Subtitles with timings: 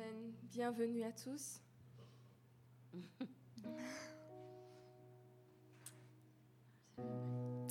[0.00, 0.32] Amen.
[0.50, 1.60] Bienvenue à tous.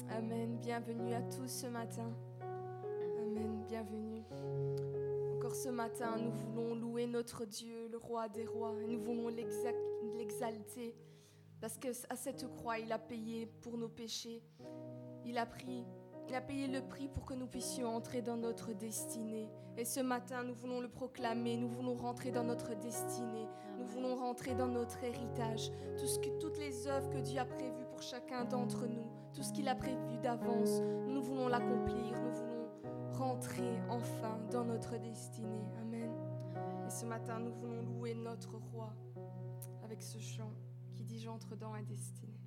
[0.10, 0.58] Amen.
[0.60, 2.12] Bienvenue à tous ce matin.
[3.22, 3.64] Amen.
[3.68, 4.24] Bienvenue.
[5.36, 8.74] Encore ce matin, nous voulons louer notre Dieu, le roi des rois.
[8.88, 9.72] Nous voulons l'exa-
[10.18, 10.96] l'exalter
[11.62, 14.42] parce que à cette croix, il a payé pour nos péchés.
[15.26, 15.86] Il a pris
[16.30, 19.50] il a payé le prix pour que nous puissions entrer dans notre destinée.
[19.78, 23.48] Et ce matin, nous voulons le proclamer, nous voulons rentrer dans notre destinée,
[23.80, 25.72] nous voulons rentrer dans notre héritage.
[26.40, 29.76] Toutes les œuvres que Dieu a prévues pour chacun d'entre nous, tout ce qu'il a
[29.76, 32.70] prévu d'avance, nous voulons l'accomplir, nous voulons
[33.14, 35.66] rentrer enfin dans notre destinée.
[35.82, 36.12] Amen.
[36.86, 38.94] Et ce matin, nous voulons louer notre roi
[39.84, 40.52] avec ce chant
[40.94, 42.40] qui dit J'entre dans la destinée.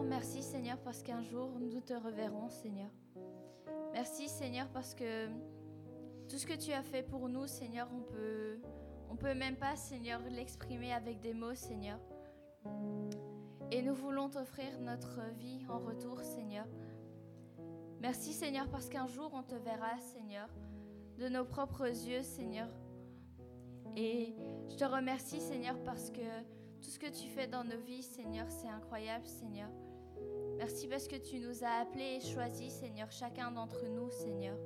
[0.00, 2.90] Merci Seigneur parce qu'un jour nous te reverrons Seigneur.
[3.92, 5.28] Merci Seigneur parce que
[6.28, 8.58] tout ce que tu as fait pour nous Seigneur, on peut
[9.22, 12.00] peut même pas Seigneur l'exprimer avec des mots Seigneur.
[13.70, 16.66] Et nous voulons t'offrir notre vie en retour Seigneur.
[18.00, 20.48] Merci Seigneur parce qu'un jour on te verra Seigneur
[21.18, 22.68] de nos propres yeux Seigneur.
[23.96, 24.34] Et
[24.68, 26.42] je te remercie Seigneur parce que
[26.80, 29.70] tout ce que tu fais dans nos vies Seigneur, c'est incroyable Seigneur.
[30.62, 34.56] Merci parce que tu nous as appelés et choisis, Seigneur, chacun d'entre nous, Seigneur.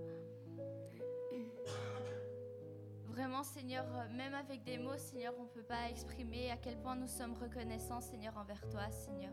[3.07, 6.97] Vraiment, Seigneur, même avec des mots, Seigneur, on ne peut pas exprimer à quel point
[6.97, 9.33] nous sommes reconnaissants, Seigneur, envers toi, Seigneur.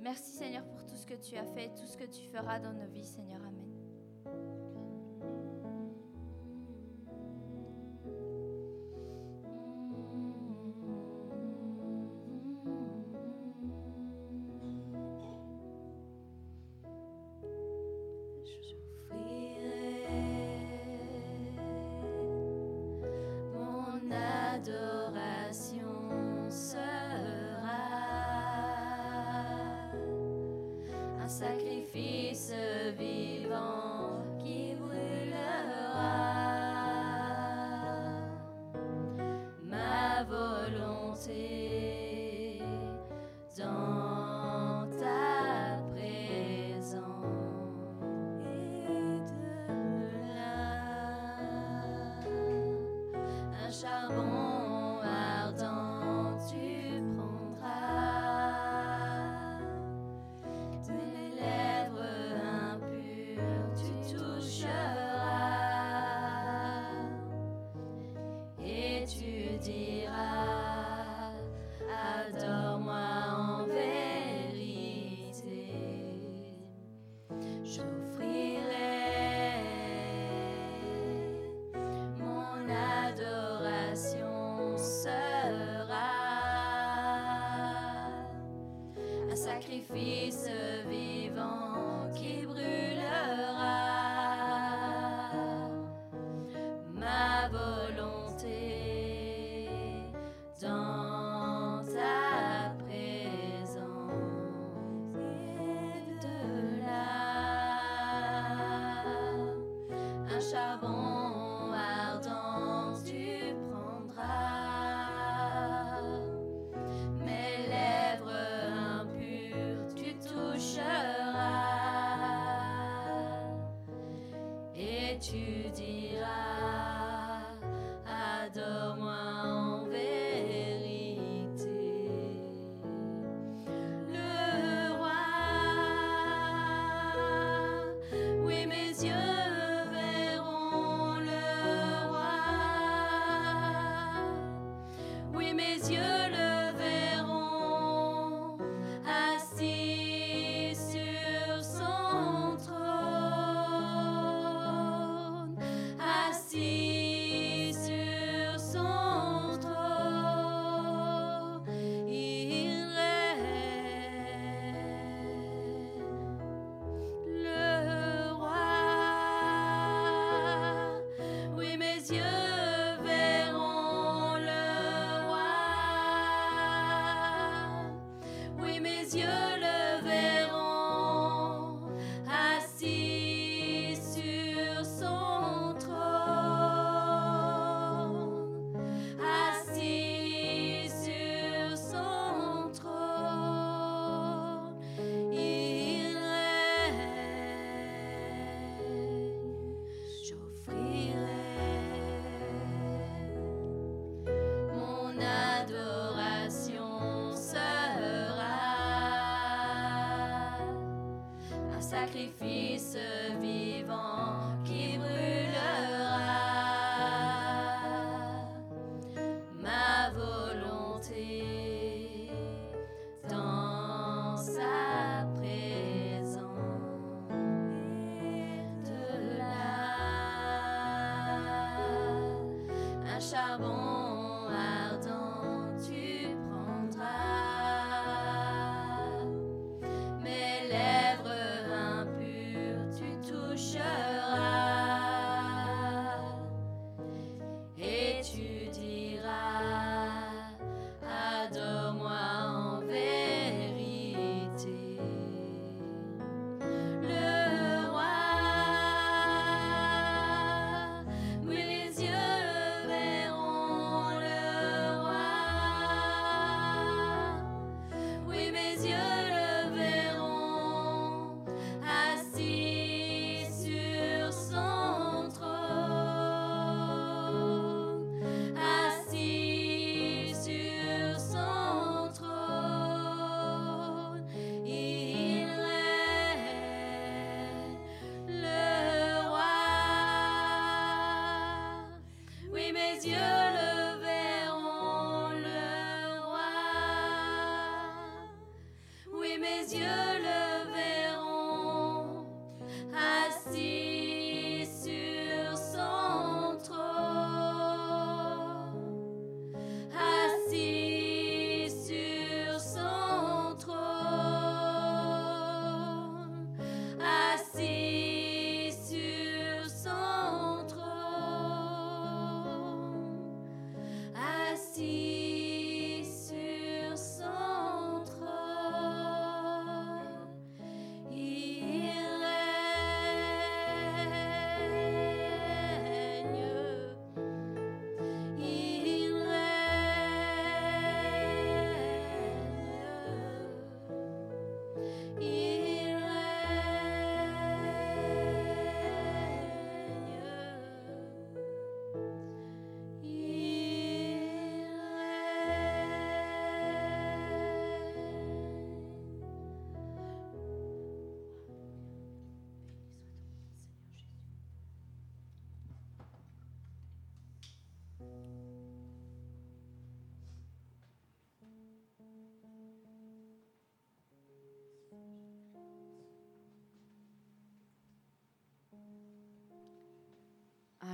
[0.00, 2.72] Merci, Seigneur, pour tout ce que tu as fait, tout ce que tu feras dans
[2.72, 3.40] nos vies, Seigneur.
[3.40, 3.67] Amen.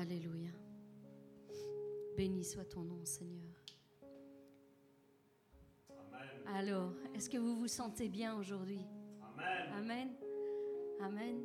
[0.05, 0.51] Alléluia.
[2.15, 3.55] Béni soit ton nom, Seigneur.
[6.45, 8.85] Alors, est-ce que vous vous sentez bien aujourd'hui?
[9.23, 9.73] Amen.
[9.79, 10.09] Amen.
[11.01, 11.43] Amen.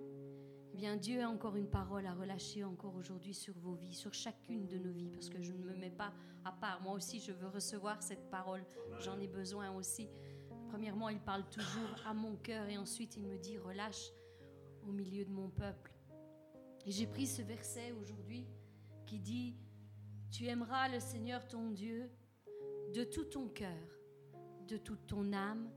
[0.73, 4.13] Eh bien, Dieu a encore une parole à relâcher encore aujourd'hui sur vos vies, sur
[4.13, 6.11] chacune de nos vies, parce que je ne me mets pas
[6.43, 6.81] à part.
[6.81, 8.65] Moi aussi, je veux recevoir cette parole.
[8.99, 10.09] J'en ai besoin aussi.
[10.67, 14.11] Premièrement, il parle toujours à mon cœur et ensuite il me dit relâche
[14.85, 15.93] au milieu de mon peuple.
[16.85, 18.47] Et j'ai pris ce verset aujourd'hui
[19.05, 19.55] qui dit,
[20.31, 22.09] Tu aimeras le Seigneur ton Dieu
[22.93, 23.99] de tout ton cœur,
[24.67, 25.69] de toute ton âme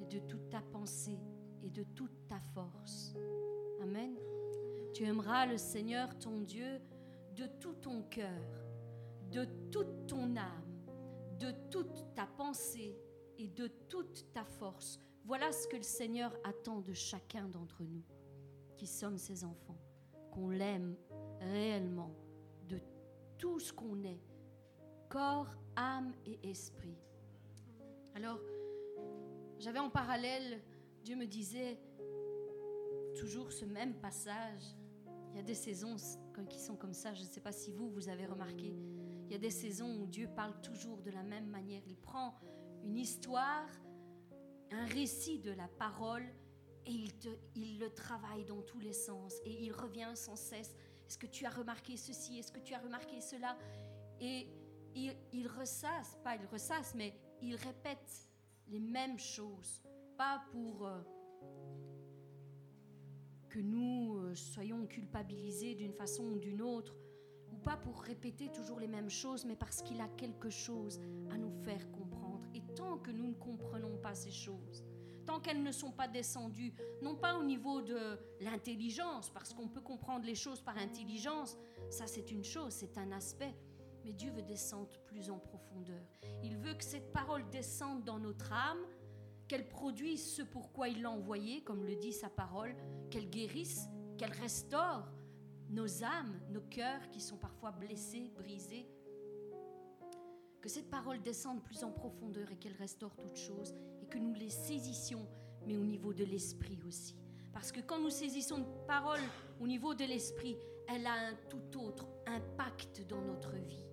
[0.00, 1.18] et de toute ta pensée
[1.62, 3.14] et de toute ta force.
[3.82, 4.16] Amen.
[4.94, 6.80] Tu aimeras le Seigneur ton Dieu
[7.34, 8.64] de tout ton cœur,
[9.30, 10.84] de toute ton âme,
[11.38, 12.98] de toute ta pensée
[13.36, 14.98] et de toute ta force.
[15.24, 18.04] Voilà ce que le Seigneur attend de chacun d'entre nous,
[18.76, 19.85] qui sommes ses enfants
[20.36, 20.94] qu'on l'aime
[21.40, 22.14] réellement
[22.68, 22.78] de
[23.38, 24.20] tout ce qu'on est,
[25.08, 26.98] corps, âme et esprit.
[28.14, 28.38] Alors,
[29.58, 30.62] j'avais en parallèle,
[31.02, 31.80] Dieu me disait
[33.16, 34.76] toujours ce même passage.
[35.30, 35.96] Il y a des saisons
[36.50, 38.76] qui sont comme ça, je ne sais pas si vous, vous avez remarqué.
[39.24, 41.82] Il y a des saisons où Dieu parle toujours de la même manière.
[41.86, 42.34] Il prend
[42.84, 43.68] une histoire,
[44.70, 46.26] un récit de la parole
[46.86, 47.08] et
[47.54, 50.74] il, le travaille dans tous les sens et il revient sans cesse.
[51.06, 52.38] Est-ce que tu as remarqué ceci?
[52.38, 53.56] Est-ce que tu as remarqué cela?
[54.20, 54.48] Et
[54.94, 58.30] il, il, ressasse, pas il ressasse, mais il répète
[58.68, 59.82] les mêmes choses.
[60.16, 61.00] Pas pour euh,
[63.48, 66.96] que nous euh, soyons culpabilisés d'une façon ou d'une autre,
[67.52, 71.38] ou pas pour répéter toujours les mêmes choses, mais parce qu'il a quelque chose à
[71.38, 72.46] nous faire comprendre.
[72.54, 74.84] Et tant que nous ne comprenons pas ces choses,
[75.26, 79.80] tant qu'elles ne sont pas descendues, non pas au niveau de l'intelligence, parce qu'on peut
[79.80, 81.58] comprendre les choses par intelligence,
[81.90, 83.54] ça c'est une chose, c'est un aspect,
[84.04, 86.00] mais Dieu veut descendre plus en profondeur.
[86.42, 88.84] Il veut que cette parole descende dans notre âme,
[89.48, 92.74] qu'elle produise ce pourquoi il l'a envoyée, comme le dit sa parole,
[93.10, 95.12] qu'elle guérisse, qu'elle restaure
[95.68, 98.88] nos âmes, nos cœurs qui sont parfois blessés, brisés.
[100.60, 103.74] Que cette parole descende plus en profondeur et qu'elle restaure toutes choses
[104.08, 105.26] que nous les saisissions,
[105.66, 107.16] mais au niveau de l'esprit aussi.
[107.52, 109.20] Parce que quand nous saisissons une parole
[109.60, 110.56] au niveau de l'esprit,
[110.88, 113.84] elle a un tout autre impact dans notre vie.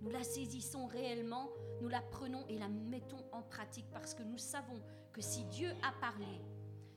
[0.00, 1.50] Nous la saisissons réellement,
[1.80, 5.70] nous la prenons et la mettons en pratique parce que nous savons que si Dieu
[5.82, 6.40] a parlé,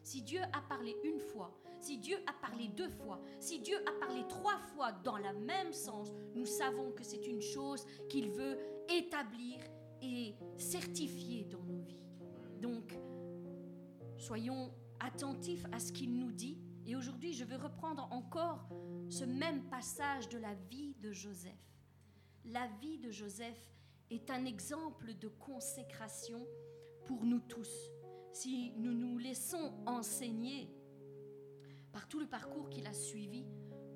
[0.03, 4.05] si Dieu a parlé une fois, si Dieu a parlé deux fois, si Dieu a
[4.05, 8.57] parlé trois fois dans le même sens, nous savons que c'est une chose qu'il veut
[8.89, 9.59] établir
[10.01, 11.66] et certifier dans.
[12.61, 12.97] Donc,
[14.17, 16.57] soyons attentifs à ce qu'il nous dit.
[16.85, 18.67] Et aujourd'hui, je veux reprendre encore
[19.09, 21.75] ce même passage de la vie de Joseph.
[22.45, 23.73] La vie de Joseph
[24.09, 26.45] est un exemple de consécration
[27.05, 27.91] pour nous tous.
[28.31, 30.69] Si nous nous laissons enseigner
[31.91, 33.45] par tout le parcours qu'il a suivi,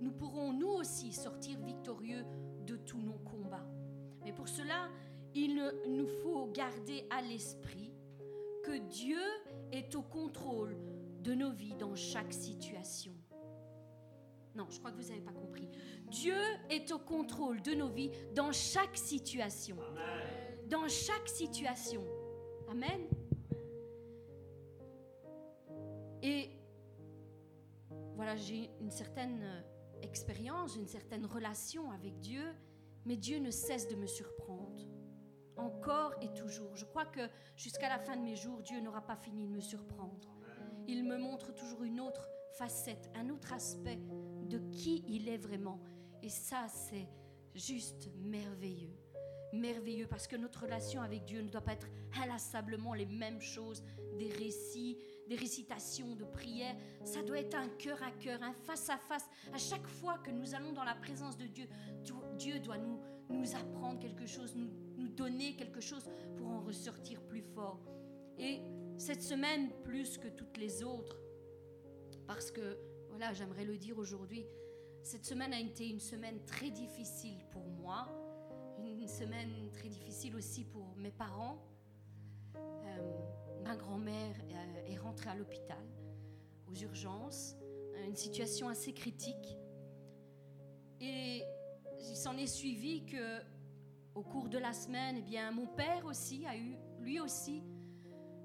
[0.01, 2.25] nous pourrons nous aussi sortir victorieux
[2.65, 3.67] de tous nos combats.
[4.23, 4.89] Mais pour cela,
[5.33, 5.55] il
[5.87, 7.90] nous faut garder à l'esprit
[8.71, 9.19] que Dieu
[9.73, 10.77] est au contrôle
[11.21, 13.13] de nos vies dans chaque situation.
[14.55, 15.67] Non, je crois que vous n'avez pas compris.
[16.07, 16.37] Dieu
[16.69, 19.77] est au contrôle de nos vies dans chaque situation.
[20.69, 22.01] Dans chaque situation.
[22.69, 23.01] Amen.
[26.21, 26.51] Et
[28.15, 29.61] voilà, j'ai une certaine euh,
[30.01, 32.53] expérience, une certaine relation avec Dieu,
[33.05, 34.85] mais Dieu ne cesse de me surprendre.
[35.61, 36.75] Encore et toujours.
[36.75, 37.21] Je crois que
[37.55, 40.27] jusqu'à la fin de mes jours, Dieu n'aura pas fini de me surprendre.
[40.87, 43.99] Il me montre toujours une autre facette, un autre aspect
[44.49, 45.79] de qui il est vraiment.
[46.23, 47.07] Et ça, c'est
[47.55, 48.95] juste merveilleux.
[49.53, 51.87] Merveilleux parce que notre relation avec Dieu ne doit pas être
[52.21, 53.83] inlassablement les mêmes choses,
[54.17, 54.97] des récits,
[55.27, 56.75] des récitations, de prières.
[57.03, 59.29] Ça doit être un cœur à cœur, un face à face.
[59.53, 61.67] À chaque fois que nous allons dans la présence de Dieu,
[62.37, 64.71] Dieu doit nous, nous apprendre quelque chose, nous,
[65.15, 67.79] donner quelque chose pour en ressortir plus fort.
[68.37, 68.61] Et
[68.97, 71.17] cette semaine, plus que toutes les autres,
[72.27, 72.77] parce que,
[73.09, 74.45] voilà, j'aimerais le dire aujourd'hui,
[75.03, 78.07] cette semaine a été une semaine très difficile pour moi,
[78.83, 81.57] une semaine très difficile aussi pour mes parents.
[82.55, 85.83] Euh, ma grand-mère euh, est rentrée à l'hôpital,
[86.67, 87.55] aux urgences,
[88.07, 89.57] une situation assez critique.
[90.99, 91.43] Et
[91.99, 93.39] il s'en est suivi que,
[94.15, 97.63] au cours de la semaine, eh bien, mon père aussi a eu, lui aussi,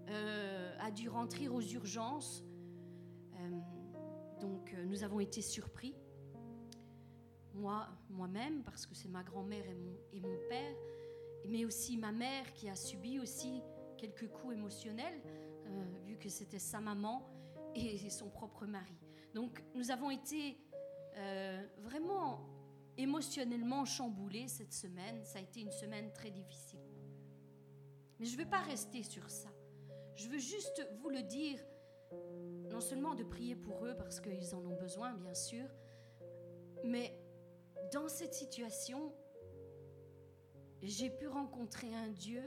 [0.09, 2.44] euh, a dû rentrer aux urgences.
[4.40, 5.94] donc, nous avons été surpris
[7.57, 10.76] moi, moi-même, parce que c'est ma grand-mère et mon, et mon père,
[11.48, 13.62] mais aussi ma mère qui a subi aussi
[13.96, 15.20] quelques coups émotionnels,
[15.66, 17.26] euh, vu que c'était sa maman
[17.74, 18.96] et son propre mari.
[19.35, 20.59] Donc nous avons été
[21.16, 22.46] euh, vraiment
[22.99, 25.25] émotionnellement chamboulés cette semaine.
[25.25, 26.81] Ça a été une semaine très difficile.
[28.19, 29.51] Mais je ne veux pas rester sur ça.
[30.15, 31.59] Je veux juste vous le dire,
[32.71, 35.69] non seulement de prier pour eux parce qu'ils en ont besoin, bien sûr,
[36.85, 37.19] mais
[37.93, 39.13] dans cette situation,
[40.83, 42.43] j'ai pu rencontrer un Dieu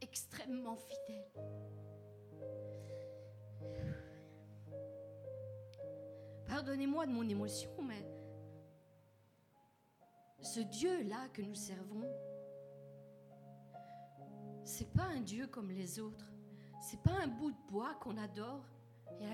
[0.00, 1.79] extrêmement fidèle.
[6.50, 8.04] Pardonnez-moi de mon émotion, mais
[10.42, 12.04] ce Dieu-là que nous servons,
[14.64, 16.32] c'est pas un Dieu comme les autres.
[16.82, 18.64] C'est pas un bout de bois qu'on adore
[19.20, 19.26] et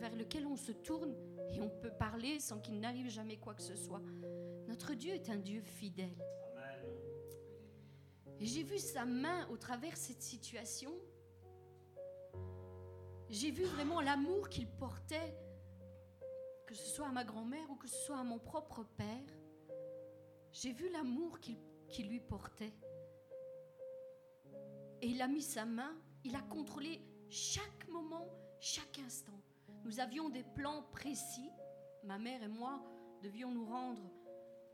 [0.00, 1.14] vers lequel on se tourne
[1.52, 4.02] et on peut parler sans qu'il n'arrive jamais quoi que ce soit.
[4.66, 6.18] Notre Dieu est un Dieu fidèle.
[8.40, 10.90] Et j'ai vu sa main au travers de cette situation.
[13.30, 15.36] J'ai vu vraiment l'amour qu'il portait,
[16.66, 19.38] que ce soit à ma grand-mère ou que ce soit à mon propre père.
[20.52, 22.72] J'ai vu l'amour qu'il lui portait.
[25.02, 28.26] Et il a mis sa main, il a contrôlé chaque moment,
[28.60, 29.40] chaque instant.
[29.84, 31.50] Nous avions des plans précis.
[32.04, 32.80] Ma mère et moi
[33.22, 34.02] devions nous rendre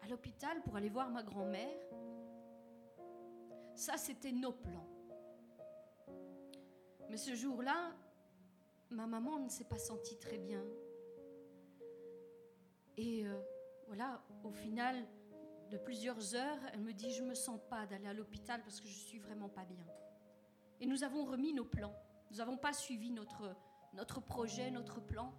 [0.02, 1.80] à l'hôpital pour aller voir ma grand-mère.
[3.74, 4.88] Ça, c'était nos plans.
[7.08, 7.92] Mais ce jour-là,
[8.90, 10.62] ma maman ne s'est pas sentie très bien.
[12.96, 13.40] Et euh,
[13.86, 15.06] voilà, au final
[15.70, 18.80] de plusieurs heures, elle me dit, je ne me sens pas d'aller à l'hôpital parce
[18.80, 19.84] que je suis vraiment pas bien.
[20.80, 21.94] Et nous avons remis nos plans.
[22.30, 23.54] Nous n'avons pas suivi notre,
[23.94, 25.32] notre projet, notre plan.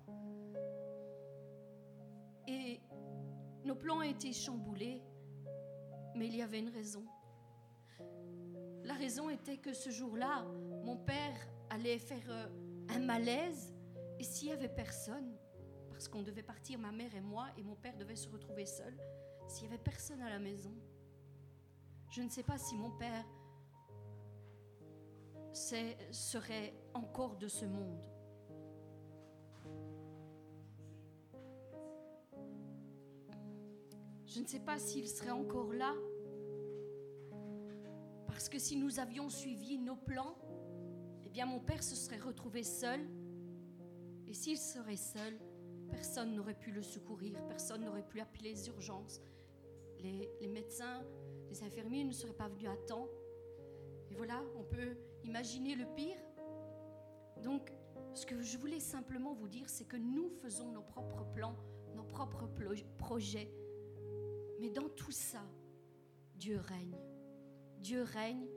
[2.48, 2.82] Et
[3.64, 5.02] nos plans ont été chamboulés,
[6.16, 7.06] mais il y avait une raison.
[8.84, 10.44] La raison était que ce jour-là,
[10.84, 11.36] mon père
[11.70, 12.48] allait faire euh,
[12.90, 13.74] un malaise,
[14.20, 15.36] et s'il n'y avait personne,
[16.02, 18.92] parce qu'on devait partir, ma mère et moi, et mon père devait se retrouver seul,
[19.48, 20.74] s'il n'y avait personne à la maison,
[22.10, 23.24] je ne sais pas si mon père
[25.54, 28.02] serait encore de ce monde.
[34.26, 35.94] Je ne sais pas s'il serait encore là.
[38.26, 40.36] Parce que si nous avions suivi nos plans,
[41.24, 43.08] eh bien mon père se serait retrouvé seul.
[44.26, 45.38] Et s'il serait seul,
[45.92, 49.22] personne n'aurait pu le secourir, personne n'aurait pu appeler les urgences.
[50.00, 51.04] Les, médecins,
[51.50, 53.08] les infirmiers ne seraient pas venus à temps.
[54.10, 56.18] Et voilà, on peut imaginer le pire.
[57.44, 57.72] Donc,
[58.14, 61.56] ce que je voulais simplement vous dire, c'est que nous faisons nos propres plans,
[61.96, 62.48] nos propres
[62.98, 63.52] projets.
[64.60, 65.44] Mais dans tout ça,
[66.36, 66.98] Dieu règne.
[67.78, 68.48] Dieu règne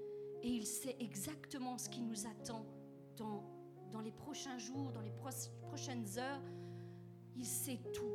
[0.42, 2.66] et il sait exactement ce qui nous attend
[3.16, 5.12] dans les prochains jours, dans les
[5.62, 6.42] prochaines heures.
[7.37, 8.12] Il sait tout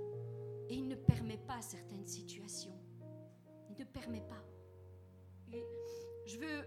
[0.69, 2.77] et il ne permet pas certaines situations.
[3.69, 4.43] Il ne permet pas.
[5.51, 5.63] Et
[6.25, 6.65] je veux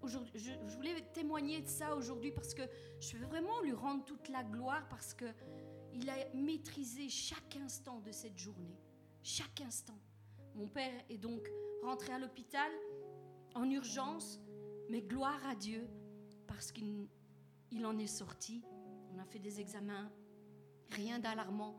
[0.00, 0.32] aujourd'hui,
[0.76, 2.62] voulais témoigner de ça aujourd'hui parce que
[2.98, 5.26] je veux vraiment lui rendre toute la gloire parce que
[5.94, 8.78] il a maîtrisé chaque instant de cette journée.
[9.22, 9.98] Chaque instant.
[10.54, 11.48] Mon père est donc
[11.82, 12.70] rentré à l'hôpital
[13.54, 14.40] en urgence,
[14.88, 15.86] mais gloire à Dieu,
[16.46, 17.08] parce qu'il
[17.84, 18.62] en est sorti.
[19.14, 20.10] On a fait des examens,
[20.90, 21.78] rien d'alarmant.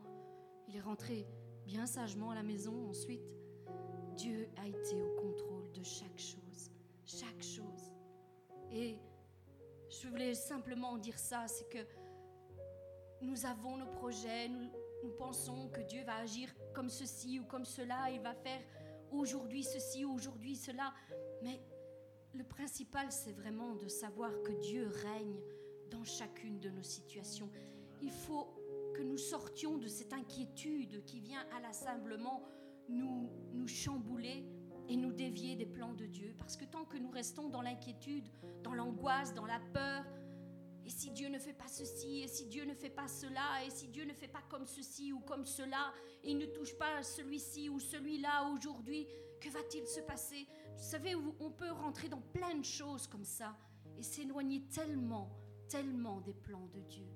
[0.68, 1.26] Il est rentré
[1.66, 3.22] bien sagement à la maison ensuite.
[4.16, 6.70] Dieu a été au contrôle de chaque chose,
[7.04, 7.92] chaque chose.
[8.70, 8.98] Et
[9.88, 11.86] je voulais simplement dire ça, c'est que
[13.20, 14.70] nous avons nos projets, nous,
[15.18, 18.60] pensons que Dieu va agir comme ceci ou comme cela, il va faire
[19.10, 20.94] aujourd'hui ceci, aujourd'hui cela.
[21.42, 21.60] Mais
[22.34, 25.38] le principal, c'est vraiment de savoir que Dieu règne
[25.90, 27.50] dans chacune de nos situations.
[28.02, 28.48] Il faut
[28.94, 32.42] que nous sortions de cette inquiétude qui vient à la simplement
[32.88, 34.46] nous, nous chambouler
[34.88, 36.34] et nous dévier des plans de Dieu.
[36.38, 38.30] Parce que tant que nous restons dans l'inquiétude,
[38.62, 40.04] dans l'angoisse, dans la peur,
[40.86, 43.70] et si Dieu ne fait pas ceci, et si Dieu ne fait pas cela, et
[43.70, 47.02] si Dieu ne fait pas comme ceci ou comme cela, et il ne touche pas
[47.02, 49.06] celui-ci ou celui-là aujourd'hui,
[49.40, 50.46] que va-t-il se passer?
[50.76, 53.56] Vous savez, on peut rentrer dans plein de choses comme ça
[53.96, 55.30] et s'éloigner tellement,
[55.68, 57.13] tellement des plans de Dieu.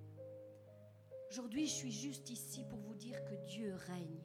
[1.30, 4.22] Aujourd'hui, je suis juste ici pour vous dire que Dieu règne.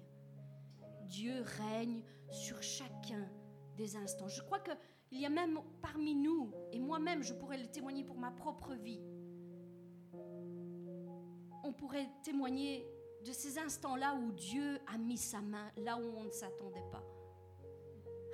[1.02, 3.30] Dieu règne sur chacun
[3.76, 4.30] des instants.
[4.30, 8.18] Je crois qu'il y a même parmi nous, et moi-même je pourrais le témoigner pour
[8.18, 9.02] ma propre vie,
[11.66, 12.88] on pourrait témoigner
[13.26, 17.04] de ces instants-là où Dieu a mis sa main là où on ne s'attendait pas.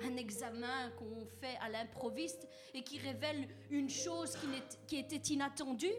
[0.02, 4.46] Un examen qu'on fait à l'improviste et qui révèle une chose qui,
[4.86, 5.92] qui était inattendue.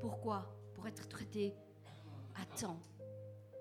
[0.00, 0.56] Pourquoi?
[0.74, 1.54] Pour être traité
[2.34, 2.80] à temps.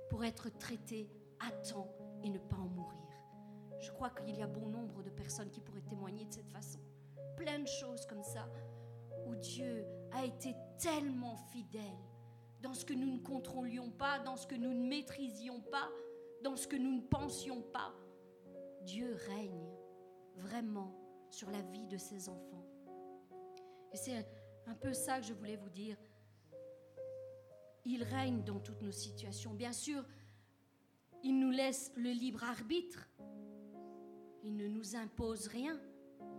[0.09, 2.99] Pour être traité à temps et ne pas en mourir.
[3.79, 6.79] Je crois qu'il y a bon nombre de personnes qui pourraient témoigner de cette façon.
[7.35, 8.47] Plein de choses comme ça,
[9.25, 11.97] où Dieu a été tellement fidèle
[12.61, 15.89] dans ce que nous ne contrôlions pas, dans ce que nous ne maîtrisions pas,
[16.43, 17.93] dans ce que nous ne pensions pas.
[18.83, 19.73] Dieu règne
[20.35, 20.93] vraiment
[21.29, 22.65] sur la vie de ses enfants.
[23.91, 24.25] Et c'est
[24.67, 25.97] un peu ça que je voulais vous dire.
[27.85, 29.53] Il règne dans toutes nos situations.
[29.53, 30.03] Bien sûr,
[31.23, 33.07] il nous laisse le libre arbitre.
[34.43, 35.79] Il ne nous impose rien.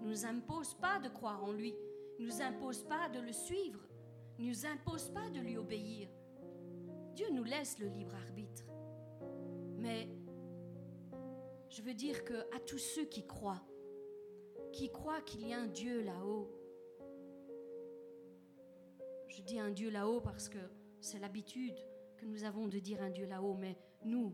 [0.00, 1.74] Il ne nous impose pas de croire en lui.
[2.18, 3.81] Il ne nous impose pas de le suivre.
[4.38, 6.09] Il ne nous impose pas de lui obéir.
[7.14, 8.64] Dieu nous laisse le libre arbitre.
[9.76, 10.09] Mais
[11.68, 13.62] je veux dire que à tous ceux qui croient,
[14.72, 16.50] qui croient qu'il y a un Dieu là-haut,
[19.28, 20.59] je dis un Dieu là-haut parce que
[21.02, 21.76] c'est l'habitude
[22.16, 24.32] que nous avons de dire un Dieu là-haut, mais nous,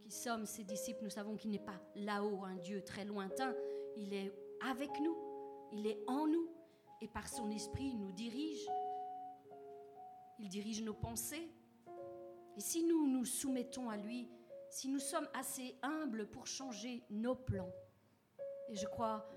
[0.00, 3.54] qui sommes ses disciples, nous savons qu'il n'est pas là-haut, un Dieu très lointain.
[3.96, 4.32] Il est
[4.64, 5.16] avec nous,
[5.72, 6.48] il est en nous,
[7.00, 8.66] et par son esprit, il nous dirige.
[10.38, 11.50] Il dirige nos pensées.
[12.56, 14.30] Et si nous nous soumettons à lui,
[14.70, 17.72] si nous sommes assez humbles pour changer nos plans,
[18.68, 19.28] et je crois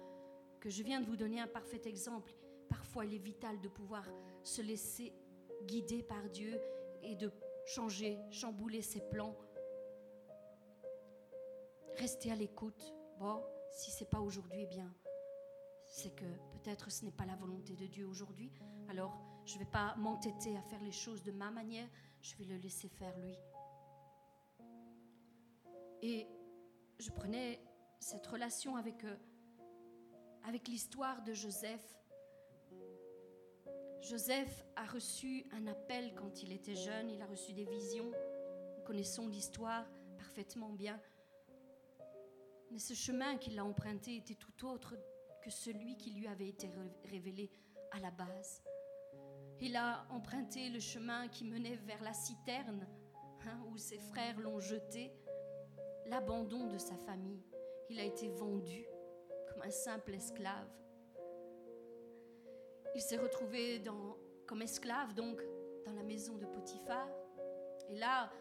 [0.60, 2.34] que je viens de vous donner un parfait exemple,
[2.70, 4.06] parfois il est vital de pouvoir
[4.44, 5.14] se laisser
[5.66, 6.60] guider par Dieu
[7.02, 7.32] et de
[7.66, 9.36] changer, chambouler ses plans
[12.00, 12.94] Restez à l'écoute.
[13.20, 14.90] Bon, si c'est pas aujourd'hui, eh bien,
[15.86, 18.54] c'est que peut-être ce n'est pas la volonté de Dieu aujourd'hui.
[18.88, 21.90] Alors, je ne vais pas m'entêter à faire les choses de ma manière,
[22.22, 23.38] je vais le laisser faire lui.
[26.02, 26.26] Et
[27.00, 27.60] je prenais
[28.00, 29.18] cette relation avec, euh,
[30.46, 31.99] avec l'histoire de Joseph.
[34.02, 38.12] Joseph a reçu un appel quand il était jeune, il a reçu des visions.
[38.78, 39.86] Nous connaissons l'histoire
[40.18, 41.00] parfaitement bien.
[42.72, 44.96] Mais ce chemin qu'il a emprunté était tout autre
[45.44, 46.70] que celui qui lui avait été
[47.06, 47.52] révélé
[47.92, 48.64] à la base.
[49.60, 52.88] Il a emprunté le chemin qui menait vers la citerne,
[53.46, 55.12] hein, où ses frères l'ont jeté,
[56.06, 57.44] l'abandon de sa famille.
[57.90, 58.86] Il a été vendu
[59.50, 60.70] comme un simple esclave.
[62.96, 63.84] Il s'est retrouvé
[64.48, 65.42] comme esclave, donc,
[65.86, 67.08] dans la maison de Potiphar.
[67.90, 68.32] Et là,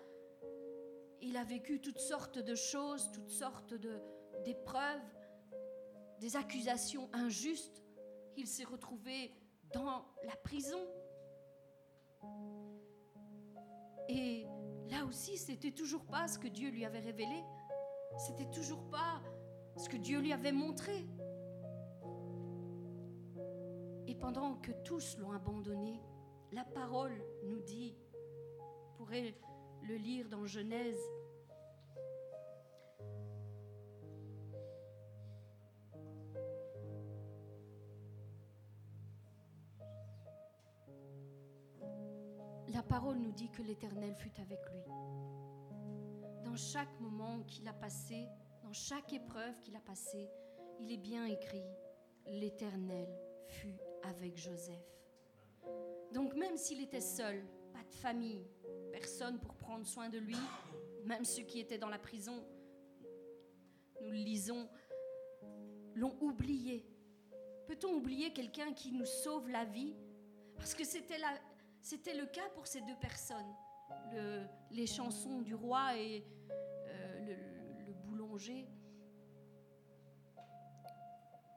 [1.20, 4.00] il a vécu toutes sortes de choses, toutes sortes de,
[4.44, 5.00] des preuves,
[6.20, 7.82] des accusations injustes.
[8.36, 9.32] Il s'est retrouvé
[9.72, 10.80] dans la prison.
[14.08, 14.46] Et
[14.90, 17.44] là aussi, c'était toujours pas ce que Dieu lui avait révélé.
[18.16, 19.20] C'était toujours pas
[19.76, 21.06] ce que Dieu lui avait montré.
[24.20, 26.00] Pendant que tous l'ont abandonné,
[26.52, 27.96] la parole nous dit,
[28.58, 29.40] vous pourrez
[29.82, 31.00] le lire dans Genèse
[42.78, 44.84] la parole nous dit que l'Éternel fut avec lui.
[46.44, 48.28] Dans chaque moment qu'il a passé,
[48.62, 50.30] dans chaque épreuve qu'il a passée,
[50.78, 51.66] il est bien écrit,
[52.26, 53.08] l'Éternel
[53.48, 54.98] fut avec Joseph.
[56.12, 58.46] Donc même s'il était seul, pas de famille,
[58.92, 60.36] personne pour prendre soin de lui,
[61.04, 62.44] même ceux qui étaient dans la prison,
[64.00, 64.68] nous le lisons,
[65.94, 66.86] l'ont oublié.
[67.66, 69.94] Peut-on oublier quelqu'un qui nous sauve la vie?
[70.56, 73.54] Parce que c'était, le cas pour ces deux personnes,
[74.12, 77.36] le, les chansons du roi et euh,
[77.86, 78.66] le boulanger.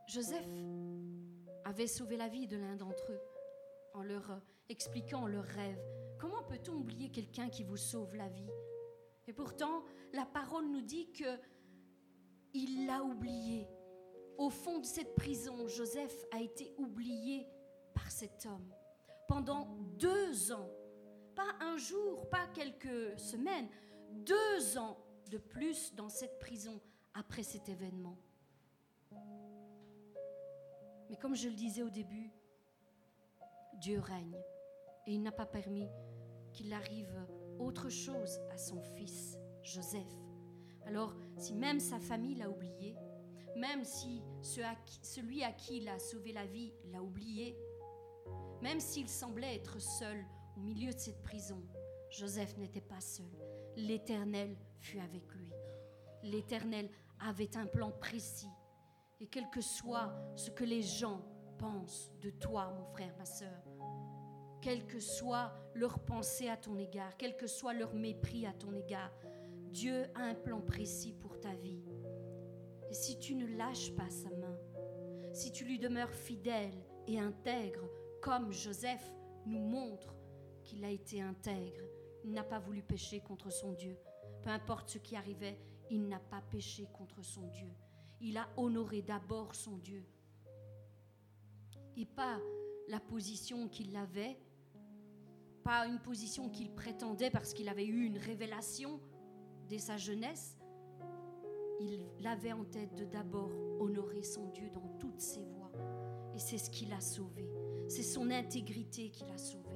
[0.08, 0.46] Joseph
[1.72, 3.22] avait sauvé la vie de l'un d'entre eux
[3.94, 5.82] en leur expliquant leur rêve.
[6.20, 8.52] Comment peut-on oublier quelqu'un qui vous sauve la vie?
[9.26, 11.40] Et pourtant, la parole nous dit que
[12.54, 13.70] il l'a oublié.
[14.38, 17.48] Au fond de cette prison, Joseph a été oublié
[17.94, 18.70] par cet homme
[19.30, 20.70] pendant deux ans.
[21.36, 23.70] Pas un jour, pas quelques semaines,
[24.10, 24.98] deux ans
[25.30, 26.82] de plus dans cette prison
[27.14, 28.18] après cet événement.
[31.12, 32.32] Mais comme je le disais au début,
[33.82, 34.38] Dieu règne
[35.06, 35.90] et il n'a pas permis
[36.54, 37.14] qu'il arrive
[37.60, 40.08] autre chose à son fils, Joseph.
[40.86, 42.96] Alors, si même sa famille l'a oublié,
[43.58, 47.58] même si celui à qui il a sauvé la vie l'a oublié,
[48.62, 50.18] même s'il semblait être seul
[50.56, 51.62] au milieu de cette prison,
[52.10, 53.30] Joseph n'était pas seul.
[53.76, 55.50] L'Éternel fut avec lui.
[56.24, 58.48] L'Éternel avait un plan précis.
[59.22, 61.22] Et quel que soit ce que les gens
[61.60, 63.64] pensent de toi, mon frère, ma soeur,
[64.64, 68.74] quelle que soit leur pensée à ton égard, quel que soit leur mépris à ton
[68.74, 69.14] égard,
[69.70, 71.84] Dieu a un plan précis pour ta vie.
[72.90, 74.58] Et si tu ne lâches pas sa main,
[75.34, 77.88] si tu lui demeures fidèle et intègre,
[78.24, 79.14] comme Joseph
[79.46, 80.16] nous montre
[80.64, 81.86] qu'il a été intègre,
[82.24, 84.00] il n'a pas voulu pécher contre son Dieu.
[84.42, 85.60] Peu importe ce qui arrivait,
[85.92, 87.72] il n'a pas péché contre son Dieu.
[88.24, 90.04] Il a honoré d'abord son Dieu.
[91.98, 92.40] Et pas
[92.88, 94.38] la position qu'il avait,
[95.64, 99.00] pas une position qu'il prétendait parce qu'il avait eu une révélation
[99.68, 100.58] dès sa jeunesse.
[101.80, 105.72] Il avait en tête de d'abord honorer son Dieu dans toutes ses voies.
[106.36, 107.50] Et c'est ce qui l'a sauvé.
[107.88, 109.76] C'est son intégrité qui l'a sauvé.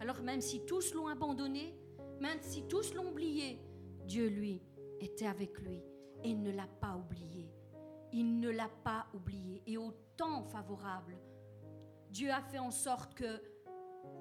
[0.00, 1.74] Alors même si tous l'ont abandonné,
[2.20, 3.58] même si tous l'ont oublié,
[4.06, 4.60] Dieu, lui,
[5.00, 5.82] était avec lui
[6.24, 7.50] et ne l'a pas oublié.
[8.12, 9.62] Il ne l'a pas oublié.
[9.66, 9.92] Et au
[10.44, 11.16] favorable,
[12.10, 13.42] Dieu a fait en sorte que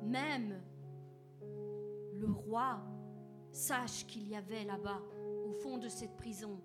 [0.01, 0.61] même
[2.13, 2.81] le roi
[3.51, 5.01] sache qu'il y avait là-bas,
[5.45, 6.59] au fond de cette prison,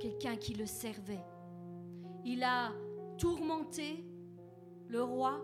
[0.00, 1.24] quelqu'un qui le servait.
[2.24, 2.72] Il a
[3.18, 4.04] tourmenté
[4.88, 5.40] le roi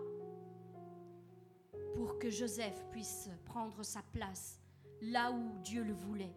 [1.95, 4.59] pour que Joseph puisse prendre sa place
[5.01, 6.35] là où Dieu le voulait.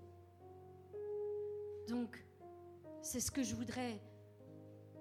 [1.89, 2.26] Donc,
[3.03, 4.01] c'est ce que je voudrais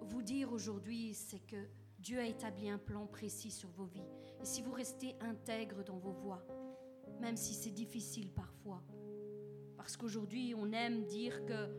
[0.01, 1.67] vous dire aujourd'hui, c'est que
[1.99, 4.08] Dieu a établi un plan précis sur vos vies.
[4.41, 6.45] Et si vous restez intègre dans vos voies,
[7.19, 8.84] même si c'est difficile parfois,
[9.77, 11.69] parce qu'aujourd'hui on aime dire que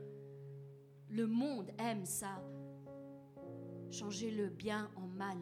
[1.09, 2.43] le monde aime ça,
[3.91, 5.39] changer le bien en mal.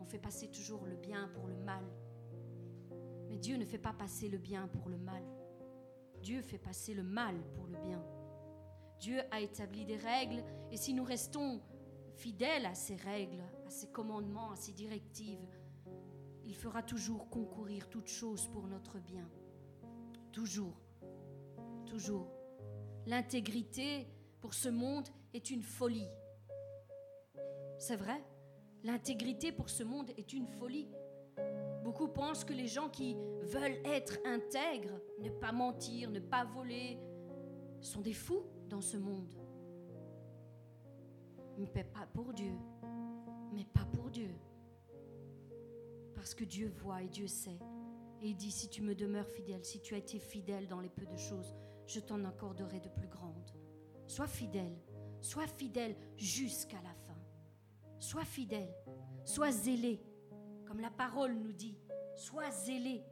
[0.00, 1.84] On fait passer toujours le bien pour le mal.
[3.28, 5.22] Mais Dieu ne fait pas passer le bien pour le mal.
[6.22, 8.02] Dieu fait passer le mal pour le bien.
[8.98, 11.60] Dieu a établi des règles et si nous restons
[12.14, 15.46] fidèles à ces règles, à ses commandements, à ses directives,
[16.44, 19.28] il fera toujours concourir toute chose pour notre bien.
[20.32, 20.80] Toujours.
[21.86, 22.28] Toujours.
[23.06, 24.08] L'intégrité
[24.40, 26.08] pour ce monde est une folie.
[27.78, 28.24] C'est vrai?
[28.82, 30.88] L'intégrité pour ce monde est une folie.
[31.84, 36.98] Beaucoup pensent que les gens qui veulent être intègres, ne pas mentir, ne pas voler,
[37.80, 39.28] sont des fous dans ce monde.
[41.56, 42.52] Mais pas pour Dieu
[43.52, 44.30] mais pas pour Dieu.
[46.14, 47.58] Parce que Dieu voit et Dieu sait.
[48.20, 50.88] Et il dit, si tu me demeures fidèle, si tu as été fidèle dans les
[50.88, 51.54] peu de choses,
[51.86, 53.52] je t'en accorderai de plus grandes.
[54.06, 54.76] Sois fidèle,
[55.20, 57.18] sois fidèle jusqu'à la fin.
[58.00, 58.74] Sois fidèle,
[59.24, 60.00] sois zélé,
[60.66, 61.78] comme la parole nous dit.
[62.14, 63.04] Sois zélé.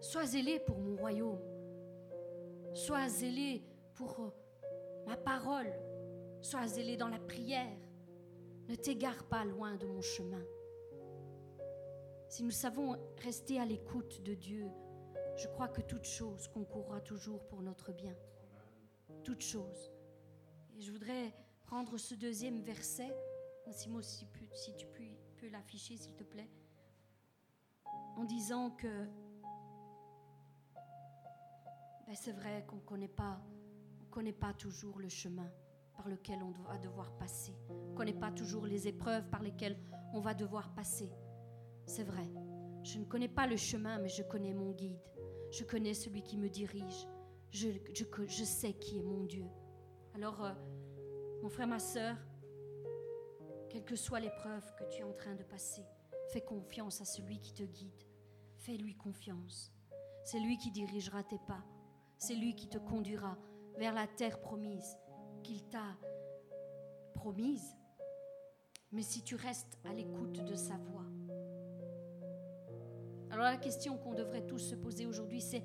[0.00, 1.40] Sois zélé pour mon royaume.
[2.76, 3.62] Sois zélé
[3.94, 4.34] pour
[5.06, 5.72] ma parole,
[6.42, 7.74] Sois zélé dans la prière.
[8.68, 10.44] Ne t'égare pas loin de mon chemin.
[12.28, 14.68] Si nous savons rester à l'écoute de Dieu,
[15.36, 18.14] je crois que toute chose concourra toujours pour notre bien.
[19.24, 19.90] Toute chose.
[20.76, 23.10] Et je voudrais prendre ce deuxième verset.
[23.66, 24.26] Massimo, si,
[24.76, 24.86] tu
[25.38, 26.50] peux l'afficher, s'il te plaît.
[28.18, 29.08] en disant que
[32.06, 32.80] ben, c'est vrai qu'on ne
[34.10, 35.50] connaît pas, toujours le chemin
[35.96, 37.52] par lequel on va devoir passer.
[37.68, 39.76] On ne connaît pas toujours les épreuves par lesquelles
[40.14, 41.10] on va devoir passer.
[41.86, 42.30] C'est vrai.
[42.84, 45.00] Je ne connais pas le chemin, mais je connais mon guide.
[45.50, 47.08] Je connais celui qui me dirige.
[47.50, 49.46] Je, je, sais qui est mon Dieu.
[50.14, 50.52] Alors, euh,
[51.42, 52.16] mon frère, ma soeur,
[53.68, 55.82] quelle que soit l'épreuve que tu es en train de passer,
[56.32, 58.04] fais confiance à celui qui te guide.
[58.58, 59.72] Fais-lui confiance.
[60.24, 61.64] C'est lui qui dirigera tes pas.
[62.18, 63.36] C'est lui qui te conduira
[63.78, 64.96] vers la terre promise
[65.42, 65.96] qu'il t'a
[67.14, 67.76] promise.
[68.92, 71.04] Mais si tu restes à l'écoute de sa voix.
[73.30, 75.62] Alors la question qu'on devrait tous se poser aujourd'hui, c'est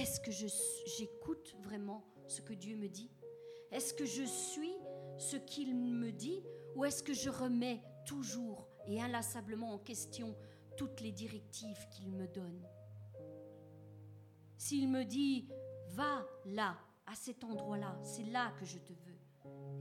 [0.00, 3.10] est-ce que j'écoute vraiment ce que Dieu me dit?
[3.70, 4.74] Est-ce que je suis
[5.18, 6.42] ce qu'il me dit?
[6.74, 10.34] Ou est-ce que je remets toujours et inlassablement en question
[10.76, 12.66] toutes les directives qu'il me donne?
[14.56, 15.48] S'il me dit
[15.88, 16.76] va là,
[17.06, 19.18] à cet endroit-là, c'est là que je te veux,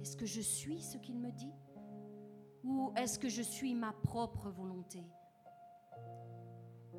[0.01, 1.53] est-ce que je suis ce qu'il me dit?
[2.63, 5.03] Ou est-ce que je suis ma propre volonté?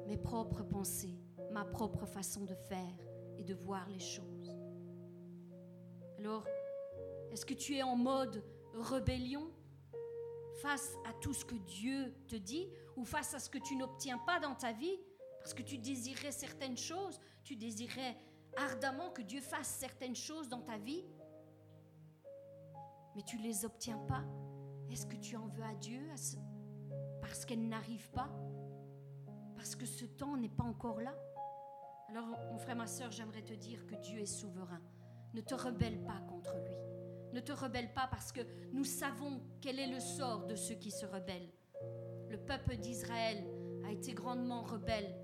[0.06, 1.18] Mes propres pensées,
[1.50, 2.98] ma propre façon de faire
[3.38, 4.56] et de voir les choses.
[6.18, 6.46] Alors,
[7.30, 8.44] est-ce que tu es en mode
[8.74, 9.50] rébellion
[10.60, 14.18] face à tout ce que Dieu te dit ou face à ce que tu n'obtiens
[14.18, 14.98] pas dans ta vie?
[15.38, 18.16] Parce que tu désirais certaines choses, tu désirais
[18.56, 21.04] ardemment que Dieu fasse certaines choses dans ta vie,
[23.14, 24.24] mais tu ne les obtiens pas.
[24.90, 26.00] Est-ce que tu en veux à Dieu
[27.20, 28.28] parce qu'elle n'arrive pas?
[29.56, 31.14] Parce que ce temps n'est pas encore là?
[32.08, 34.82] Alors, mon frère, ma soeur, j'aimerais te dire que Dieu est souverain.
[35.34, 36.74] Ne te rebelle pas contre lui.
[37.32, 38.40] Ne te rebelle pas parce que
[38.72, 41.50] nous savons quel est le sort de ceux qui se rebellent.
[42.28, 43.42] Le peuple d'Israël
[43.86, 45.14] a été grandement rebelle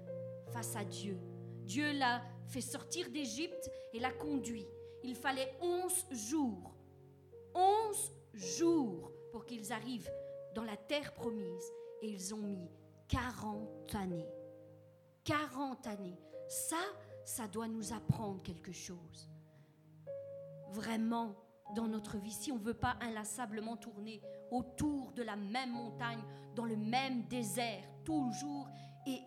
[0.52, 1.18] face à Dieu.
[1.64, 4.66] Dieu l'a fait sortir d'Égypte et l'a conduit.
[5.04, 6.74] Il fallait onze jours,
[7.54, 10.10] onze jours pour qu'ils arrivent
[10.54, 11.72] dans la terre promise
[12.02, 12.70] et ils ont mis
[13.08, 14.28] 40 années.
[15.24, 16.18] 40 années.
[16.48, 16.76] Ça,
[17.24, 19.30] ça doit nous apprendre quelque chose.
[20.70, 21.36] Vraiment,
[21.74, 26.22] dans notre vie, si on ne veut pas inlassablement tourner autour de la même montagne,
[26.54, 28.68] dans le même désert, toujours
[29.06, 29.20] et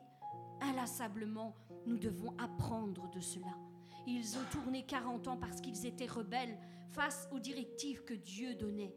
[0.62, 1.56] inlassablement,
[1.86, 3.56] nous devons apprendre de cela.
[4.08, 6.58] Ils ont tourné 40 ans parce qu'ils étaient rebelles
[6.90, 8.96] face aux directives que Dieu donnait.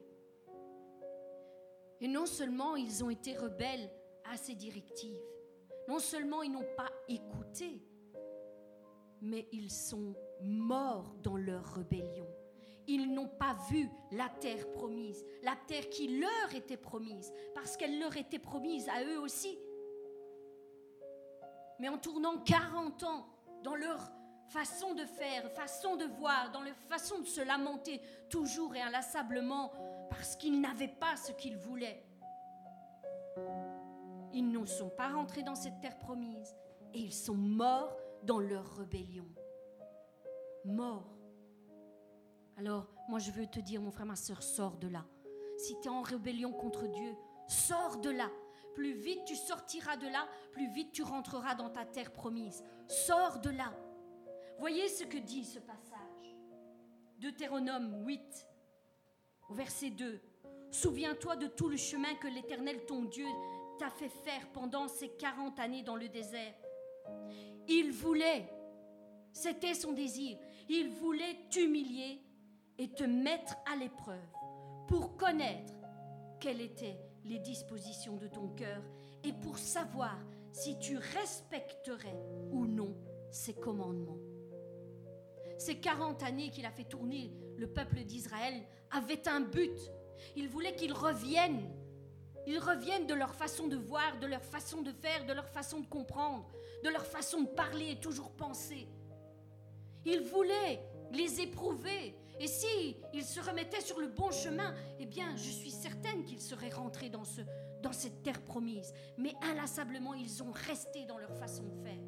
[2.00, 3.90] Et non seulement ils ont été rebelles
[4.30, 5.20] à ces directives,
[5.88, 7.82] non seulement ils n'ont pas écouté,
[9.20, 12.26] mais ils sont morts dans leur rébellion.
[12.86, 17.98] Ils n'ont pas vu la terre promise, la terre qui leur était promise, parce qu'elle
[17.98, 19.58] leur était promise à eux aussi
[21.78, 23.26] mais en tournant 40 ans
[23.62, 24.12] dans leur
[24.48, 29.72] façon de faire, façon de voir, dans leur façon de se lamenter, toujours et inlassablement,
[30.10, 32.04] parce qu'ils n'avaient pas ce qu'ils voulaient.
[34.32, 36.56] Ils ne sont pas rentrés dans cette terre promise
[36.92, 39.28] et ils sont morts dans leur rébellion.
[40.64, 41.18] Morts.
[42.56, 45.04] Alors, moi je veux te dire, mon frère, ma soeur, sors de là.
[45.56, 47.14] Si tu es en rébellion contre Dieu,
[47.48, 48.30] sors de là
[48.74, 52.62] plus vite tu sortiras de là, plus vite tu rentreras dans ta terre promise.
[52.86, 53.72] Sors de là.
[54.58, 56.36] Voyez ce que dit ce passage.
[57.18, 58.46] Deutéronome 8,
[59.48, 60.20] au verset 2.
[60.70, 63.26] Souviens-toi de tout le chemin que l'Éternel ton Dieu
[63.78, 66.54] t'a fait faire pendant ces 40 années dans le désert.
[67.68, 68.48] Il voulait,
[69.32, 72.20] c'était son désir, il voulait t'humilier
[72.78, 74.18] et te mettre à l'épreuve
[74.88, 75.72] pour connaître
[76.40, 78.82] quelle était les dispositions de ton cœur
[79.22, 80.18] et pour savoir
[80.52, 82.16] si tu respecterais
[82.50, 82.94] ou non
[83.30, 84.18] ses commandements.
[85.58, 89.78] Ces 40 années qu'il a fait tourner le peuple d'Israël avaient un but.
[90.36, 91.70] Il voulait qu'ils reviennent.
[92.46, 95.80] Ils reviennent de leur façon de voir, de leur façon de faire, de leur façon
[95.80, 96.46] de comprendre,
[96.84, 98.86] de leur façon de parler et toujours penser.
[100.04, 100.80] Il voulait
[101.12, 106.24] les éprouver, et si se remettaient sur le bon chemin, eh bien, je suis certaine
[106.24, 107.40] qu'ils seraient rentrés dans, ce,
[107.82, 108.92] dans cette terre promise.
[109.18, 112.02] Mais inlassablement, ils ont resté dans leur façon de faire.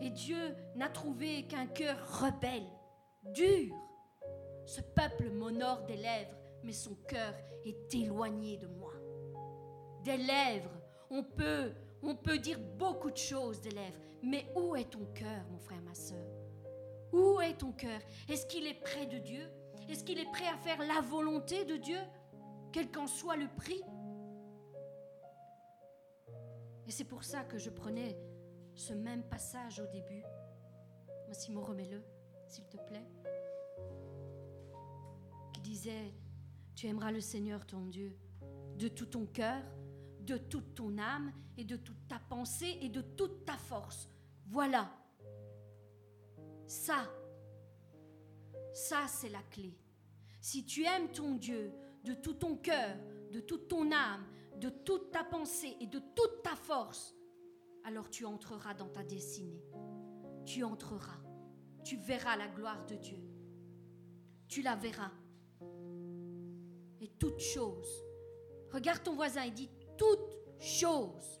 [0.00, 2.66] Et Dieu n'a trouvé qu'un cœur rebelle,
[3.34, 3.74] dur.
[4.64, 8.92] Ce peuple m'honore des lèvres, mais son cœur est éloigné de moi.
[10.04, 10.70] Des lèvres,
[11.10, 11.72] on peut,
[12.02, 15.82] on peut dire beaucoup de choses des lèvres, mais où est ton cœur, mon frère,
[15.82, 16.29] ma soeur
[17.12, 18.00] où est ton cœur?
[18.28, 19.48] Est-ce qu'il est près de Dieu?
[19.88, 21.98] Est-ce qu'il est prêt à faire la volonté de Dieu,
[22.72, 23.82] quel qu'en soit le prix?
[26.86, 28.16] Et c'est pour ça que je prenais
[28.74, 30.24] ce même passage au début.
[31.28, 32.02] Massimo, remets-le,
[32.46, 33.06] s'il te plaît.
[35.52, 36.14] Qui disait,
[36.74, 38.16] tu aimeras le Seigneur ton Dieu
[38.76, 39.62] de tout ton cœur,
[40.20, 44.08] de toute ton âme et de toute ta pensée et de toute ta force.
[44.46, 44.90] Voilà.
[46.70, 47.10] Ça,
[48.72, 49.76] ça c'est la clé.
[50.40, 51.72] Si tu aimes ton Dieu
[52.04, 52.96] de tout ton cœur,
[53.32, 57.16] de toute ton âme, de toute ta pensée et de toute ta force,
[57.82, 59.64] alors tu entreras dans ta destinée.
[60.46, 61.18] Tu entreras.
[61.82, 63.18] Tu verras la gloire de Dieu.
[64.46, 65.10] Tu la verras.
[67.00, 68.04] Et toute chose.
[68.70, 71.40] Regarde ton voisin et dit toute chose.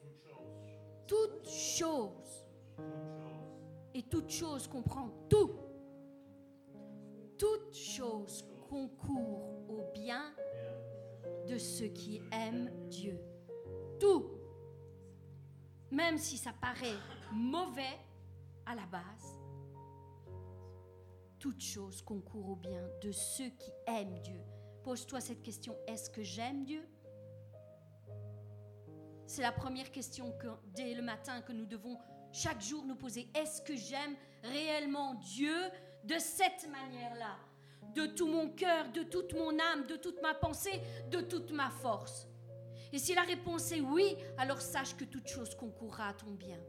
[1.06, 2.44] Toute chose.
[4.00, 5.50] Et toute chose comprend tout.
[7.36, 10.34] Toute chose concourt au bien
[11.46, 13.20] de ceux qui aiment Dieu.
[13.98, 14.30] Tout.
[15.90, 16.96] Même si ça paraît
[17.30, 17.98] mauvais
[18.64, 19.36] à la base,
[21.38, 24.40] toute chose concourt au bien de ceux qui aiment Dieu.
[24.82, 26.88] Pose-toi cette question, est-ce que j'aime Dieu?
[29.26, 31.98] C'est la première question que, dès le matin que nous devons
[32.32, 33.28] chaque jour nous poser.
[33.34, 35.54] Est-ce que j'aime réellement Dieu
[36.04, 37.36] de cette manière-là?
[37.94, 41.70] De tout mon cœur, de toute mon âme, de toute ma pensée, de toute ma
[41.70, 42.28] force
[42.92, 46.60] Et si la réponse est oui, alors sache que toute chose concourra à ton bien.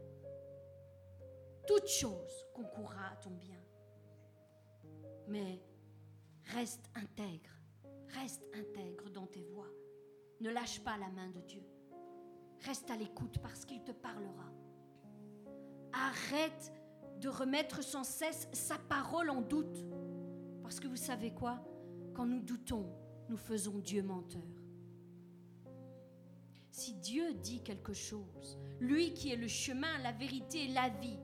[1.66, 3.60] Toute chose concourra à ton bien.
[5.28, 5.62] Mais
[6.54, 7.50] reste intègre,
[8.08, 9.70] reste intègre dans tes voies.
[10.40, 11.62] Ne lâche pas la main de Dieu.
[12.66, 14.50] Reste à l'écoute parce qu'il te parlera.
[15.92, 16.72] Arrête
[17.20, 19.84] de remettre sans cesse sa parole en doute.
[20.62, 21.62] Parce que vous savez quoi?
[22.14, 22.86] Quand nous doutons,
[23.28, 24.42] nous faisons Dieu menteur.
[26.70, 31.18] Si Dieu dit quelque chose, lui qui est le chemin, la vérité et la vie,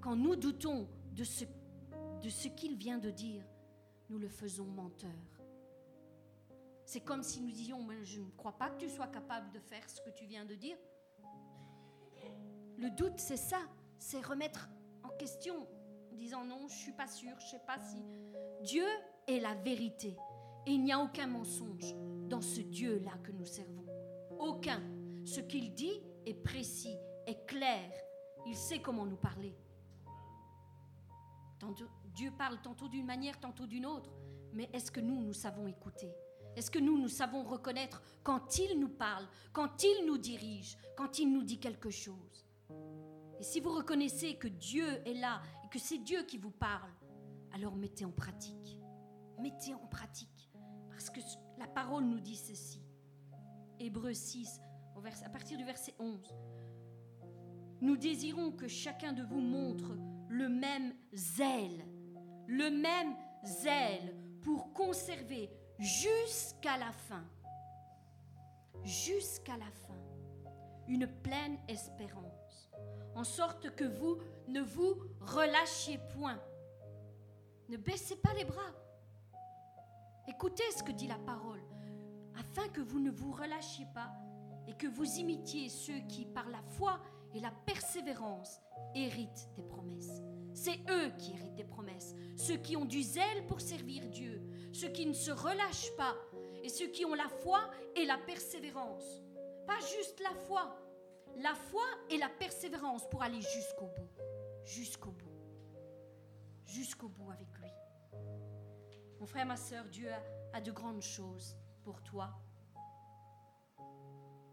[0.00, 1.44] quand nous doutons de ce,
[2.22, 3.42] de ce qu'il vient de dire,
[4.10, 5.10] nous le faisons menteur.
[6.84, 9.88] C'est comme si nous disions, je ne crois pas que tu sois capable de faire
[9.90, 10.76] ce que tu viens de dire.
[12.78, 13.60] Le doute, c'est ça,
[13.98, 14.68] c'est remettre
[15.02, 15.66] en question,
[16.12, 18.02] en disant non, je suis pas sûr, je sais pas si.
[18.62, 18.86] Dieu
[19.26, 20.16] est la vérité
[20.66, 21.94] et il n'y a aucun mensonge
[22.28, 23.86] dans ce Dieu-là que nous servons.
[24.38, 24.82] Aucun.
[25.24, 26.96] Ce qu'il dit est précis,
[27.26, 27.90] est clair.
[28.46, 29.56] Il sait comment nous parler.
[32.14, 34.10] Dieu parle tantôt d'une manière, tantôt d'une autre.
[34.52, 36.10] Mais est-ce que nous, nous savons écouter?
[36.56, 41.18] Est-ce que nous, nous savons reconnaître quand il nous parle, quand il nous dirige, quand
[41.18, 42.45] il nous dit quelque chose?
[43.38, 46.90] Et si vous reconnaissez que Dieu est là et que c'est Dieu qui vous parle,
[47.52, 48.78] alors mettez en pratique.
[49.38, 50.50] Mettez en pratique.
[50.90, 51.20] Parce que
[51.58, 52.82] la parole nous dit ceci.
[53.78, 54.60] Hébreu 6,
[55.24, 56.34] à partir du verset 11.
[57.80, 59.96] Nous désirons que chacun de vous montre
[60.28, 61.86] le même zèle,
[62.46, 63.14] le même
[63.44, 67.24] zèle pour conserver jusqu'à la fin,
[68.82, 70.00] jusqu'à la fin,
[70.88, 72.35] une pleine espérance
[73.16, 76.38] en sorte que vous ne vous relâchiez point.
[77.68, 78.72] Ne baissez pas les bras.
[80.28, 81.62] Écoutez ce que dit la parole,
[82.38, 84.12] afin que vous ne vous relâchiez pas
[84.68, 87.00] et que vous imitiez ceux qui, par la foi
[87.34, 88.60] et la persévérance,
[88.94, 90.20] héritent des promesses.
[90.52, 94.42] C'est eux qui héritent des promesses, ceux qui ont du zèle pour servir Dieu,
[94.72, 96.14] ceux qui ne se relâchent pas
[96.62, 99.22] et ceux qui ont la foi et la persévérance.
[99.66, 100.76] Pas juste la foi,
[101.42, 104.10] la foi et la persévérance pour aller jusqu'au bout.
[104.64, 105.32] Jusqu'au bout.
[106.64, 107.70] Jusqu'au bout avec lui.
[109.20, 110.08] Mon frère, ma soeur, Dieu
[110.52, 112.30] a, de grandes choses pour toi.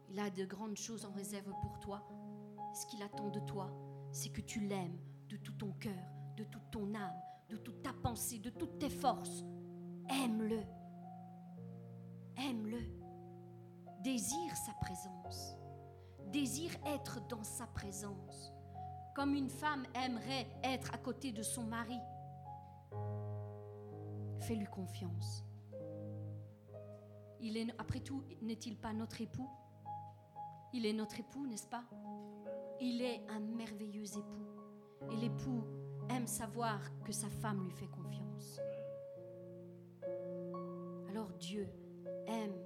[0.10, 2.06] Il a de grandes choses en réserve pour toi.
[2.74, 3.72] Ce qu'il attend de toi,
[4.12, 6.04] c'est que tu l'aimes de tout ton cœur,
[6.36, 9.44] de toute ton âme, de toute ta pensée, de toutes tes forces.
[10.10, 10.62] Aime-le.
[12.38, 12.82] Aime-le.
[14.02, 15.56] Désire sa présence
[16.34, 18.52] désire être dans sa présence,
[19.16, 22.00] comme une femme aimerait être à côté de son mari.
[24.40, 25.46] Fais-lui confiance.
[27.40, 29.48] Il est, après tout, n'est-il pas notre époux?
[30.74, 31.84] Il est notre époux, n'est-ce pas?
[32.82, 34.48] Il est un merveilleux époux.
[35.12, 35.64] Et l'époux
[36.10, 38.60] aime savoir que sa femme lui fait confiance.
[41.10, 41.70] Alors Dieu
[42.26, 42.58] aime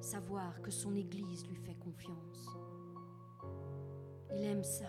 [0.00, 2.48] savoir que son Église lui fait confiance.
[4.34, 4.86] Il aime ça.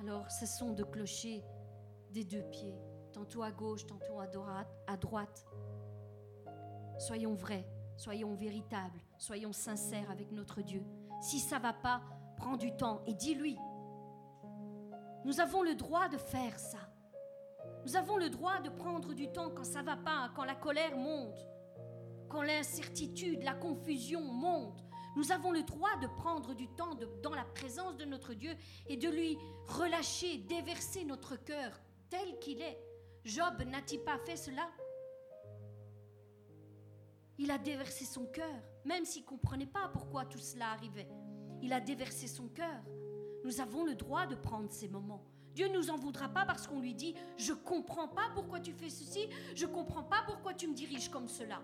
[0.00, 1.44] Alors, cessons de clocher
[2.10, 2.78] des deux pieds,
[3.12, 4.76] tantôt à gauche, tantôt à droite.
[4.86, 5.46] À droite.
[6.98, 7.66] Soyons vrais
[7.98, 10.84] Soyons véritables, soyons sincères avec notre Dieu.
[11.20, 12.00] Si ça va pas,
[12.36, 13.58] prends du temps et dis-lui.
[15.24, 16.78] Nous avons le droit de faire ça.
[17.84, 20.96] Nous avons le droit de prendre du temps quand ça va pas, quand la colère
[20.96, 21.44] monte,
[22.28, 24.84] quand l'incertitude, la confusion monte.
[25.16, 28.54] Nous avons le droit de prendre du temps dans la présence de notre Dieu
[28.86, 32.78] et de lui relâcher, déverser notre cœur tel qu'il est.
[33.24, 34.70] Job n'a-t-il pas fait cela?
[37.38, 41.08] Il a déversé son cœur, même s'il ne comprenait pas pourquoi tout cela arrivait.
[41.62, 42.82] Il a déversé son cœur.
[43.44, 45.24] Nous avons le droit de prendre ces moments.
[45.54, 48.72] Dieu ne nous en voudra pas parce qu'on lui dit Je comprends pas pourquoi tu
[48.72, 51.60] fais ceci, je comprends pas pourquoi tu me diriges comme cela.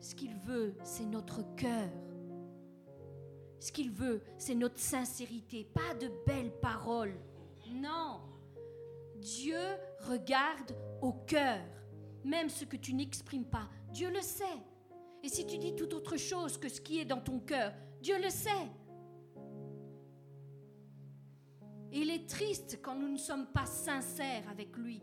[0.00, 1.88] Ce qu'il veut, c'est notre cœur.
[3.58, 7.16] Ce qu'il veut, c'est notre sincérité, pas de belles paroles.
[7.72, 8.20] Non.
[9.16, 9.58] Dieu
[10.08, 11.58] regarde au cœur,
[12.24, 13.68] même ce que tu n'exprimes pas.
[13.92, 14.44] Dieu le sait.
[15.22, 18.22] Et si tu dis tout autre chose que ce qui est dans ton cœur, Dieu
[18.22, 18.70] le sait.
[21.96, 25.02] il est triste quand nous ne sommes pas sincères avec lui.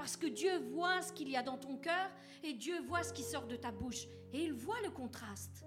[0.00, 2.10] Parce que Dieu voit ce qu'il y a dans ton cœur
[2.42, 4.06] et Dieu voit ce qui sort de ta bouche.
[4.32, 5.66] Et il voit le contraste.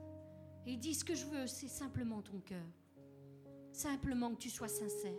[0.66, 2.66] Il dit, ce que je veux, c'est simplement ton cœur.
[3.72, 5.14] Simplement que tu sois sincère.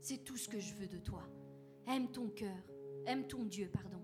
[0.00, 1.24] C'est tout ce que je veux de toi.
[1.88, 2.62] Aime ton cœur.
[3.06, 4.00] Aime ton Dieu, pardon.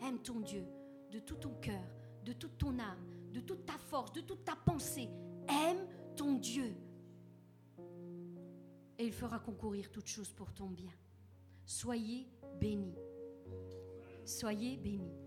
[0.00, 0.64] Aime ton Dieu
[1.10, 1.84] de tout ton cœur,
[2.24, 5.10] de toute ton âme, de toute ta force, de toute ta pensée.
[5.50, 5.86] Aime
[6.16, 6.74] ton Dieu.
[8.98, 10.94] Et il fera concourir toutes choses pour ton bien.
[11.66, 12.28] Soyez
[12.60, 12.94] bénis.
[14.24, 15.25] Soyez bénis.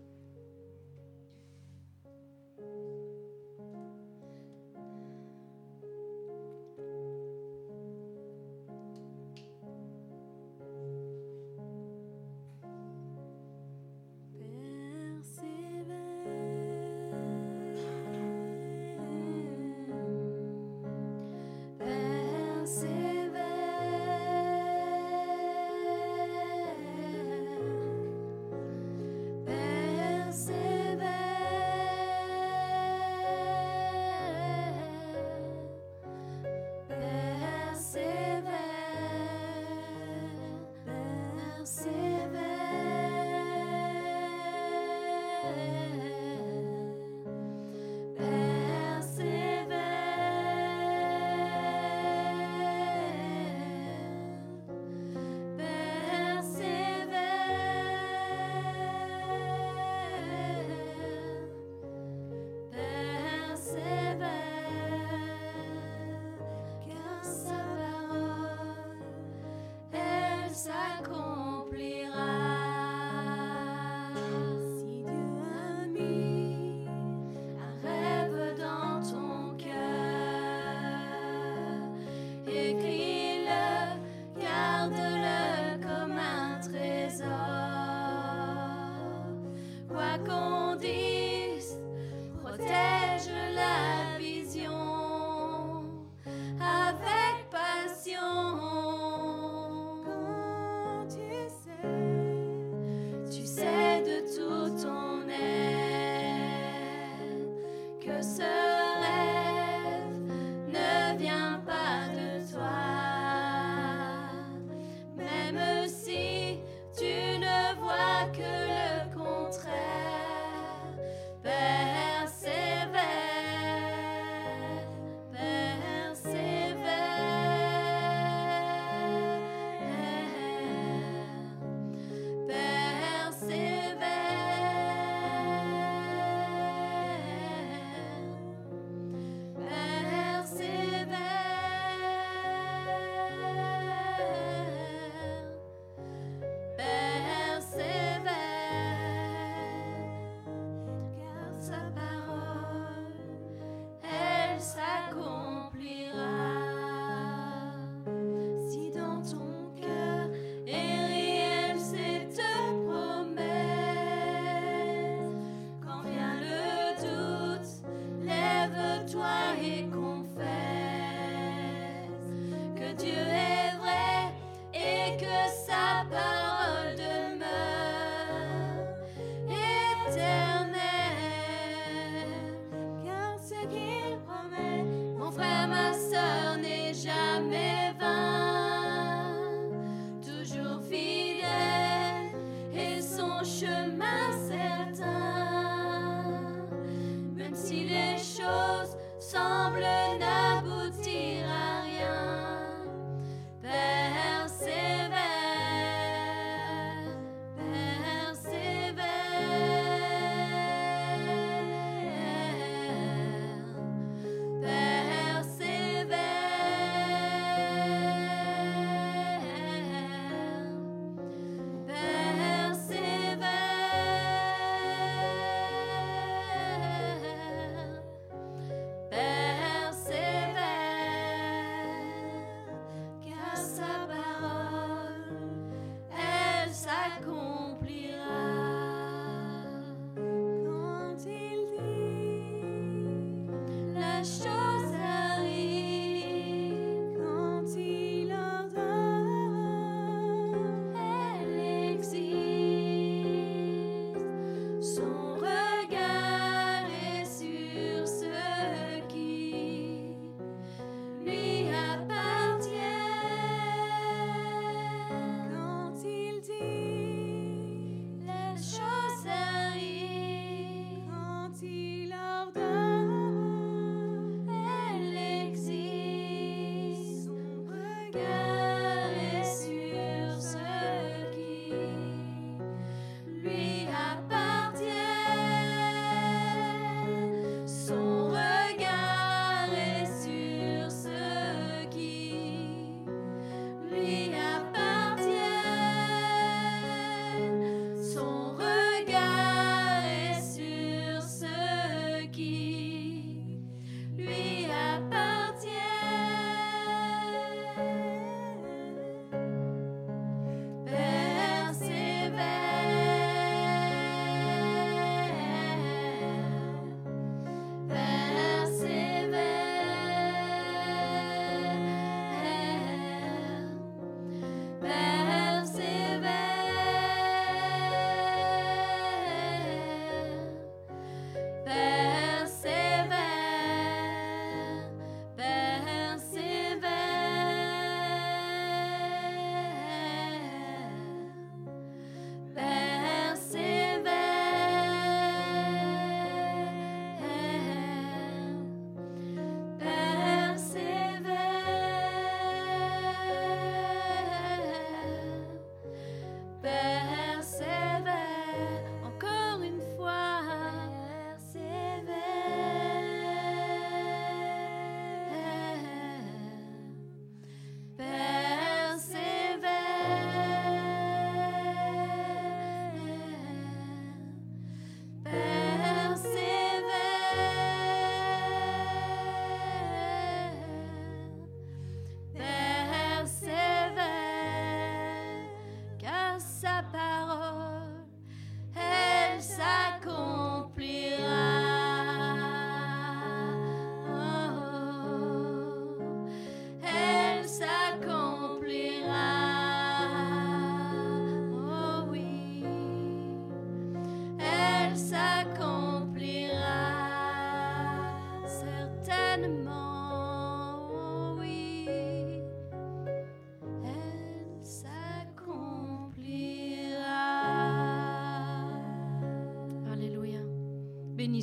[244.24, 244.69] special.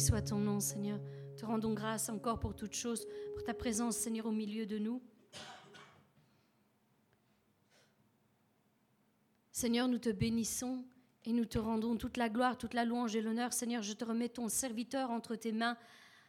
[0.08, 1.02] Soit ton nom, Seigneur.
[1.36, 5.02] Te rendons grâce encore pour toutes choses, pour ta présence, Seigneur, au milieu de nous.
[9.52, 10.86] Seigneur, nous te bénissons
[11.26, 13.52] et nous te rendons toute la gloire, toute la louange et l'honneur.
[13.52, 15.76] Seigneur, je te remets ton serviteur entre tes mains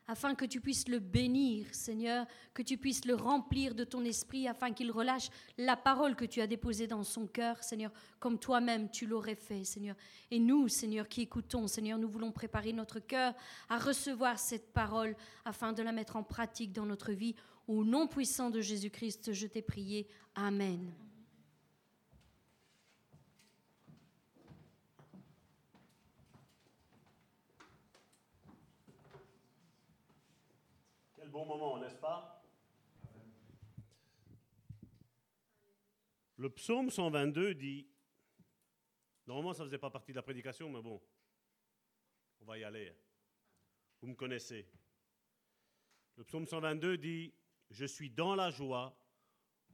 [0.09, 4.49] afin que tu puisses le bénir, Seigneur, que tu puisses le remplir de ton esprit,
[4.49, 5.29] afin qu'il relâche
[5.59, 9.65] la parole que tu as déposée dans son cœur, Seigneur, comme toi-même tu l'aurais fait,
[9.65, 9.95] Seigneur.
[10.31, 13.35] Et nous, Seigneur, qui écoutons, Seigneur, nous voulons préparer notre cœur
[13.69, 17.35] à recevoir cette parole, afin de la mettre en pratique dans notre vie.
[17.67, 20.09] Au nom puissant de Jésus-Christ, je t'ai prié.
[20.35, 21.08] Amen.
[31.29, 32.43] Bon moment, n'est-ce pas?
[36.37, 37.89] Le psaume 122 dit,
[39.27, 41.03] normalement ça ne faisait pas partie de la prédication, mais bon,
[42.41, 42.97] on va y aller.
[44.01, 44.69] Vous me connaissez.
[46.17, 47.35] Le psaume 122 dit,
[47.71, 48.97] je suis dans la joie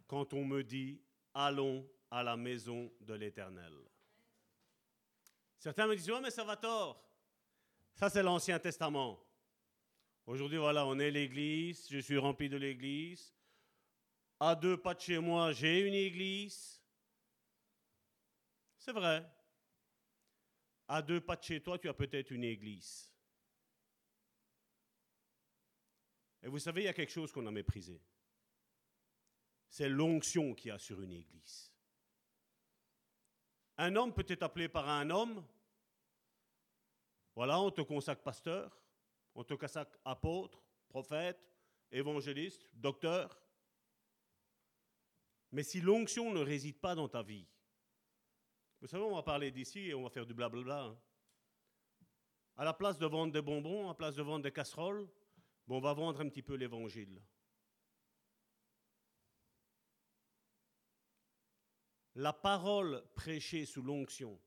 [0.06, 1.02] quand on me dit,
[1.34, 3.74] allons à la maison de l'Éternel.
[5.58, 7.02] Certains me disent, oh mais ça va tort.
[7.94, 9.20] Ça c'est l'Ancien Testament.
[10.26, 13.34] Aujourd'hui, voilà, on est l'église, je suis rempli de l'église.
[14.40, 16.82] À deux pas de chez moi, j'ai une église.
[18.78, 19.24] C'est vrai.
[20.88, 23.10] À deux pas de chez toi, tu as peut-être une église.
[26.42, 28.00] Et vous savez, il y a quelque chose qu'on a méprisé.
[29.68, 31.72] C'est l'onction qu'il y a sur une église.
[33.76, 35.44] Un homme peut être appelé par un homme.
[37.34, 38.83] Voilà, on te consacre pasteur.
[39.34, 41.40] On te consacre apôtre, prophète,
[41.90, 43.40] évangéliste, docteur.
[45.52, 47.46] Mais si l'onction ne réside pas dans ta vie,
[48.80, 50.84] vous savez, on va parler d'ici et on va faire du blablabla.
[50.84, 50.98] Hein.
[52.56, 55.08] À la place de vendre des bonbons, à la place de vendre des casseroles,
[55.68, 57.20] on va vendre un petit peu l'évangile.
[62.16, 64.40] La parole prêchée sous l'onction,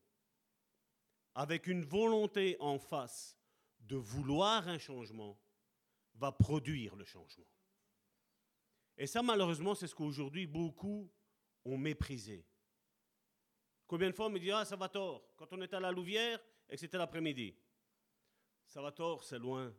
[1.34, 3.37] avec une volonté en face
[3.88, 5.38] de vouloir un changement
[6.14, 7.46] va produire le changement.
[8.98, 11.10] Et ça, malheureusement, c'est ce qu'aujourd'hui beaucoup
[11.64, 12.44] ont méprisé.
[13.86, 15.90] Combien de fois on me dit Ah, ça va tort, quand on était à la
[15.90, 17.56] Louvière et que c'était l'après-midi.
[18.66, 19.74] Ça va tort, c'est loin.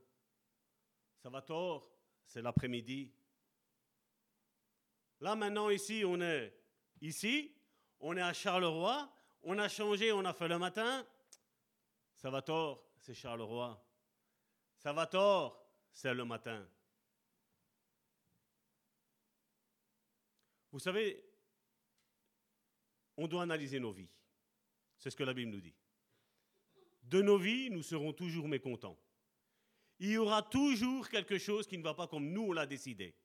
[1.17, 1.91] Ça va tort,
[2.25, 3.13] c'est l'après-midi.
[5.19, 6.57] Là, maintenant, ici, on est
[7.01, 7.53] ici,
[7.99, 11.05] on est à Charleroi, on a changé, on a fait le matin.
[12.15, 13.79] Ça va tort, c'est Charleroi.
[14.79, 16.67] Ça va tort, c'est le matin.
[20.71, 21.23] Vous savez,
[23.17, 24.09] on doit analyser nos vies.
[24.97, 25.75] C'est ce que la Bible nous dit.
[27.03, 28.97] De nos vies, nous serons toujours mécontents.
[29.99, 33.15] Il y aura toujours quelque chose qui ne va pas comme nous on l'a décidé.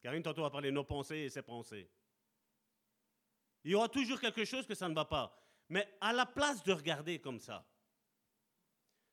[0.00, 1.90] Karine, tantôt, a parlé de nos pensées et ses pensées.
[3.64, 5.36] Il y aura toujours quelque chose que ça ne va pas.
[5.68, 7.66] Mais à la place de regarder comme ça,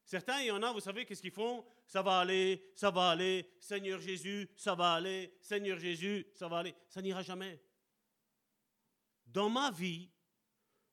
[0.04, 1.66] Certains, il y en a, vous savez, qu'est-ce qu'ils font?
[1.86, 6.60] Ça va aller, ça va aller, Seigneur Jésus, ça va aller, Seigneur Jésus, ça va
[6.60, 6.76] aller.
[6.89, 7.62] Ça n'ira jamais.
[9.26, 10.10] Dans ma vie,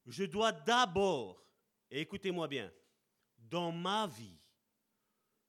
[0.06, 1.44] je dois d'abord,
[1.90, 2.72] et écoutez-moi bien,
[3.38, 4.38] dans ma vie,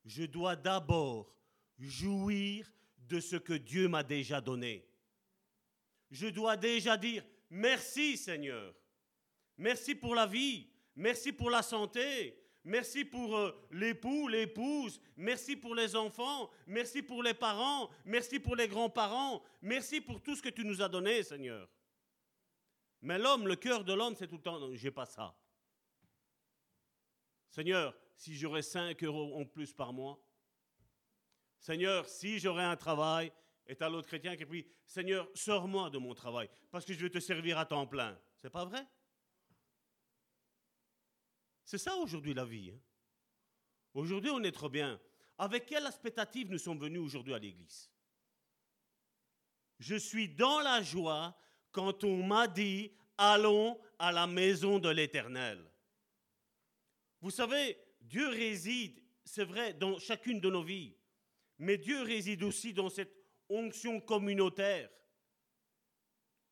[0.06, 1.34] je dois d'abord
[1.78, 4.88] jouir de ce que Dieu m'a déjà donné.
[6.10, 8.74] Je dois déjà dire merci Seigneur.
[9.58, 10.70] Merci pour la vie.
[10.96, 12.42] Merci pour la santé.
[12.70, 15.02] Merci pour euh, l'époux, l'épouse.
[15.18, 16.52] Merci pour les enfants.
[16.68, 17.90] Merci pour les parents.
[18.06, 19.42] Merci pour les grands-parents.
[19.64, 21.68] Merci pour tout ce que tu nous as donné, Seigneur.
[23.02, 25.36] Mais l'homme, le cœur de l'homme, c'est tout le temps, j'ai pas ça.
[27.50, 30.24] Seigneur, si j'aurais 5 euros en plus par mois,
[31.58, 33.32] Seigneur, si j'aurais un travail,
[33.66, 37.10] et t'as l'autre chrétien qui dit, Seigneur, sors-moi de mon travail, parce que je vais
[37.10, 38.16] te servir à temps plein.
[38.36, 38.86] C'est pas vrai?
[41.70, 42.72] C'est ça aujourd'hui la vie.
[42.74, 42.80] Hein.
[43.94, 45.00] Aujourd'hui, on est trop bien.
[45.38, 47.92] Avec quelle expectative nous sommes venus aujourd'hui à l'église?
[49.78, 51.38] Je suis dans la joie
[51.72, 55.64] quand on m'a dit allons à la maison de l'Éternel.
[57.22, 60.98] Vous savez, Dieu réside, c'est vrai, dans chacune de nos vies,
[61.60, 63.16] mais Dieu réside aussi dans cette
[63.48, 64.90] onction communautaire.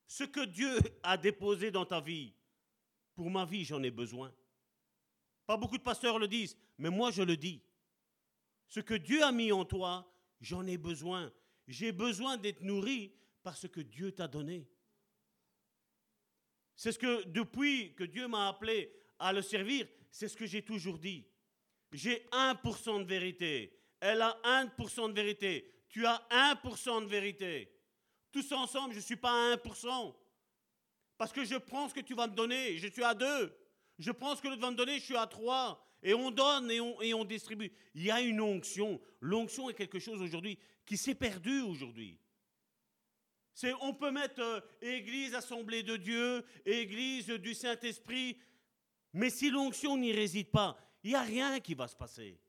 [0.05, 2.35] Ce que Dieu a déposé dans ta vie,
[3.15, 4.31] pour ma vie, j'en ai besoin.
[5.47, 7.63] Pas beaucoup de pasteurs le disent, mais moi je le dis.
[8.67, 11.31] Ce que Dieu a mis en toi, j'en ai besoin.
[11.67, 14.67] J'ai besoin d'être nourri par ce que Dieu t'a donné.
[16.75, 20.63] C'est ce que depuis que Dieu m'a appelé à le servir, c'est ce que j'ai
[20.63, 21.25] toujours dit.
[21.93, 23.73] J'ai 1% de vérité.
[24.01, 25.73] Elle a 1% de vérité.
[25.87, 27.73] Tu as 1% de vérité.
[28.33, 30.13] Tous ensemble, je ne suis pas à 1%.
[31.17, 33.57] Parce que je prends ce que tu vas me donner, je suis à 2.
[33.99, 35.83] Je prends ce que l'autre va me donner, je suis à 3.
[36.03, 37.71] Et on donne et on, distribue.
[37.95, 39.01] Il y a une onction.
[39.19, 42.19] L'onction est quelque chose aujourd'hui qui s'est perdu aujourd'hui.
[43.81, 48.37] On peut mettre euh, Église, Assemblée de Dieu, Église du Saint-Esprit,
[49.13, 52.39] mais si l'onction n'y réside pas, il n'y a rien qui va se passer.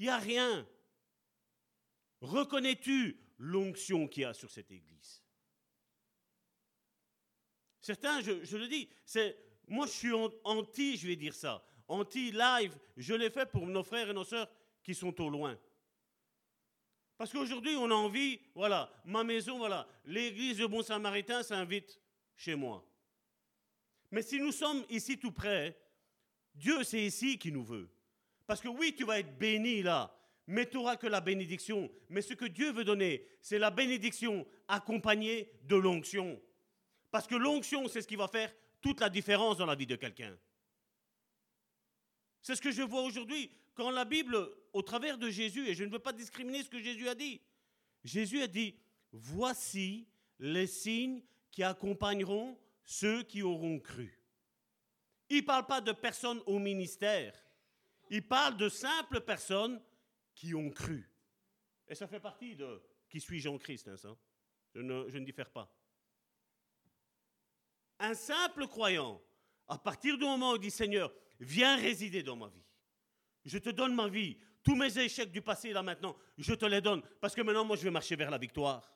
[0.00, 0.66] Il n'y a rien.
[2.20, 5.22] Reconnais-tu l'onction qu'il y a sur cette Église?
[7.80, 9.36] Certains, je, le dis, c'est,
[9.72, 10.12] moi je suis
[10.44, 14.48] anti, je vais dire ça, anti-live, je l'ai fait pour nos frères et nos sœurs
[14.82, 15.58] qui sont au loin.
[17.16, 22.00] Parce qu'aujourd'hui, on a envie, voilà, ma maison, voilà, l'église de Bon Samaritain s'invite
[22.36, 22.86] chez moi.
[24.10, 25.78] Mais si nous sommes ici tout près,
[26.54, 27.88] Dieu, c'est ici qui nous veut.
[28.46, 30.14] Parce que oui, tu vas être béni là,
[30.46, 31.90] mais tu n'auras que la bénédiction.
[32.10, 36.38] Mais ce que Dieu veut donner, c'est la bénédiction accompagnée de l'onction.
[37.10, 38.52] Parce que l'onction, c'est ce qui va faire
[38.82, 40.36] toute la différence dans la vie de quelqu'un.
[42.42, 43.50] C'est ce que je vois aujourd'hui.
[43.74, 44.36] Quand la Bible,
[44.72, 47.40] au travers de Jésus, et je ne veux pas discriminer ce que Jésus a dit,
[48.04, 48.76] Jésus a dit,
[49.12, 50.08] voici
[50.38, 54.18] les signes qui accompagneront ceux qui auront cru.
[55.30, 57.34] Il ne parle pas de personnes au ministère,
[58.10, 59.80] il parle de simples personnes
[60.34, 61.08] qui ont cru.
[61.88, 64.14] Et ça fait partie de qui suis-je en Christ, hein, ça?
[64.74, 65.72] Je ne, je ne diffère pas.
[68.02, 69.22] Un simple croyant,
[69.68, 72.64] à partir du moment où il dit Seigneur, viens résider dans ma vie.
[73.44, 74.36] Je te donne ma vie.
[74.64, 77.00] Tous mes échecs du passé, là maintenant, je te les donne.
[77.20, 78.92] Parce que maintenant, moi, je vais marcher vers la victoire.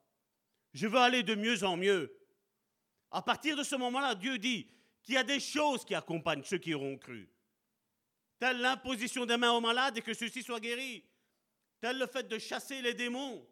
[0.75, 2.19] Je veux aller de mieux en mieux.
[3.13, 4.69] À partir de ce moment-là, Dieu dit
[5.05, 7.31] qu'il y a des choses qui accompagnent ceux qui auront cru.
[8.41, 11.05] Telle l'imposition des mains aux malades et que ceux-ci soient guéris.
[11.81, 13.47] Tel le fait de chasser les démons.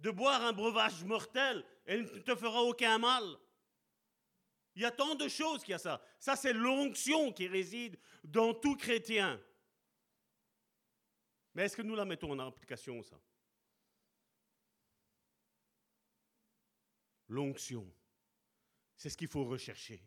[0.00, 3.24] De boire un breuvage mortel et ne te fera aucun mal.
[4.74, 6.02] Il y a tant de choses qui a ça.
[6.18, 9.40] Ça, c'est l'onction qui réside dans tout chrétien.
[11.54, 13.20] Mais est-ce que nous la mettons en application, ça?
[17.28, 17.92] L'onction,
[18.96, 20.02] c'est ce qu'il faut rechercher.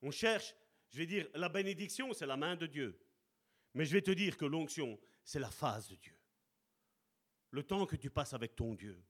[0.00, 0.54] On cherche,
[0.90, 3.00] je vais dire, la bénédiction, c'est la main de Dieu.
[3.74, 6.16] Mais je vais te dire que l'onction, c'est la phase de Dieu.
[7.50, 9.02] Le temps que tu passes avec ton Dieu.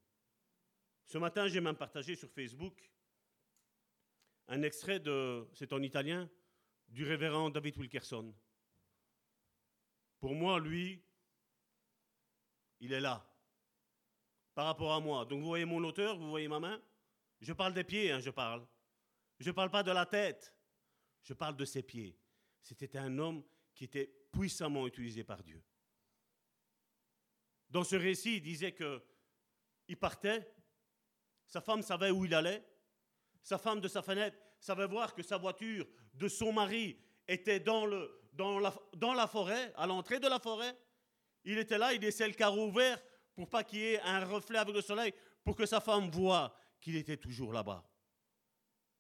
[1.09, 2.79] Ce matin, j'ai même partagé sur Facebook
[4.47, 6.29] un extrait de, c'est en italien,
[6.87, 8.35] du révérend David Wilkerson.
[10.21, 11.03] Pour moi, lui,
[12.81, 13.27] il est là,
[14.55, 15.25] par rapport à moi.
[15.25, 16.83] Donc vous voyez mon auteur, vous voyez ma main?
[17.41, 18.67] Je parle des pieds, hein, je parle.
[19.39, 20.55] Je ne parle pas de la tête,
[21.23, 22.19] je parle de ses pieds.
[22.61, 23.43] C'était un homme
[23.75, 25.65] qui était puissamment utilisé par Dieu.
[27.71, 30.55] Dans ce récit, il disait qu'il partait
[31.49, 32.63] sa femme savait où il allait.
[33.43, 37.87] Sa femme de sa fenêtre savait voir que sa voiture de son mari était dans,
[37.87, 40.77] la, forêt, à l'entrée de la forêt.
[41.45, 43.03] Il était là, il laissait le carreau ouvert
[43.35, 46.55] pour pas qu'il y ait un reflet avec le soleil, pour que sa femme voie
[46.81, 47.89] qu'il était toujours là-bas.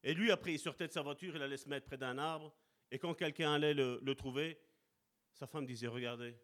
[0.02, 2.54] Et lui, après, il sortait de sa voiture, il allait se mettre près d'un arbre,
[2.90, 4.58] et quand quelqu'un allait le, le trouver,
[5.34, 6.38] sa femme disait, regardez,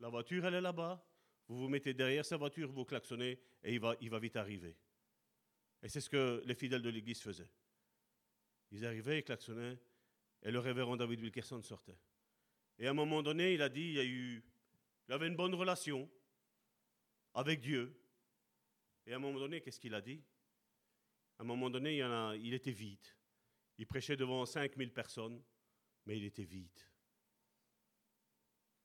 [0.00, 1.06] la voiture, elle est là-bas,
[1.46, 4.76] vous vous mettez derrière sa voiture, vous klaxonnez, et il va, il va vite arriver.
[5.84, 7.50] Et c'est ce que les fidèles de l'Église faisaient.
[8.70, 9.78] Ils arrivaient, ils klaxonnaient,
[10.42, 11.98] et le révérend David Wilkerson sortait.
[12.78, 14.42] Et à un moment donné, il a dit, il, a eu,
[15.06, 16.10] il avait une bonne relation
[17.34, 17.94] avec Dieu.
[19.06, 20.24] Et à un moment donné, qu'est-ce qu'il a dit?
[21.38, 23.06] À un moment donné, il, a, il était vide.
[23.76, 25.42] Il prêchait devant 5000 personnes,
[26.06, 26.80] mais il était vide.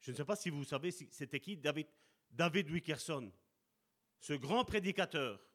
[0.02, 1.88] Je ne sais pas si vous savez, c'était qui David,
[2.30, 3.32] David Wilkerson,
[4.20, 5.49] ce grand prédicateur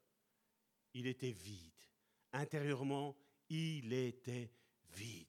[0.94, 1.72] il était vide.
[2.32, 3.16] Intérieurement,
[3.48, 4.50] il était
[4.92, 5.26] vide.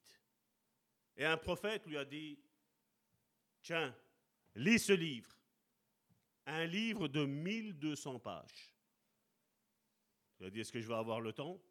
[1.17, 2.39] Et un prophète lui a dit,
[3.61, 3.95] tiens,
[4.55, 5.31] lis ce livre.
[6.45, 8.73] Un livre de 1200 pages.
[10.39, 11.61] Il a dit, est-ce que je vais avoir le temps?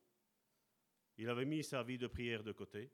[1.16, 2.90] Il avait mis sa vie de prière de côté,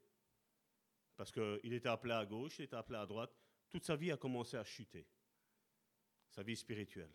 [1.16, 3.34] parce qu'il était appelé à gauche, il était appelé à droite.
[3.70, 5.06] Toute sa vie a commencé à chuter,
[6.28, 7.14] sa vie spirituelle.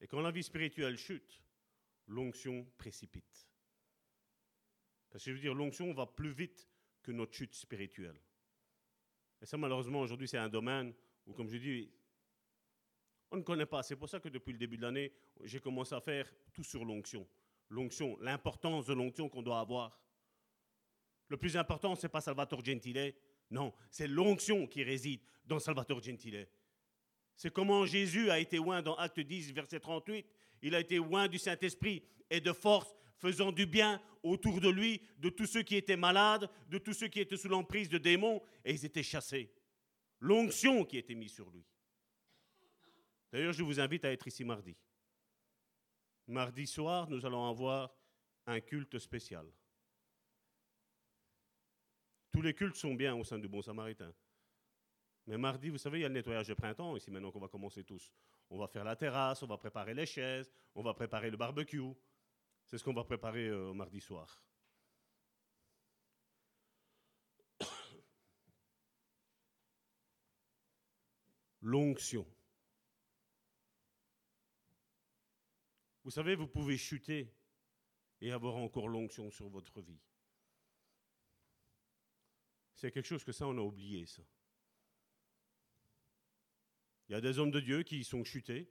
[0.00, 1.40] Et quand la vie spirituelle chute,
[2.08, 3.48] l'onction précipite.
[5.10, 6.68] Parce que je veux dire, l'onction va plus vite
[7.02, 8.20] que notre chute spirituelle.
[9.40, 10.92] Et ça, malheureusement, aujourd'hui, c'est un domaine
[11.26, 11.90] où, comme je dis,
[13.30, 13.82] on ne connaît pas.
[13.82, 15.12] C'est pour ça que depuis le début de l'année,
[15.44, 17.26] j'ai commencé à faire tout sur l'onction.
[17.70, 20.00] L'onction, l'importance de l'onction qu'on doit avoir.
[21.28, 23.14] Le plus important, c'est pas Salvatore Gentile.
[23.50, 26.48] Non, c'est l'onction qui réside dans Salvatore Gentile.
[27.36, 30.26] C'est comment Jésus a été oint dans Acte 10, verset 38.
[30.62, 35.02] Il a été oint du Saint-Esprit et de force, faisant du bien autour de lui,
[35.18, 38.42] de tous ceux qui étaient malades, de tous ceux qui étaient sous l'emprise de démons,
[38.64, 39.52] et ils étaient chassés.
[40.20, 41.64] L'onction qui était mise sur lui.
[43.32, 44.76] D'ailleurs, je vous invite à être ici mardi.
[46.26, 47.94] Mardi soir, nous allons avoir
[48.46, 49.46] un culte spécial.
[52.30, 54.12] Tous les cultes sont bien au sein du Bon Samaritain.
[55.26, 57.48] Mais mardi, vous savez, il y a le nettoyage de printemps ici maintenant qu'on va
[57.48, 58.12] commencer tous.
[58.50, 61.92] On va faire la terrasse, on va préparer les chaises, on va préparer le barbecue.
[62.64, 64.42] C'est ce qu'on va préparer euh, mardi soir.
[71.60, 72.26] L'onction.
[76.04, 77.30] Vous savez, vous pouvez chuter
[78.20, 80.00] et avoir encore l'onction sur votre vie.
[82.74, 84.22] C'est quelque chose que ça, on a oublié, ça.
[87.08, 88.70] Il y a des hommes de Dieu qui sont chutés.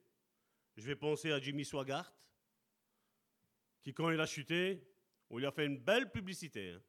[0.76, 2.14] Je vais penser à Jimmy Swaggart,
[3.82, 4.88] qui quand il a chuté,
[5.30, 6.72] on lui a fait une belle publicité.
[6.72, 6.82] Hein.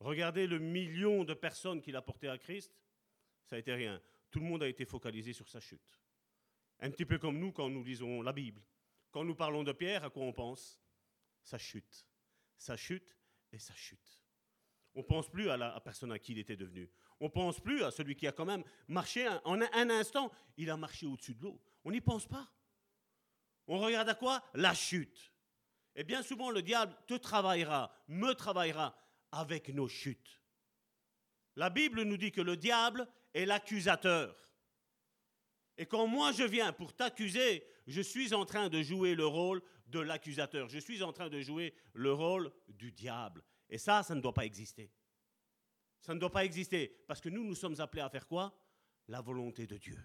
[0.00, 2.72] Regardez le million de personnes qu'il a porté à Christ,
[3.44, 4.00] ça a été rien.
[4.30, 6.00] Tout le monde a été focalisé sur sa chute.
[6.80, 8.62] Un petit peu comme nous quand nous lisons la Bible.
[9.10, 10.80] Quand nous parlons de Pierre, à quoi on pense?
[11.42, 12.06] Sa chute.
[12.56, 13.16] Sa chute
[13.52, 14.24] et sa chute.
[14.94, 16.90] On ne pense plus à la personne à qui il était devenu.
[17.20, 20.30] On ne pense plus à celui qui a quand même marché en un, instant.
[20.56, 21.60] Il a marché au-dessus de l'eau.
[21.84, 22.48] On n'y pense pas.
[23.66, 24.42] On regarde à quoi?
[24.54, 25.32] La chute.
[25.94, 28.94] Et bien souvent, le diable te travaillera, me travaillera
[29.32, 30.42] avec nos chutes.
[31.56, 34.36] La Bible nous dit que le diable est l'accusateur.
[35.78, 39.62] Et quand moi je viens pour t'accuser, je suis en train de jouer le rôle
[39.86, 40.68] de l'accusateur.
[40.68, 43.42] Je suis en train de jouer le rôle du diable.
[43.70, 44.90] Et ça, ça ne doit pas exister.
[46.06, 46.86] Ça ne doit pas exister.
[47.08, 48.56] Parce que nous, nous sommes appelés à faire quoi?
[49.08, 49.98] La volonté de Dieu.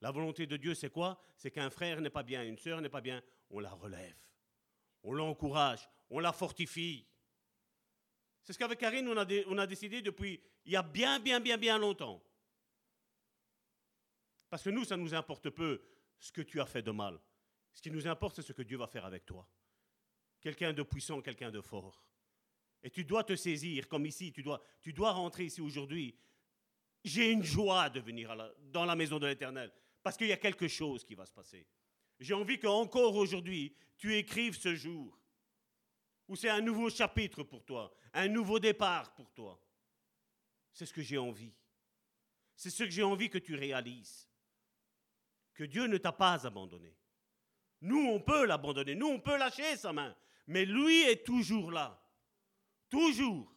[0.00, 1.22] La volonté de Dieu, c'est quoi?
[1.36, 4.16] C'est qu'un frère n'est pas bien, une sœur n'est pas bien, on la relève.
[5.04, 7.06] On l'encourage, on la fortifie.
[8.42, 11.38] C'est ce qu'avec Karine, on a, on a décidé depuis il y a bien, bien,
[11.38, 12.20] bien, bien longtemps.
[14.50, 15.80] Parce que nous, ça nous importe peu
[16.18, 17.20] ce que tu as fait de mal.
[17.72, 19.48] Ce qui nous importe, c'est ce que Dieu va faire avec toi.
[20.40, 22.04] Quelqu'un de puissant, quelqu'un de fort.
[22.82, 26.16] Et tu dois te saisir, comme ici, tu dois, tu dois rentrer ici aujourd'hui.
[27.04, 28.34] J'ai une joie de venir
[28.70, 29.72] dans la maison de l'Éternel,
[30.02, 31.66] parce qu'il y a quelque chose qui va se passer.
[32.18, 35.18] J'ai envie qu'encore aujourd'hui, tu écrives ce jour,
[36.28, 39.60] où c'est un nouveau chapitre pour toi, un nouveau départ pour toi.
[40.72, 41.54] C'est ce que j'ai envie.
[42.56, 44.28] C'est ce que j'ai envie que tu réalises.
[45.54, 46.96] Que Dieu ne t'a pas abandonné.
[47.80, 50.16] Nous, on peut l'abandonner, nous, on peut lâcher sa main,
[50.46, 52.01] mais lui est toujours là.
[52.92, 53.50] Toujours.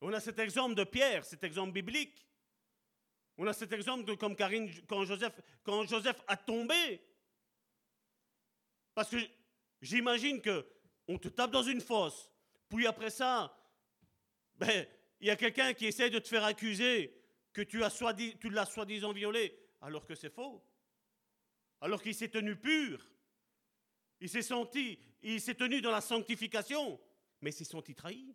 [0.00, 2.24] On a cet exemple de Pierre, cet exemple biblique.
[3.36, 7.02] On a cet exemple de comme Karine, quand Joseph, a tombé.
[8.94, 9.16] Parce que
[9.80, 10.64] j'imagine que
[11.08, 12.30] on te tape dans une fosse,
[12.68, 13.52] puis après ça,
[14.54, 14.86] ben,
[15.18, 17.20] il y a quelqu'un qui essaie de te faire accuser
[17.52, 17.90] que tu, as
[18.38, 20.64] tu l'as soi-disant violé, alors que c'est faux.
[21.80, 23.04] Alors qu'il s'est tenu pur.
[24.20, 27.00] Il s'est senti, il s'est tenu dans la sanctification
[27.42, 28.34] mais s'est senti trahi.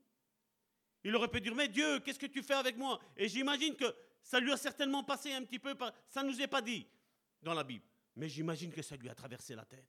[1.04, 3.00] Il aurait pu dire, mais Dieu, qu'est-ce que tu fais avec moi?
[3.16, 5.76] Et j'imagine que ça lui a certainement passé un petit peu,
[6.10, 6.86] ça ne nous est pas dit
[7.42, 7.86] dans la Bible,
[8.16, 9.88] mais j'imagine que ça lui a traversé la tête.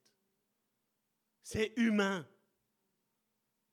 [1.43, 2.27] C'est humain.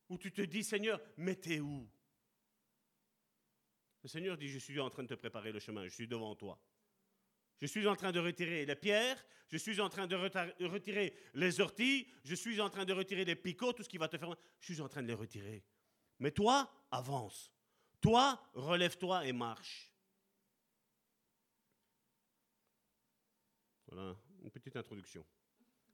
[0.08, 1.90] Où tu te dis, Seigneur, mais t'es où?
[4.04, 6.36] Le Seigneur dit, je suis en train de te préparer le chemin, je suis devant
[6.36, 6.60] toi.
[7.62, 11.62] Je suis en train de retirer les pierres, je suis en train de retirer les
[11.62, 14.36] orties, je suis en train de retirer les picots, tout ce qui va te faire.
[14.60, 15.64] Je suis en train de les retirer.
[16.20, 17.52] Mais toi, avance.
[18.02, 19.92] Toi, relève-toi et marche.
[23.88, 25.26] Voilà, une petite introduction.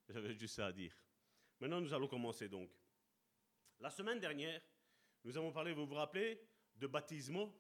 [0.10, 0.94] J'avais juste ça à dire.
[1.60, 2.70] Maintenant, nous allons commencer donc.
[3.80, 4.62] La semaine dernière,
[5.24, 6.42] nous avons parlé, vous vous rappelez,
[6.76, 7.56] de baptismo.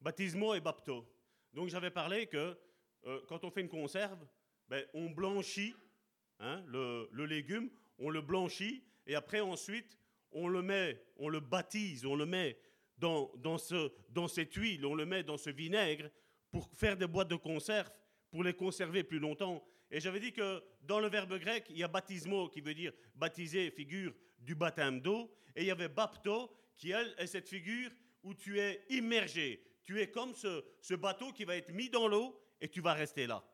[0.00, 1.06] Baptismo et bapto.
[1.52, 2.58] Donc j'avais parlé que
[3.06, 4.18] euh, quand on fait une conserve,
[4.68, 5.74] ben, on blanchit
[6.40, 9.98] hein, le, légume, on le blanchit, et après ensuite,
[10.30, 12.58] on le met, on le baptise, on le met
[12.98, 16.10] dans, dans, ce, dans cette huile, on le met dans ce vinaigre
[16.50, 17.90] pour faire des boîtes de conserve,
[18.30, 19.64] pour les conserver plus longtemps.
[19.90, 22.92] Et j'avais dit que dans le verbe grec, il y a baptismo qui veut dire
[23.14, 27.90] baptiser, figure du baptême d'eau, et il y avait bapto qui, elle, est cette figure
[28.22, 29.64] où tu es immergé.
[29.82, 32.94] Tu es comme ce, ce bateau qui va être mis dans l'eau et tu vas
[32.94, 33.44] rester là.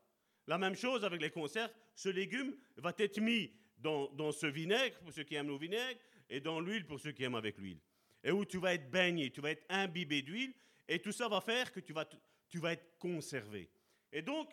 [0.46, 5.12] La même chose avec les conserves, ce légume va être mis dans, ce vinaigre pour
[5.12, 7.80] ceux qui aiment le vinaigre et dans l'huile pour ceux qui aiment avec l'huile.
[8.22, 10.54] et où tu vas être baigné, tu vas être imbibé d'huile,
[10.88, 12.06] et tout ça va faire que tu vas,
[12.48, 13.70] tu vas être conservé.
[14.10, 14.50] Et donc,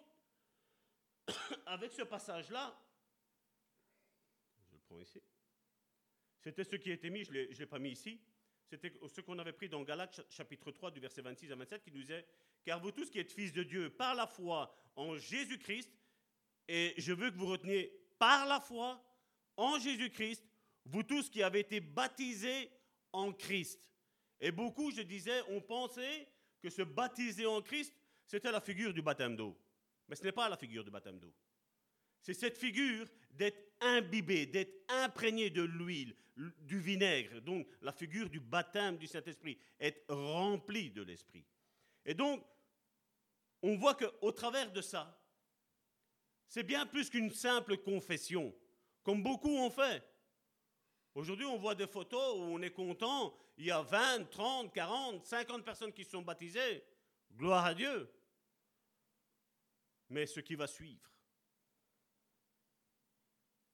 [1.65, 2.77] avec ce passage-là,
[4.69, 5.21] je le prends ici,
[6.41, 8.19] c'était ce qui était mis, je ne l'ai pas mis ici,
[8.71, 11.91] c'était ce qu'on avait pris dans Galates chapitre 3 du verset 26 à 27 qui
[11.91, 12.25] nous disait,
[12.63, 15.91] car vous tous qui êtes fils de Dieu par la foi en Jésus-Christ,
[16.69, 19.03] et je veux que vous reteniez par la foi
[19.57, 20.45] en Jésus-Christ,
[20.85, 22.71] vous tous qui avez été baptisés
[23.11, 23.85] en Christ.
[24.39, 26.29] Et beaucoup, je disais, ont pensé
[26.61, 27.93] que se baptiser en Christ,
[28.25, 29.59] c'était la figure du baptême d'eau.
[30.07, 31.33] Mais ce n'est pas la figure du baptême d'eau.
[32.21, 38.39] C'est cette figure d'être imbibé, d'être imprégné de l'huile, du vinaigre, donc la figure du
[38.39, 41.45] baptême du Saint-Esprit, être rempli de l'Esprit.
[42.05, 42.43] Et donc,
[43.61, 45.17] on voit qu'au travers de ça,
[46.47, 48.53] c'est bien plus qu'une simple confession,
[49.03, 50.03] comme beaucoup ont fait.
[51.13, 55.25] Aujourd'hui, on voit des photos où on est content, il y a 20, 30, 40,
[55.25, 56.83] 50 personnes qui sont baptisées.
[57.33, 58.09] Gloire à Dieu.
[60.09, 61.10] Mais ce qui va suivre.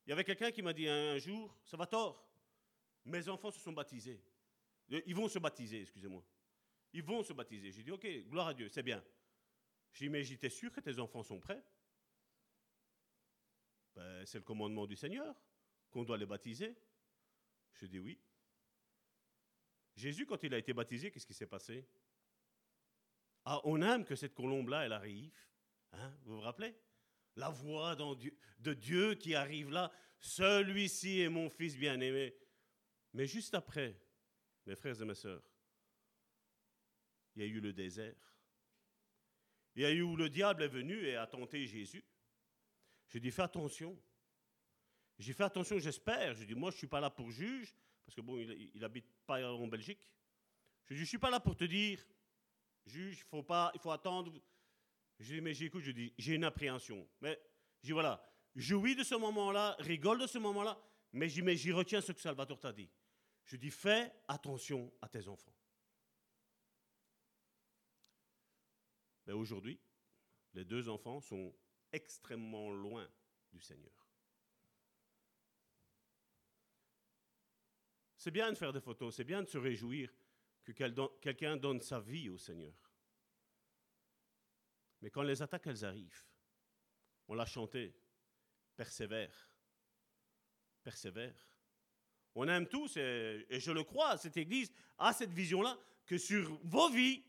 [0.08, 2.26] Il y avait quelqu'un qui m'a dit un jour, ça va tort,
[3.04, 4.24] mes enfants se sont baptisés.
[4.90, 6.24] Ils vont se baptiser, excusez-moi.
[6.94, 7.74] Ils vont se baptiser.
[7.74, 9.04] J'ai dit, ok, gloire à Dieu, c'est bien.
[9.92, 11.62] J'ai dit, mais j'étais sûr que tes enfants sont prêts.
[13.96, 15.36] Ben, c'est le commandement du Seigneur
[15.90, 16.74] qu'on doit les baptiser.
[17.74, 18.18] Je dis oui.
[19.94, 21.86] Jésus, quand il a été baptisé, qu'est-ce qui s'est passé?
[23.44, 25.38] Ah, on aime que cette colombe-là, elle arrive.
[25.92, 26.74] Hein, vous vous rappelez?
[27.38, 29.92] La voix de Dieu qui arrive là.
[30.20, 32.36] Celui-ci est mon fils bien-aimé.
[33.14, 33.96] Mais juste après,
[34.66, 35.44] mes frères et mes sœurs,
[37.36, 38.16] il y a eu le désert.
[39.76, 42.04] Il y a eu où le diable est venu et a tenté Jésus.
[43.08, 43.98] J'ai dit, fais attention.
[45.20, 46.34] J'ai fait attention, j'espère.
[46.34, 49.06] Je dis, moi, je ne suis pas là pour juge, parce que bon, il n'habite
[49.28, 50.12] pas en Belgique.
[50.86, 52.04] Je dis, je ne suis pas là pour te dire,
[52.88, 54.34] juge, faut pas, il faut attendre.
[55.20, 57.08] Je dis, mais j'écoute, je dis, j'ai une appréhension.
[57.22, 57.40] Mais
[57.82, 58.24] je dis, voilà,
[58.56, 60.80] jouis de ce moment-là, rigole de ce moment-là,
[61.14, 62.90] mais j'y retiens ce que Salvatore t'a dit.
[63.46, 65.56] Je dis, fais attention à tes enfants.
[69.26, 69.80] Mais aujourd'hui,
[70.54, 71.54] les deux enfants sont
[71.92, 73.10] extrêmement loin
[73.52, 74.08] du Seigneur.
[78.18, 80.14] C'est bien de faire des photos, c'est bien de se réjouir
[80.64, 82.87] que quelqu'un donne sa vie au Seigneur.
[85.02, 86.24] Mais quand les attaques, elles arrivent,
[87.28, 87.96] on l'a chanté,
[88.76, 89.52] persévère,
[90.84, 91.36] persévère.
[92.36, 96.90] On aime tous, et, je le crois, cette Église a cette vision-là, que sur vos
[96.90, 97.24] vies,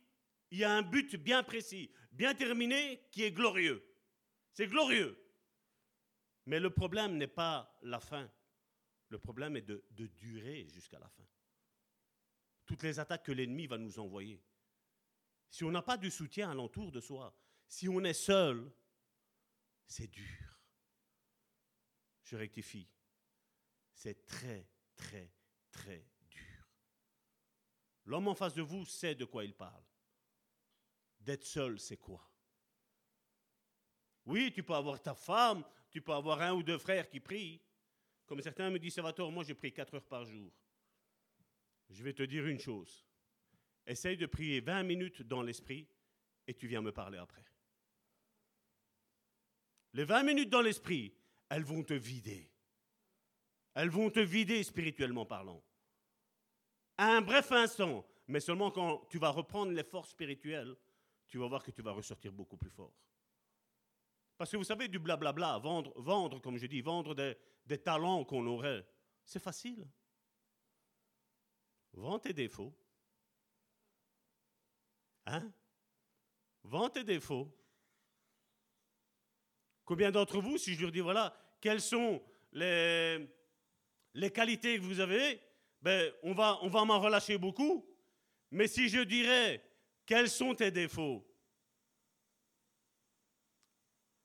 [0.51, 3.85] il y a un but bien précis, bien terminé, qui est glorieux.
[4.53, 5.19] C'est glorieux.
[6.47, 8.31] Mais le problème n'est pas la fin.
[9.09, 11.27] Le problème est de, durer jusqu'à la fin.
[12.67, 14.43] Toutes les attaques que l'ennemi va nous envoyer.
[15.51, 17.35] Si on n'a pas du soutien alentour de soi,
[17.69, 18.71] si on est seul,
[19.87, 20.61] c'est dur.
[22.25, 22.89] Je rectifie.
[23.93, 25.33] C'est très, très,
[25.71, 26.69] très dur.
[28.05, 29.85] L'homme en face de vous sait de quoi il parle.
[31.21, 32.27] D'être seul, c'est quoi?
[34.25, 37.61] Oui, tu peux avoir ta femme, tu peux avoir un ou deux frères qui prient,
[38.27, 40.53] comme certains me disent, Salvatore, moi je prie 4 heures par jour.
[41.89, 43.07] Je vais te dire une chose.
[43.87, 45.89] Essaye de prier 20 minutes dans l'esprit
[46.47, 47.45] et tu viens me parler après.
[49.95, 51.15] Les 20 minutes dans l'esprit,
[51.49, 52.51] elles vont te vider.
[53.75, 55.63] Elles vont te vider spirituellement parlant.
[56.99, 60.77] Un bref instant, mais seulement quand tu vas reprendre les forces spirituelles,
[61.29, 62.93] tu vas voir que tu vas ressortir beaucoup plus fort.
[64.37, 67.37] Parce que vous savez, du blablabla, vendre, vendre, comme je dis, vendre des,
[67.67, 68.87] des talents qu'on aurait,
[69.25, 69.87] c'est facile.
[71.93, 72.73] Vends tes défauts.
[75.27, 75.53] Hein?
[76.63, 77.53] Vends tes défauts.
[79.89, 83.27] Combien d'entre vous, si je leur dis, voilà, quelles sont les,
[84.13, 85.41] les qualités que vous avez,
[85.81, 87.89] ben, on va, on va m'en relâcher beaucoup.
[88.51, 89.65] Mais si je dirais,
[90.05, 91.27] quels sont tes défauts?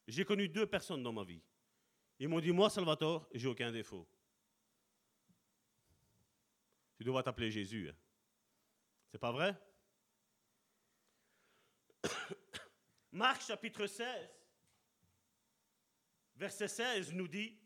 [0.05, 1.41] J'ai connu deux personnes dans ma vie.
[2.19, 4.05] Ils m'ont dit, moi, Salvatore, j'ai aucun défaut.
[6.97, 7.89] Tu dois t'appeler Jésus.
[7.89, 7.95] Hein.
[9.13, 9.55] C'est pas vrai?
[13.13, 14.42] Marc chapitre 16,
[16.35, 17.57] verset 16 nous dit,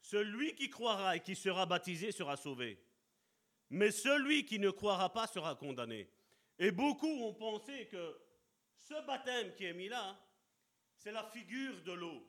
[0.00, 2.82] Celui qui croira et qui sera baptisé sera sauvé,
[3.68, 6.08] mais celui qui ne croira pas sera condamné.
[6.58, 8.18] Et beaucoup ont pensé que
[8.74, 10.18] ce baptême qui est mis là,
[10.96, 12.26] c'est la figure de l'eau.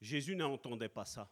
[0.00, 1.30] Jésus n'entendait pas ça.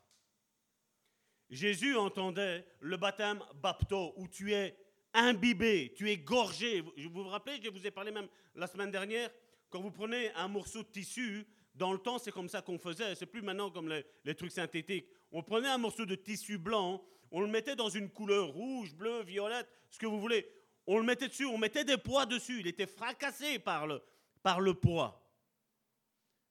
[1.51, 4.77] Jésus entendait le baptême bapto, où tu es
[5.15, 6.81] imbibé, tu es gorgé.
[6.81, 9.31] Vous vous rappelez, je vous ai parlé même la semaine dernière,
[9.71, 13.15] quand vous prenez un morceau de tissu, dans le temps c'est comme ça qu'on faisait,
[13.15, 15.07] c'est plus maintenant comme les, trucs synthétiques.
[15.33, 19.23] On prenait un morceau de tissu blanc, on le mettait dans une couleur rouge, bleu,
[19.23, 20.47] violette, ce que vous voulez.
[20.87, 24.03] On le mettait dessus, on mettait des poids dessus, il était fracassé par le,
[24.43, 25.17] par le poids.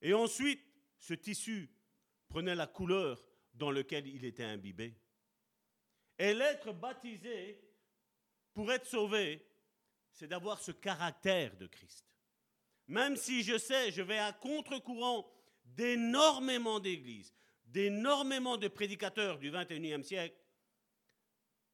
[0.01, 0.61] Et ensuite,
[0.97, 1.69] ce tissu
[2.29, 3.21] prenait la couleur
[3.53, 4.95] dans laquelle il était imbibé.
[6.17, 7.59] Et l'être baptisé,
[8.53, 9.45] pour être sauvé,
[10.11, 12.05] c'est d'avoir ce caractère de Christ.
[12.87, 15.31] Même si je sais, je vais à contre-courant
[15.63, 17.33] d'énormément d'églises,
[17.65, 20.35] d'énormément de prédicateurs du 21e siècle,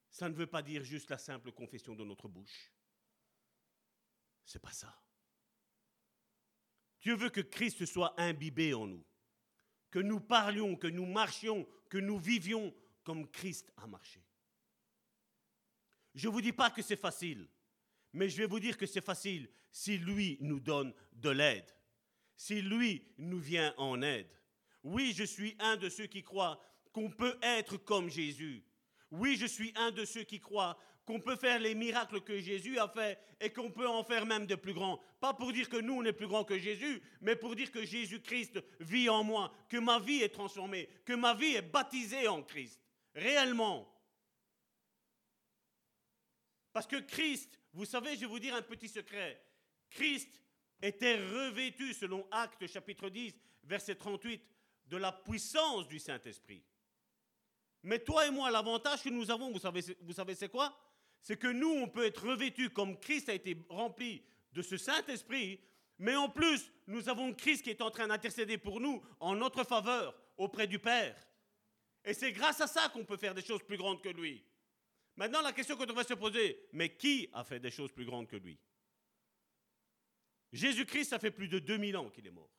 [0.10, 2.72] ça ne veut pas dire juste la simple confession de notre bouche.
[4.46, 4.94] C'est pas ça.
[7.02, 9.06] Dieu veut que Christ soit imbibé en nous,
[9.92, 12.74] que nous parlions, que nous marchions, que nous vivions
[13.04, 14.25] comme Christ a marché.
[16.16, 17.48] Je ne vous dis pas que c'est facile,
[18.14, 21.70] mais je vais vous dire que c'est facile si lui nous donne de l'aide,
[22.38, 24.32] si lui nous vient en aide.
[24.84, 26.60] Oui, je suis un de ceux qui croient
[26.94, 28.64] qu'on peut être comme Jésus.
[29.12, 32.80] Oui, je suis un de ceux qui croient qu'on peut faire les miracles que Jésus
[32.80, 35.00] a fait et qu'on peut en faire même de plus grands.
[35.20, 37.86] Pas pour dire que nous, on est plus grands que Jésus, mais pour dire que
[37.86, 42.42] Jésus-Christ vit en moi, que ma vie est transformée, que ma vie est baptisée en
[42.42, 42.82] Christ.
[43.14, 43.92] Réellement.
[46.76, 49.42] Parce que Christ, vous savez, je vais vous dire un petit secret.
[49.90, 50.42] Christ
[50.82, 53.34] était revêtu, selon Actes chapitre 10,
[53.64, 54.44] verset 38,
[54.88, 56.62] de la puissance du Saint-Esprit.
[57.84, 60.78] Mais toi et moi, l'avantage que nous avons, vous savez, vous savez c'est quoi?
[61.22, 64.22] C'est que nous, on peut être revêtus comme Christ a été rempli
[64.52, 65.62] de ce Saint-Esprit,
[65.98, 69.64] mais en plus, nous avons Christ qui est en train d'intercéder pour nous en notre
[69.64, 71.16] faveur auprès du Père.
[72.04, 74.44] Et c'est grâce à ça qu'on peut faire des choses plus grandes que lui.
[75.16, 78.28] Maintenant, la question qu'on devrait se poser, mais qui a fait des choses plus grandes
[78.28, 78.60] que lui?
[80.52, 82.52] Jésus-Christ, ça fait plus de 2000 ans qu'il est mort.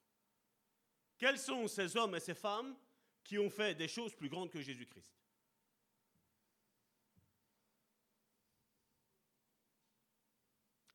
[1.19, 2.77] Quels sont ces hommes et ces femmes
[3.25, 5.13] qui ont fait des choses plus grandes que Jésus-Christ?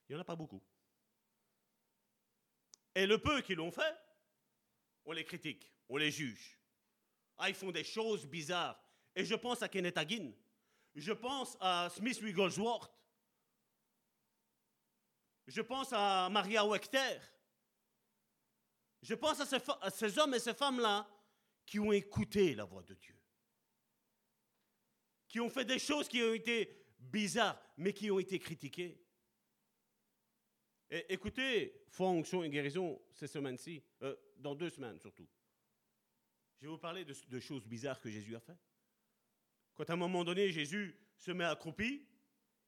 [0.07, 0.61] Il n'y en a pas beaucoup.
[2.93, 3.95] Et le peu qui l'ont fait,
[5.05, 6.59] on les critique, on les juge.
[7.37, 8.83] Ah, ils font des choses bizarres.
[9.15, 9.97] Et je pense à Kenneth.
[10.95, 12.91] Je pense à Smith Wigglesworth.
[15.47, 17.19] Je pense à Maria Wechter.
[19.01, 21.07] Je pense à ces, hommes et ces femmes-là
[21.65, 23.17] qui ont écouté la voix de Dieu.
[25.27, 29.01] Qui ont fait des choses qui ont été bizarres, mais qui ont été critiquées.
[30.89, 35.27] Et écoutez, fonction et guérison ces semaines-ci, euh, dans deux semaines surtout.
[36.59, 38.57] Je vais vous parler de, de, choses bizarres que Jésus a fait.
[39.75, 42.05] Quand à un moment donné, Jésus se met accroupi,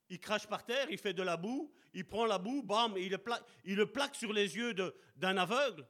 [0.10, 3.12] il crache par terre, il fait de la boue, il prend la boue, bam, il
[3.12, 4.74] le plaque, sur les yeux
[5.16, 5.88] d'un aveugle.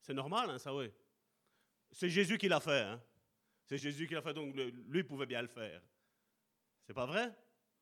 [0.00, 0.90] C'est normal, hein, ça, oui.
[1.90, 2.82] C'est Jésus qui l'a fait.
[2.82, 3.02] Hein.
[3.64, 5.80] C'est Jésus qui l'a fait, donc lui pouvait bien le faire.
[6.86, 7.34] C'est pas vrai?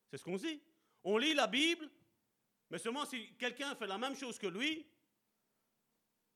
[0.09, 0.61] C'est ce qu'on dit.
[1.03, 1.89] On lit la Bible,
[2.69, 4.87] mais seulement si quelqu'un fait la même chose que lui,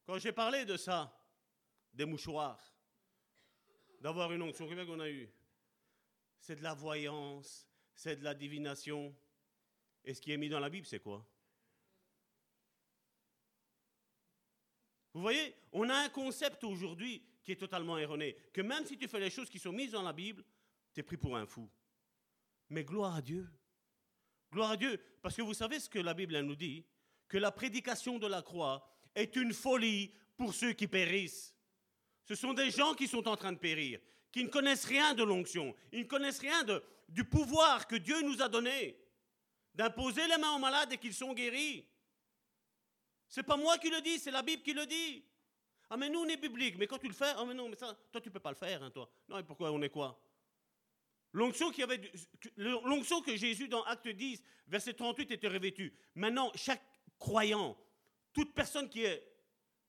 [0.06, 1.18] quand j'ai parlé de ça,
[1.94, 2.77] des mouchoirs,
[4.00, 5.30] d'avoir une onction, qu'on a eu
[6.40, 9.16] C'est de la voyance, c'est de la divination.
[10.04, 11.28] Et ce qui est mis dans la Bible, c'est quoi?
[15.14, 19.08] Vous voyez, on a un concept aujourd'hui qui est totalement erroné, que même si tu
[19.08, 20.44] fais les choses qui sont mises dans la Bible,
[20.94, 21.68] tu es pris pour un fou.
[22.70, 23.50] Mais gloire à Dieu.
[24.52, 25.02] Gloire à Dieu.
[25.22, 26.86] Parce que vous savez ce que la Bible nous dit?
[27.28, 31.57] Que la prédication de la croix est une folie pour ceux qui périssent.
[32.28, 34.02] Ce sont des gens qui sont en train de périr,
[34.34, 36.62] qui ne connaissent rien de l'onction, ils ne connaissent rien
[37.08, 39.00] du pouvoir que Dieu nous a donné,
[39.74, 41.88] d'imposer les mains aux malades et qu'ils sont guéris.
[43.30, 45.24] C'est pas moi qui le dis, c'est la Bible qui le dit.
[45.90, 47.78] Ah mais nous on est biblique, mais quand tu le fais, ah mais non, mais
[47.78, 49.10] ça, toi tu peux pas le faire, hein, toi.
[49.30, 50.22] Non, et pourquoi on est quoi?
[51.32, 55.94] L'onction que Jésus dans Acte 10, verset 38 était revêtue.
[56.16, 56.84] Maintenant, chaque
[57.18, 57.78] croyant,
[58.34, 59.24] toute personne qui est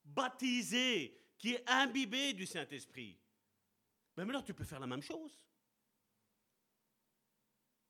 [0.05, 3.17] baptisée, qui est imbibé du Saint-Esprit.
[4.15, 5.31] Mais maintenant, tu peux faire la même chose.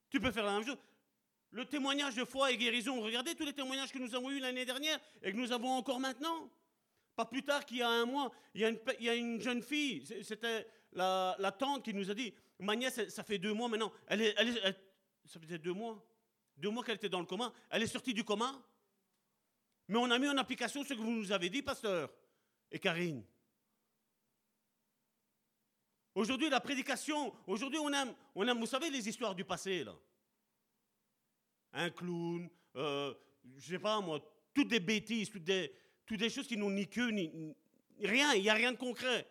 [0.09, 0.77] Tu peux faire la même chose.
[1.51, 4.65] Le témoignage de foi et guérison, regardez tous les témoignages que nous avons eus l'année
[4.65, 6.51] dernière et que nous avons encore maintenant.
[7.15, 10.67] Pas plus tard qu'il y a un mois, il y a une, jeune fille, c'était
[10.93, 14.21] la, la, tante qui nous a dit, ma nièce, ça fait deux mois maintenant, elle
[14.21, 14.77] est, elle est,
[15.25, 16.01] ça faisait deux mois,
[16.55, 18.53] deux mois qu'elle était dans le coma, elle est sortie du coma.
[19.89, 22.09] Mais on a mis en application ce que vous nous avez dit, pasteur
[22.71, 23.23] et Karine.
[26.19, 29.95] Aujourd'hui, la prédication, aujourd'hui, on aime, on aime, vous savez, les histoires du passé, là.
[31.71, 33.13] Un clown, euh,
[33.57, 34.19] je sais pas moi,
[34.53, 35.71] toutes des bêtises, toutes des,
[36.05, 37.55] toutes des choses qui n'ont ni queue, ni,
[38.01, 39.25] rien, il n'y a rien de concret.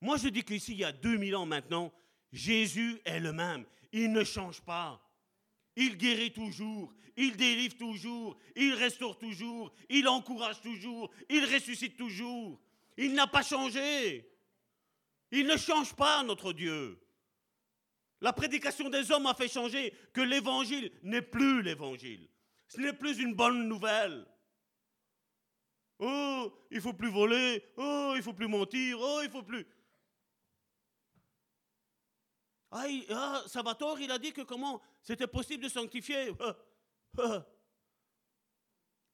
[0.00, 1.92] Moi, je dis qu'ici, il y a 2000 ans maintenant,
[2.32, 3.64] Jésus est le même.
[3.92, 5.00] Il ne change pas.
[5.76, 12.60] Il guérit toujours, il délivre toujours, il restaure toujours, il encourage toujours, il ressuscite toujours.
[12.96, 14.33] Il n'a pas changé.
[15.36, 16.96] Il ne change pas, notre Dieu.
[18.20, 22.28] La prédication des hommes a fait changer que l'évangile n'est plus l'évangile.
[22.68, 24.24] Ce n'est plus une bonne nouvelle.
[25.98, 27.64] Oh, il faut plus voler.
[27.76, 28.96] Oh, il faut plus mentir.
[29.00, 29.66] Oh, il faut plus.
[32.70, 36.32] Ah, ah, Salvatore, il a dit que comment c'était possible de sanctifier.
[36.38, 36.56] Ah,
[37.18, 37.46] ah.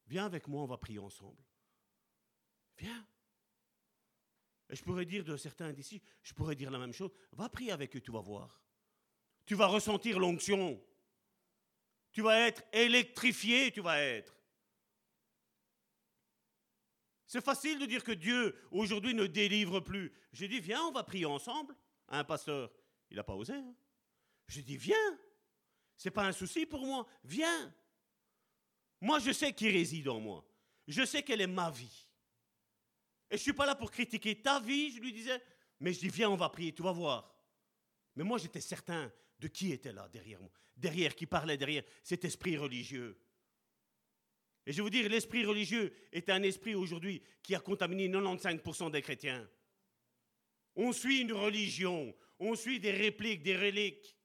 [0.07, 1.43] Viens avec moi, on va prier ensemble.
[2.77, 3.07] Viens.
[4.71, 7.11] Et je pourrais dire de certains d'ici, je pourrais dire la même chose.
[7.33, 8.63] Va prier avec eux, tu vas voir.
[9.45, 10.81] Tu vas ressentir l'onction.
[12.13, 14.37] Tu vas être électrifié, tu vas être.
[17.27, 20.13] C'est facile de dire que Dieu aujourd'hui ne délivre plus.
[20.33, 21.75] J'ai dit, viens, on va prier ensemble.
[22.09, 22.73] Un pasteur,
[23.11, 23.55] il n'a pas osé.
[23.55, 23.75] Hein.
[24.47, 25.19] J'ai dit, viens.
[25.97, 27.07] C'est pas un souci pour moi.
[27.25, 27.75] Viens.
[29.01, 30.45] Moi, je sais qui réside en moi.
[30.87, 32.10] Je sais quelle est ma vie.
[33.31, 35.41] Et je ne suis pas là pour critiquer ta vie, je lui disais.
[35.79, 37.35] Mais je dis, viens, on va prier, tu vas voir.
[38.17, 40.51] Mais moi, j'étais certain de qui était là derrière moi.
[40.77, 43.19] Derrière, qui parlait derrière cet esprit religieux.
[44.67, 48.91] Et je vais vous dire, l'esprit religieux est un esprit aujourd'hui qui a contaminé 95%
[48.91, 49.49] des chrétiens.
[50.77, 54.17] On suit une religion, on suit des répliques, des reliques.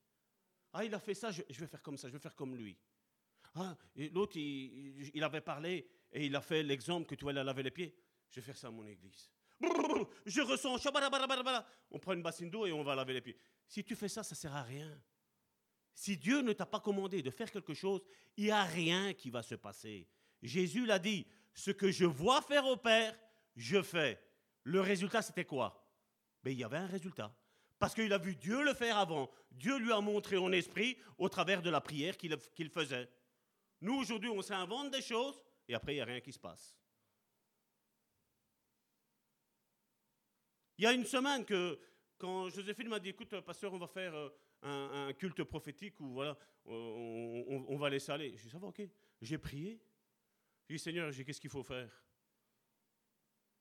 [0.74, 2.78] Ah, il a fait ça, je, vais faire comme ça, je vais faire comme lui.
[3.56, 3.78] Ah,
[4.12, 7.96] l'autre, il, avait parlé et il a fait l'exemple que tu aller laver les pieds.
[8.30, 9.32] Je vais faire ça à mon église.
[10.26, 10.78] Je ressens,
[11.92, 13.38] on prend une bassine d'eau et on va laver les pieds.
[13.68, 15.02] Si tu fais ça, ça ne sert à rien.
[15.94, 18.02] Si Dieu ne t'a pas commandé de faire quelque chose,
[18.36, 20.08] il n'y a rien qui va se passer.
[20.42, 23.18] Jésus l'a dit, ce que je vois faire au Père,
[23.56, 24.22] je fais.
[24.64, 25.90] Le résultat, c'était quoi?
[26.44, 27.34] Mais ben, il y avait un résultat.
[27.80, 29.32] Parce qu'il a vu Dieu le faire avant.
[29.52, 33.10] Dieu lui a montré en esprit au travers de la prière qu'il faisait.
[33.82, 36.76] Nous, aujourd'hui, on s'invente des choses et après, il n'y a rien qui se passe.
[40.78, 41.80] Il y a une semaine que,
[42.18, 44.30] quand Joséphine m'a dit, écoute, pasteur, on va faire euh,
[44.64, 48.36] un, culte prophétique ou voilà, on, va laisser aller.
[48.36, 48.82] J'ai dit, ça va, ok.
[49.22, 49.82] J'ai prié.
[50.68, 51.90] J'ai dit, Seigneur, qu'est-ce qu'il faut faire?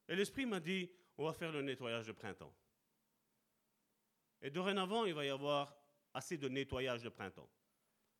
[0.08, 2.54] Et l'Esprit m'a dit, on va faire le nettoyage de printemps.
[4.42, 5.74] Et dorénavant, il va y avoir
[6.12, 7.48] assez de nettoyage de printemps.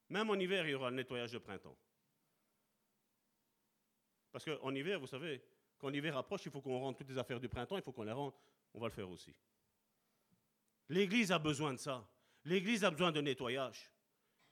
[0.09, 1.77] Même en hiver, il y aura le nettoyage de printemps.
[4.33, 5.43] Parce qu'en hiver, vous savez,
[5.79, 8.05] quand l'hiver approche, il faut qu'on rentre toutes les affaires du printemps, il faut qu'on
[8.05, 8.39] les rentre.
[8.75, 9.35] On va le faire aussi.
[10.89, 12.07] L'Église a besoin de ça.
[12.45, 13.91] L'Église a besoin de nettoyage.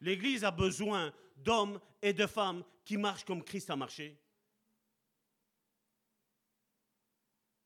[0.01, 4.19] L'Église a besoin d'hommes et de femmes qui marchent comme Christ a marché.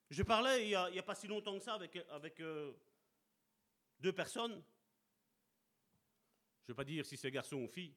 [0.09, 1.73] Je parlais il n'y a, pas si longtemps que ça
[2.09, 2.73] avec, euh,
[3.99, 4.63] deux personnes.
[6.63, 7.95] Je ne vais pas dire si c'est garçon ou fille.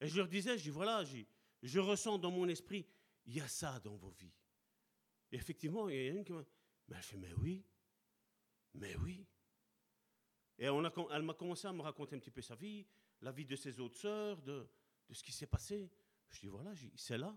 [0.00, 1.04] Et je leur disais, je dis voilà,
[1.62, 2.86] je ressens dans mon esprit,
[3.24, 4.34] il y a ça dans vos vies.
[5.32, 6.32] Et effectivement, il y a une qui
[6.88, 7.64] mais elle fait, mais oui,
[8.74, 9.26] mais oui.
[10.58, 12.86] Et elle m'a commencé à me raconter un petit peu sa vie,
[13.20, 14.68] la vie de ses autres sœurs, de,
[15.10, 15.90] ce qui s'est passé.
[16.30, 17.36] Je dis, voilà, c'est là.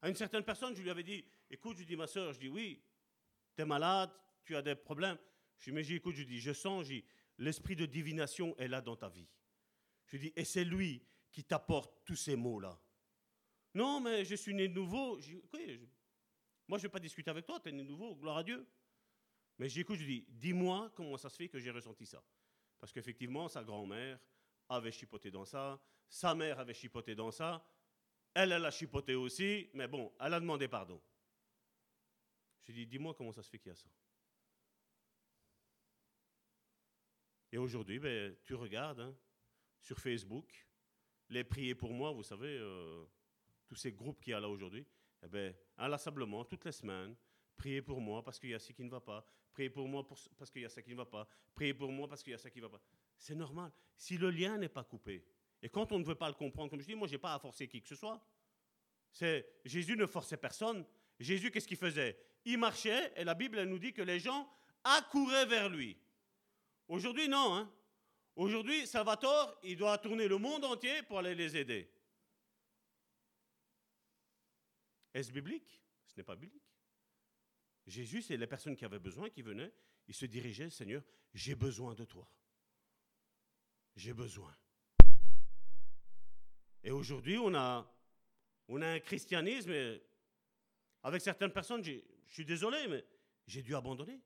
[0.00, 2.48] À une certaine personne, je lui avais dit, écoute, je dis, ma sœur, je dis,
[2.48, 2.82] oui,
[3.56, 4.10] tu es malade,
[4.44, 5.18] tu as des problèmes.
[5.58, 6.86] Je dis, mais écoute, je dis, je sens,
[7.38, 9.28] l'esprit de divination est là dans ta vie.
[10.06, 11.02] Je dis, et c'est lui
[11.32, 12.80] qui t'apporte tous ces mots-là.
[13.74, 15.18] Non, mais je suis né de nouveau.
[16.68, 18.66] Moi, je ne vais pas discuter avec toi, tu es nouveau, gloire à Dieu.
[19.58, 22.22] Mais j'écoute, je dis, dis-moi comment ça se fait que j'ai ressenti ça.
[22.78, 24.20] Parce qu'effectivement, sa grand-mère
[24.68, 27.66] avait chipoté dans ça, sa mère avait chipoté dans ça,
[28.34, 31.00] elle, elle a chipoté aussi, mais bon, elle a demandé pardon.
[32.62, 33.88] Je dis, dis-moi comment ça se fait qu'il y a ça.
[37.50, 39.16] Et aujourd'hui, ben, tu regardes hein,
[39.80, 40.68] sur Facebook,
[41.30, 43.06] les prier pour moi, vous savez, euh,
[43.66, 44.86] tous ces groupes qu'il y a là aujourd'hui,
[45.22, 47.14] eh bien, inlassablement, toutes les semaines,
[47.56, 50.06] priez pour moi parce qu'il y a ce qui ne va pas, priez pour moi
[50.06, 52.34] parce qu'il y a ce qui ne va pas, priez pour moi parce qu'il y
[52.34, 52.80] a ce qui ne va pas.
[53.16, 53.72] C'est normal.
[53.96, 55.24] Si le lien n'est pas coupé,
[55.62, 57.34] et quand on ne veut pas le comprendre, comme je dis, moi, je n'ai pas
[57.34, 58.20] à forcer qui que ce soit.
[59.10, 60.84] C'est Jésus ne forçait personne.
[61.18, 62.16] Jésus, qu'est-ce qu'il faisait?
[62.44, 64.48] Il marchait, et la Bible nous dit que les gens
[64.84, 65.98] accouraient vers lui.
[66.86, 67.56] Aujourd'hui, non.
[67.56, 67.70] Hein.
[68.36, 71.90] Aujourd'hui, Salvatore, il doit tourner le monde entier pour aller les aider.
[75.18, 75.82] Est-ce biblique?
[76.06, 76.62] Ce n'est pas biblique.
[77.88, 79.72] Jésus, c'est les personnes qui avaient besoin qui venaient,
[80.06, 81.02] ils se dirigeaient, Seigneur,
[81.34, 82.30] j'ai besoin de toi.
[83.96, 84.56] J'ai besoin.
[86.84, 87.92] Et aujourd'hui, on a,
[88.68, 89.72] un christianisme,
[91.02, 93.04] avec certaines personnes, je suis désolé, mais
[93.44, 94.20] j'ai dû abandonner.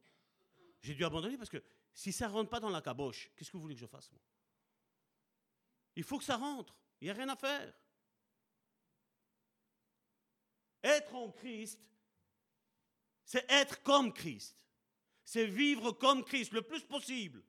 [0.83, 1.63] J'ai dû abandonner parce que
[1.95, 4.11] si ça ne rentre pas dans la caboche, qu'est-ce que vous voulez que je fasse
[5.97, 6.77] Il faut que ça rentre.
[7.01, 7.73] Il n'y a rien à faire.
[10.83, 11.81] Être en Christ,
[13.25, 14.57] c'est être comme Christ.
[15.25, 17.43] C'est vivre comme Christ le plus possible.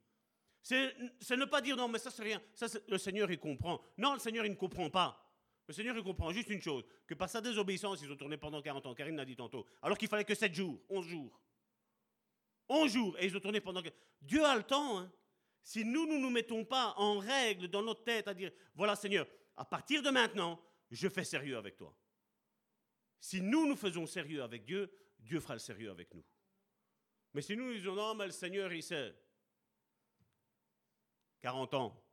[0.61, 0.95] C'est
[1.31, 2.41] ne pas dire non, mais ça c'est rien.
[2.53, 3.81] Ça, le Seigneur il comprend.
[3.97, 5.19] Non, le Seigneur il ne comprend pas.
[5.67, 8.61] Le Seigneur il comprend juste une chose que par sa désobéissance, ils ont tourné pendant
[8.61, 8.93] 40 ans.
[8.93, 9.65] Karine l'a dit tantôt.
[9.81, 11.41] Alors qu'il fallait que 7 jours, 11 jours.
[12.69, 13.17] 11 jours.
[13.19, 13.81] Et ils ont tourné pendant.
[14.21, 14.99] Dieu a le temps.
[14.99, 15.11] Hein.
[15.63, 18.95] Si nous, nous ne nous mettons pas en règle dans notre tête à dire voilà,
[18.95, 19.27] Seigneur,
[19.57, 20.61] à partir de maintenant,
[20.91, 21.93] je fais sérieux avec toi.
[23.23, 26.25] Si nous, nous faisons sérieux avec Dieu, Dieu fera le sérieux avec nous.
[27.33, 29.15] Mais si nous, nous disons non, mais le Seigneur, il sait.
[31.39, 32.03] 40 ans.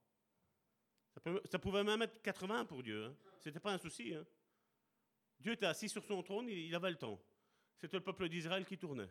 [1.50, 3.06] Ça, pouvait même être 80 pour Dieu.
[3.06, 3.16] Hein.
[3.40, 4.14] Ce n'était pas un souci.
[4.14, 4.24] Hein.
[5.40, 7.20] Dieu était assis sur son trône, il avait le temps.
[7.76, 9.10] C'était le peuple d'Israël qui tournait.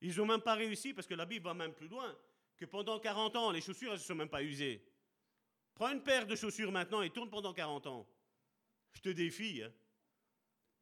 [0.00, 2.12] Ils n'ont même pas réussi, parce que la Bible va même plus loin,
[2.56, 4.84] que pendant 40 ans, les chaussures ne sont même pas usées.
[5.76, 8.08] Prends une paire de chaussures maintenant et tourne pendant 40 ans.
[8.94, 9.62] Je te défie.
[9.62, 9.72] Hein.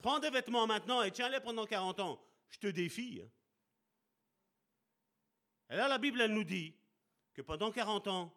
[0.00, 2.20] Prends des vêtements maintenant et tiens-les pendant 40 ans.
[2.48, 3.22] Je te défie.
[3.22, 3.30] Hein.
[5.70, 6.74] Et là, la Bible, elle nous dit
[7.34, 8.34] que pendant 40 ans,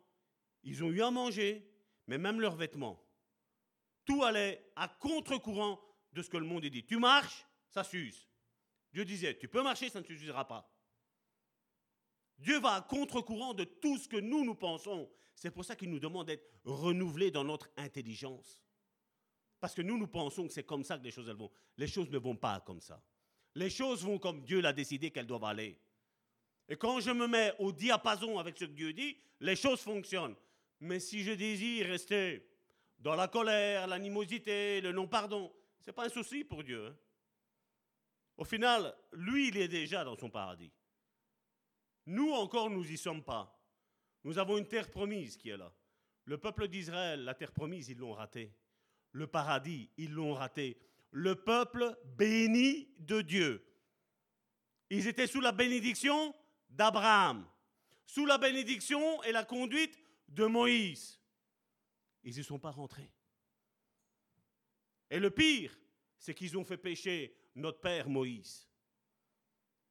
[0.64, 1.68] ils ont eu à manger,
[2.08, 3.04] mais même leurs vêtements.
[4.06, 5.80] Tout allait à contre-courant
[6.12, 6.86] de ce que le monde dit.
[6.86, 8.30] Tu marches, ça s'use.
[8.92, 10.70] Dieu disait, tu peux marcher, ça ne s'usera pas.
[12.38, 15.10] Dieu va à contre-courant de tout ce que nous, nous pensons.
[15.36, 18.62] C'est pour ça qu'il nous demande d'être renouvelés dans notre intelligence.
[19.64, 21.50] Parce que nous, nous pensons que c'est comme ça que les choses vont.
[21.78, 23.02] Les choses ne vont pas comme ça.
[23.56, 25.80] Les choses vont comme Dieu l'a décidé qu'elles doivent aller.
[26.68, 30.36] Et quand je me mets au diapason avec ce que Dieu dit, les choses fonctionnent.
[30.82, 32.46] Mais si je désire rester
[33.00, 35.50] dans la colère, l'animosité, le non-pardon,
[35.80, 36.86] ce n'est pas un souci pour Dieu.
[36.86, 36.98] Hein.
[38.36, 40.74] Au final, lui, il est déjà dans son paradis.
[42.08, 43.58] Nous encore, nous n'y sommes pas.
[44.26, 45.74] Nous avons une terre promise qui est là.
[46.26, 48.54] Le peuple d'Israël, la terre promise, ils l'ont ratée
[49.14, 50.78] le paradis, ils l'ont raté.
[51.12, 53.66] Le peuple béni de Dieu.
[54.90, 56.36] Ils étaient sous la bénédiction
[56.70, 57.48] d'Abraham,
[58.06, 61.22] sous la bénédiction et la conduite de Moïse.
[62.24, 63.12] Ils n'y sont pas rentrés.
[65.10, 65.78] Et le pire,
[66.18, 68.68] c'est qu'ils ont fait pécher notre père Moïse.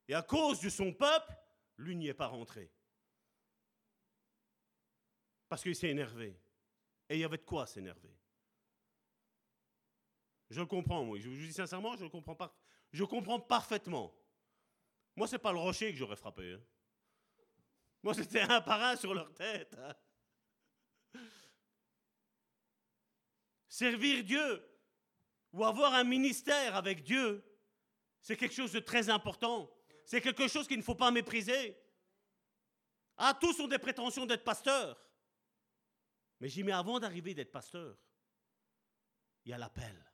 [0.09, 1.33] Et à cause de son peuple,
[1.77, 2.73] lui n'y est pas rentré.
[5.49, 6.37] Parce qu'il s'est énervé.
[7.09, 8.22] Et il y avait de quoi s'énerver.
[10.53, 11.19] Je le comprends, moi.
[11.19, 12.55] Je vous dis sincèrement, je le comprends pas.
[12.93, 14.15] Je comprends parfaitement.
[15.17, 16.53] Moi, c'est pas le rocher que j'aurais frappé.
[16.53, 16.61] Hein.
[18.03, 19.75] Moi, c'était un par un sur leur tête.
[19.79, 21.21] Hein.
[23.67, 24.69] Servir Dieu
[25.53, 27.43] ou avoir un ministère avec Dieu,
[28.21, 29.75] c'est quelque chose de très important.
[30.05, 31.79] C'est quelque chose qu'il ne faut pas mépriser.
[33.17, 35.03] Ah, tous ont des prétentions d'être pasteurs.
[36.41, 37.97] Mais j'y mets avant d'arriver d'être pasteur,
[39.47, 40.12] il y a l'appel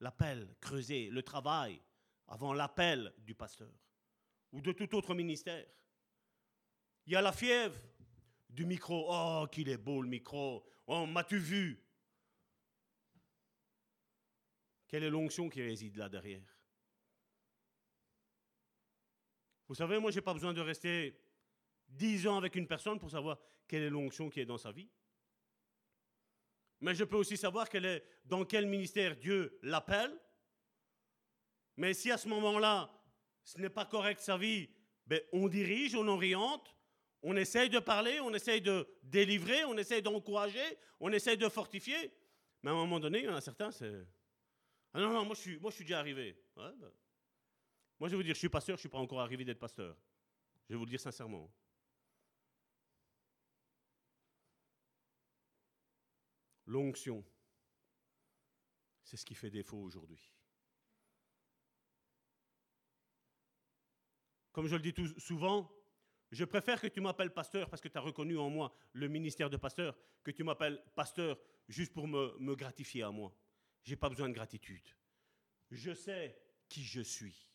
[0.00, 1.80] l'appel creusé, le travail,
[2.28, 3.72] avant l'appel du pasteur
[4.52, 5.66] ou de tout autre ministère.
[7.06, 7.80] Il y a la fièvre
[8.48, 9.06] du micro.
[9.08, 10.66] Oh, qu'il est beau le micro.
[10.86, 11.82] Oh, m'as-tu vu?
[14.86, 16.58] Quelle est l'onction qui réside là derrière?
[19.68, 21.20] Vous savez, moi, je n'ai pas besoin de rester
[21.86, 24.88] dix ans avec une personne pour savoir quelle est l'onction qui est dans sa vie.
[26.80, 30.16] Mais je peux aussi savoir quelle est, dans quel ministère Dieu l'appelle.
[31.76, 32.90] Mais si à ce moment-là,
[33.44, 34.68] ce n'est pas correct sa vie,
[35.06, 36.74] ben on dirige, on oriente,
[37.22, 42.12] on essaye de parler, on essaye de délivrer, on essaye d'encourager, on essaye de fortifier.
[42.62, 44.06] Mais à un moment donné, il y en a certains, c'est...
[44.92, 46.36] Ah non, non, moi je suis, moi, je suis déjà arrivé.
[46.56, 46.74] Ben.
[47.98, 49.58] Moi je vais vous dire, je suis pasteur, je ne suis pas encore arrivé d'être
[49.58, 49.96] pasteur.
[50.68, 51.50] Je vais vous le dire sincèrement.
[56.68, 57.24] L'onction,
[59.02, 60.32] c'est ce qui fait défaut aujourd'hui.
[64.52, 65.72] Comme je le dis souvent,
[66.30, 69.48] je préfère que tu m'appelles pasteur parce que tu as reconnu en moi le ministère
[69.48, 71.38] de pasteur, que tu m'appelles pasteur
[71.68, 73.34] juste pour me gratifier à moi.
[73.82, 74.86] Je n'ai pas besoin de gratitude.
[75.70, 76.38] Je sais
[76.68, 77.50] qui je suis.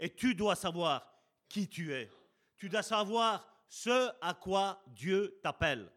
[0.00, 2.10] Et tu dois savoir qui tu es.
[2.56, 5.92] Tu dois savoir ce à quoi Dieu t'appelle.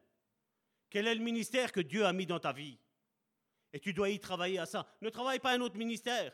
[0.89, 2.77] Quel est le ministère que Dieu a mis dans ta vie?
[3.71, 4.91] Et tu dois y travailler à ça.
[5.01, 6.33] Ne travaille pas un autre ministère.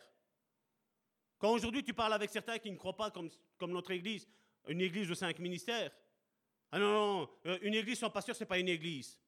[1.38, 4.28] Quand aujourd'hui tu parles avec certains qui ne croient pas comme, comme notre église,
[4.68, 5.92] une église de cinq ministères.
[6.72, 9.20] Ah non, non, euh, une église sans pasteur, ce n'est pas une église.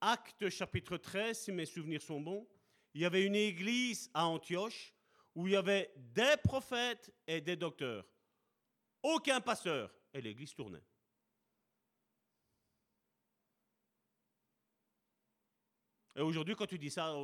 [0.00, 2.46] Acte chapitre 13, si mes souvenirs sont bons,
[2.94, 4.94] il y avait une église à Antioche
[5.34, 8.04] où il y avait des prophètes et des docteurs.
[9.02, 9.94] Aucun pasteur.
[10.12, 10.82] Et l'église tournait.
[16.16, 17.14] Et aujourd'hui, quand tu dis ça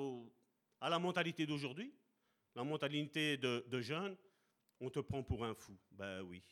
[0.80, 1.92] à la mentalité d'aujourd'hui,
[2.54, 4.16] la mentalité de, de jeunes,
[4.80, 5.76] on te prend pour un fou.
[5.90, 6.42] Ben oui.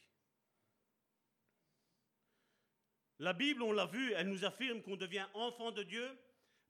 [3.19, 6.19] La Bible, on l'a vu, elle nous affirme qu'on devient enfant de Dieu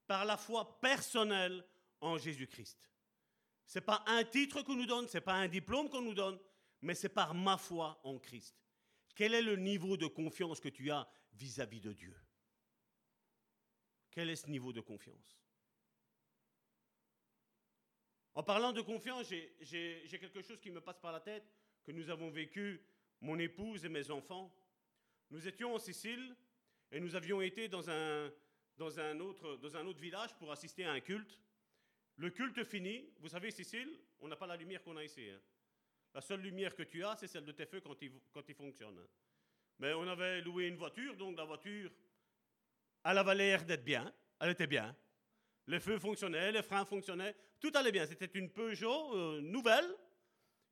[0.07, 1.65] par la foi personnelle
[2.01, 2.78] en Jésus-Christ.
[3.66, 6.15] Ce n'est pas un titre qu'on nous donne, ce n'est pas un diplôme qu'on nous
[6.15, 6.39] donne,
[6.82, 8.55] mais c'est par ma foi en Christ.
[9.15, 12.15] Quel est le niveau de confiance que tu as vis-à-vis de Dieu?
[14.11, 15.44] Quel est ce niveau de confiance?
[18.35, 19.28] En parlant de confiance,
[19.61, 21.44] j'ai quelque chose qui me passe par la tête,
[21.85, 22.81] que nous avons vécu,
[23.20, 24.52] mon épouse et mes enfants.
[25.31, 26.35] Nous étions en Sicile
[26.90, 28.31] et nous avions été dans un,
[29.20, 31.40] autre, village pour assister à un culte.
[32.16, 35.28] Le culte fini, vous savez, Sicile, on n'a pas la lumière qu'on a ici.
[35.31, 35.40] Hein.
[36.12, 39.06] La seule lumière que tu as, c'est celle de tes feux quand ils, fonctionnent.
[39.78, 41.90] Mais on avait loué une voiture, donc la voiture,
[43.05, 44.94] elle avait l'air d'être bien, elle était bien.
[45.66, 48.07] Les feux fonctionnaient, les freins fonctionnaient, tout allait bien.
[48.07, 49.86] C'était une Peugeot euh, nouvelle.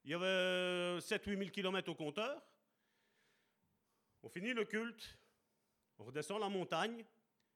[0.04, 2.42] Il y avait 7-8 000 km au compteur.
[4.22, 5.18] On finit le culte,
[5.98, 7.04] on redescend la montagne,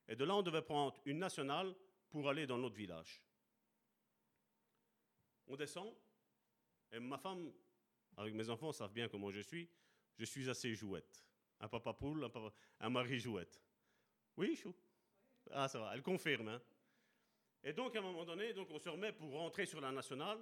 [0.09, 1.75] et de là, on devait prendre une nationale
[2.09, 3.23] pour aller dans notre village.
[5.47, 5.93] On descend,
[6.93, 7.53] et ma femme,
[8.17, 9.69] avec mes enfants, savent bien comment je suis.
[10.17, 11.25] Je suis assez jouette.
[11.61, 12.29] Un papa poule,
[12.81, 13.61] un, mari jouette.
[14.37, 14.75] Oui, chou?
[15.51, 16.49] Ah, ça va, elle confirme.
[16.49, 16.63] Hein.
[17.69, 20.39] Et donc, à un moment donné, donc, on se remet pour rentrer sur la nationale.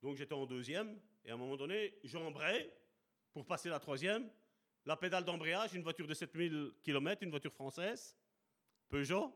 [0.00, 0.98] Donc, j'étais en deuxième.
[1.22, 2.72] Et à un moment donné, j'embraye
[3.34, 4.30] pour passer la troisième.
[4.86, 8.16] La pédale d'embrayage, une voiture de 7000 km, une voiture française.
[8.88, 9.30] Peugeot.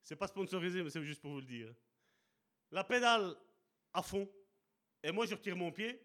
[0.00, 1.74] C'est pas sponsorisé, mais c'est juste pour vous le dire.
[2.70, 3.34] La pédale
[3.92, 4.30] à fond.
[5.02, 6.00] Et moi, je retire mon pied.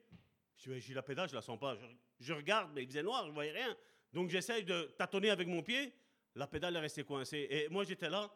[0.58, 1.78] Je dis, j'ai la pédale, je la sens pas.
[2.20, 3.78] Je, regarde, mais il faisait noir, je voyais rien.
[4.12, 5.94] Donc, j'essaye de tâtonner avec mon pied.
[6.34, 7.46] La pédale est restée coincée.
[7.52, 8.32] Et moi, j'étais là,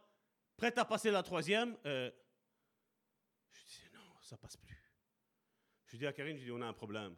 [0.57, 1.77] prêt à passer la troisième.
[1.85, 2.11] Euh,
[3.51, 4.77] je dis, non, ça passe plus.
[5.87, 7.15] Je dis à Karine, je dis, on a un problème.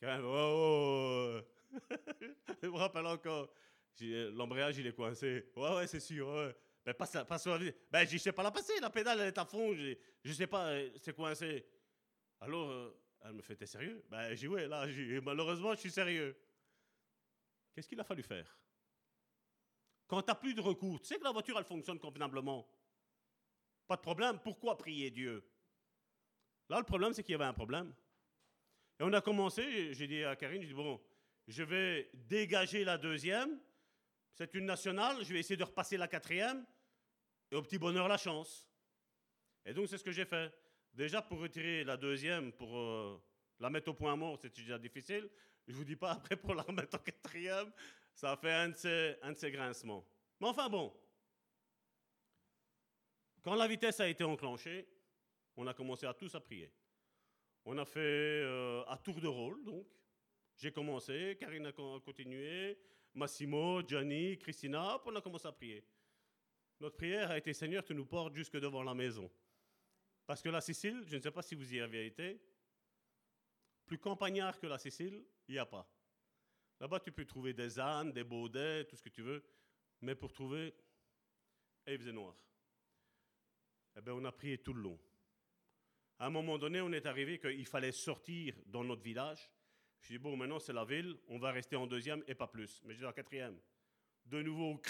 [0.00, 1.94] Karine, oh, oh, oh.
[2.62, 3.52] je me rappelle encore.
[4.00, 5.50] L'embrayage, il est coincé.
[5.56, 6.28] Ouais, ouais, c'est sûr.
[6.28, 6.54] Ouais.
[6.84, 7.58] Ben, passe, passe la
[7.90, 10.46] Ben, je sais pas la passer, la pédale, elle est à fond, je, je sais
[10.46, 11.66] pas, euh, c'est coincé.
[12.40, 14.04] Alors, euh, elle me fait, t'es sérieux?
[14.10, 14.86] Ben, j'ai ouais, là,
[15.22, 16.36] malheureusement, je suis sérieux.
[17.72, 18.54] Qu'est-ce qu'il a fallu faire?
[20.06, 22.68] Quand tu n'as plus de recours, tu sais que la voiture, elle fonctionne convenablement.
[23.86, 25.44] Pas de problème, pourquoi prier Dieu?
[26.68, 27.94] Là, le problème, c'est qu'il y avait un problème.
[28.98, 31.00] Et on a commencé, j'ai dit à Karine, j'ai dit, bon,
[31.46, 33.58] je vais dégager la deuxième,
[34.34, 36.64] c'est une nationale, je vais essayer de repasser la quatrième,
[37.50, 38.68] et au petit bonheur, la chance.
[39.64, 40.52] Et donc, c'est ce que j'ai fait.
[40.92, 43.20] Déjà, pour retirer la deuxième, pour euh,
[43.58, 45.28] la mettre au point mort, c'était déjà difficile.
[45.66, 47.72] Je ne vous dis pas après pour la remettre en quatrième,
[48.14, 50.06] ça fait un de, ces, un de ces grincements.
[50.40, 50.94] Mais enfin bon,
[53.42, 54.88] quand la vitesse a été enclenchée,
[55.56, 56.72] on a commencé à tous à prier.
[57.64, 59.86] On a fait euh, à tour de rôle, donc.
[60.56, 62.78] J'ai commencé, Karine a continué,
[63.12, 65.84] Massimo, Gianni, Christina, on a commencé à prier.
[66.80, 69.30] Notre prière a été Seigneur, tu nous portes jusque devant la maison.
[70.26, 72.40] Parce que la Sicile, je ne sais pas si vous y avez été,
[73.84, 75.88] plus campagnard que la Sicile, il n'y a pas.
[76.80, 79.42] Là-bas, tu peux trouver des ânes, des baudets, tout ce que tu veux,
[80.00, 80.74] mais pour trouver,
[81.86, 82.34] et il faisait noir.
[83.96, 84.98] Eh bien, on a prié tout le long.
[86.18, 89.50] À un moment donné, on est arrivé qu'il fallait sortir dans notre village
[90.04, 92.82] je dis, bon, maintenant c'est la ville, on va rester en deuxième et pas plus.
[92.84, 93.58] Mais je dis en quatrième.
[94.26, 94.80] De nouveau,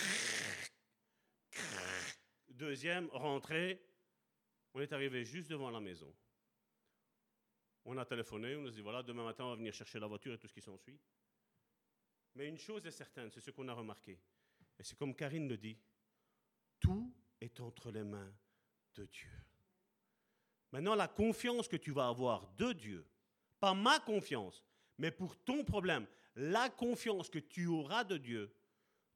[2.49, 3.81] deuxième, rentrée.
[4.75, 6.13] On est arrivé juste devant la maison.
[7.85, 10.33] On a téléphoné, on a dit, voilà, demain matin, on va venir chercher la voiture
[10.33, 10.99] et tout ce qui s'ensuit.
[12.35, 14.19] Mais une chose est certaine, c'est ce qu'on a remarqué.
[14.79, 15.79] Et c'est comme Karine le dit,
[16.81, 18.33] tout est entre les mains
[18.97, 19.31] de Dieu.
[20.73, 23.07] Maintenant, la confiance que tu vas avoir de Dieu,
[23.61, 24.65] pas ma confiance,
[24.99, 28.53] mais pour ton problème, la confiance que tu auras de Dieu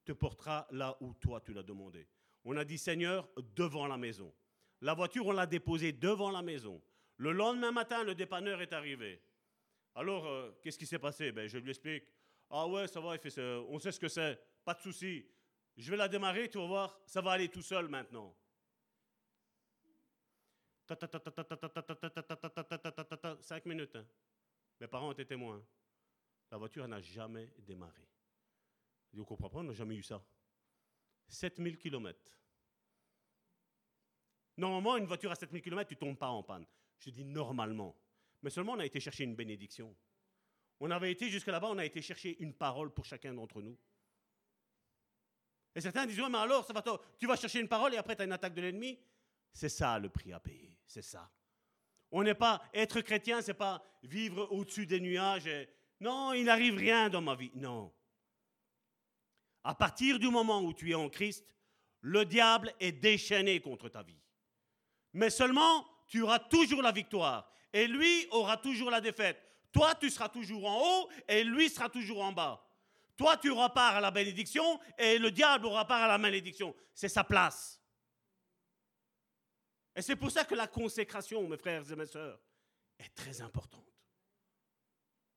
[0.05, 2.07] te portera là où toi tu l'as demandé.
[2.45, 4.33] On a dit Seigneur devant la maison.
[4.81, 6.81] La voiture, on l'a déposée devant la maison.
[7.17, 9.21] Le lendemain matin, le dépanneur est arrivé.
[9.97, 11.33] Alors, euh, qu'est-ce qui s'est passé?
[11.33, 12.05] Ben, Je lui explique.
[12.51, 13.17] Ah ouais, ça va,
[13.69, 15.27] on sait ce que c'est, pas de souci.
[15.77, 18.35] Je vais la démarrer, tu vas voir, ça va aller tout seul maintenant.
[23.41, 23.95] Cinq minutes.
[23.95, 24.07] hein.
[24.81, 25.63] Mes parents étaient témoins.
[26.51, 28.09] La voiture n'a jamais démarré.
[29.13, 30.23] Je on comprend pas, on n'a jamais eu ça.
[31.29, 32.19] 7000 km.
[34.57, 36.67] Normalement, une voiture à 7000 km, tu ne tombes pas en panne.
[36.99, 37.95] Je dis normalement.
[38.43, 39.95] Mais seulement, on a été chercher une bénédiction.
[40.81, 43.77] On avait été jusque là-bas, on a été chercher une parole pour chacun d'entre nous.
[45.75, 46.83] Et certains disent, ouais, mais alors, ça va
[47.19, 48.99] tu vas chercher une parole et après, tu as une attaque de l'ennemi.
[49.53, 50.77] C'est ça le prix à payer.
[50.87, 51.31] C'est ça.
[52.11, 55.47] On n'est pas, être chrétien, c'est pas vivre au-dessus des nuages.
[55.47, 55.69] et,
[56.01, 57.51] non, il n'arrive rien dans ma vie.
[57.55, 57.93] Non.
[59.65, 61.45] À partir du moment où tu es en Christ,
[62.01, 64.21] le diable est déchaîné contre ta vie.
[65.13, 67.51] Mais seulement, tu auras toujours la victoire.
[67.73, 69.48] Et lui aura toujours la défaite.
[69.73, 72.65] Toi, tu seras toujours en haut et lui sera toujours en bas.
[73.17, 76.75] Toi, tu auras part à la bénédiction et le diable aura part à la malédiction.
[76.95, 77.81] C'est sa place.
[79.95, 82.41] Et c'est pour ça que la consécration, mes frères et mes sœurs,
[82.99, 83.85] est très importante.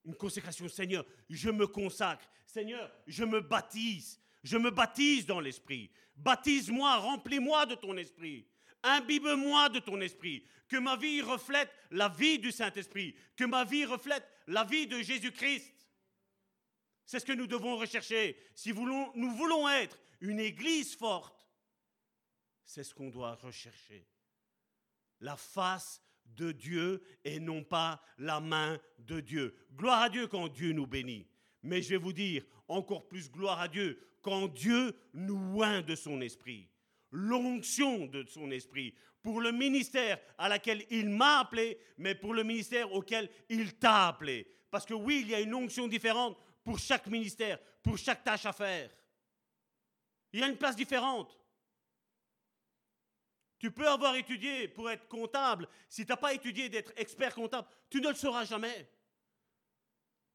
[0.05, 2.27] Une consécration, Seigneur, je me consacre.
[2.45, 4.19] Seigneur, je me baptise.
[4.43, 5.91] Je me baptise dans l'esprit.
[6.15, 8.47] Baptise-moi, remplis-moi de ton esprit.
[8.83, 10.45] Imbibe-moi de ton esprit.
[10.67, 13.15] Que ma vie reflète la vie du Saint-Esprit.
[13.35, 15.73] Que ma vie reflète la vie de Jésus-Christ.
[17.05, 18.37] C'est ce que nous devons rechercher.
[18.55, 21.47] Si nous voulons être une église forte,
[22.63, 24.07] c'est ce qu'on doit rechercher.
[25.19, 29.55] La face de Dieu et non pas la main de Dieu.
[29.73, 31.27] Gloire à Dieu quand Dieu nous bénit.
[31.63, 35.95] Mais je vais vous dire, encore plus gloire à Dieu quand Dieu nous oint de
[35.95, 36.70] son esprit.
[37.11, 42.43] L'onction de son esprit pour le ministère à laquelle il m'a appelé, mais pour le
[42.43, 44.47] ministère auquel il t'a appelé.
[44.69, 48.45] Parce que oui, il y a une onction différente pour chaque ministère, pour chaque tâche
[48.45, 48.89] à faire.
[50.33, 51.37] Il y a une place différente.
[53.59, 55.67] Tu peux avoir étudié pour être comptable.
[55.87, 58.89] Si tu n'as pas étudié d'être expert comptable, tu ne le seras jamais.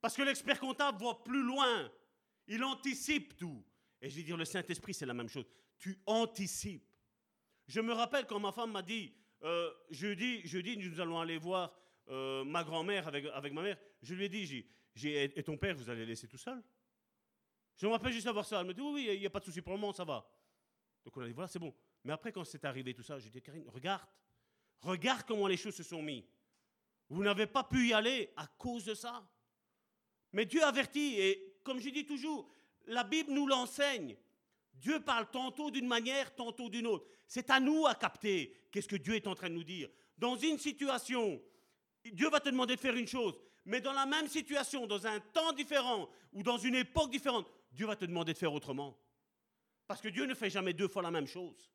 [0.00, 1.90] Parce que l'expert comptable voit plus loin.
[2.46, 3.64] Il anticipe tout.
[4.00, 5.46] Et je vais dire, le Saint-Esprit, c'est la même chose.
[5.78, 6.88] Tu anticipes.
[7.66, 9.12] Je me rappelle quand ma femme m'a dit,
[9.42, 11.74] euh, jeudi, jeudi, nous allons aller voir
[12.08, 13.78] euh, ma grand-mère avec, avec ma mère.
[14.02, 16.62] Je lui ai dit, j'ai, et ton père, vous allez le laisser tout seul?
[17.76, 18.60] Je me rappelle juste avoir ça.
[18.60, 20.04] Elle me dit, oui, oui, il n'y a pas de souci, pour le moment, ça
[20.04, 20.26] va.
[21.04, 21.74] Donc on a dit, voilà, c'est bon.
[22.04, 24.08] Mais après, quand c'est arrivé tout ça, j'ai dit, Karine, regarde,
[24.80, 26.24] regarde comment les choses se sont mises.
[27.08, 29.28] Vous n'avez pas pu y aller à cause de ça.
[30.32, 32.48] Mais Dieu avertit, et comme je dis toujours,
[32.86, 34.16] la Bible nous l'enseigne.
[34.76, 37.06] Dieu parle tantôt d'une manière, tantôt d'une autre.
[37.26, 39.88] C'est à nous à capter qu'est-ce que Dieu est en train de nous dire.
[40.18, 41.40] Dans une situation,
[42.04, 43.34] Dieu va te demander de faire une chose,
[43.64, 47.86] mais dans la même situation, dans un temps différent ou dans une époque différente, Dieu
[47.86, 48.96] va te demander de faire autrement.
[49.86, 51.70] Parce que Dieu ne fait jamais deux fois la même chose.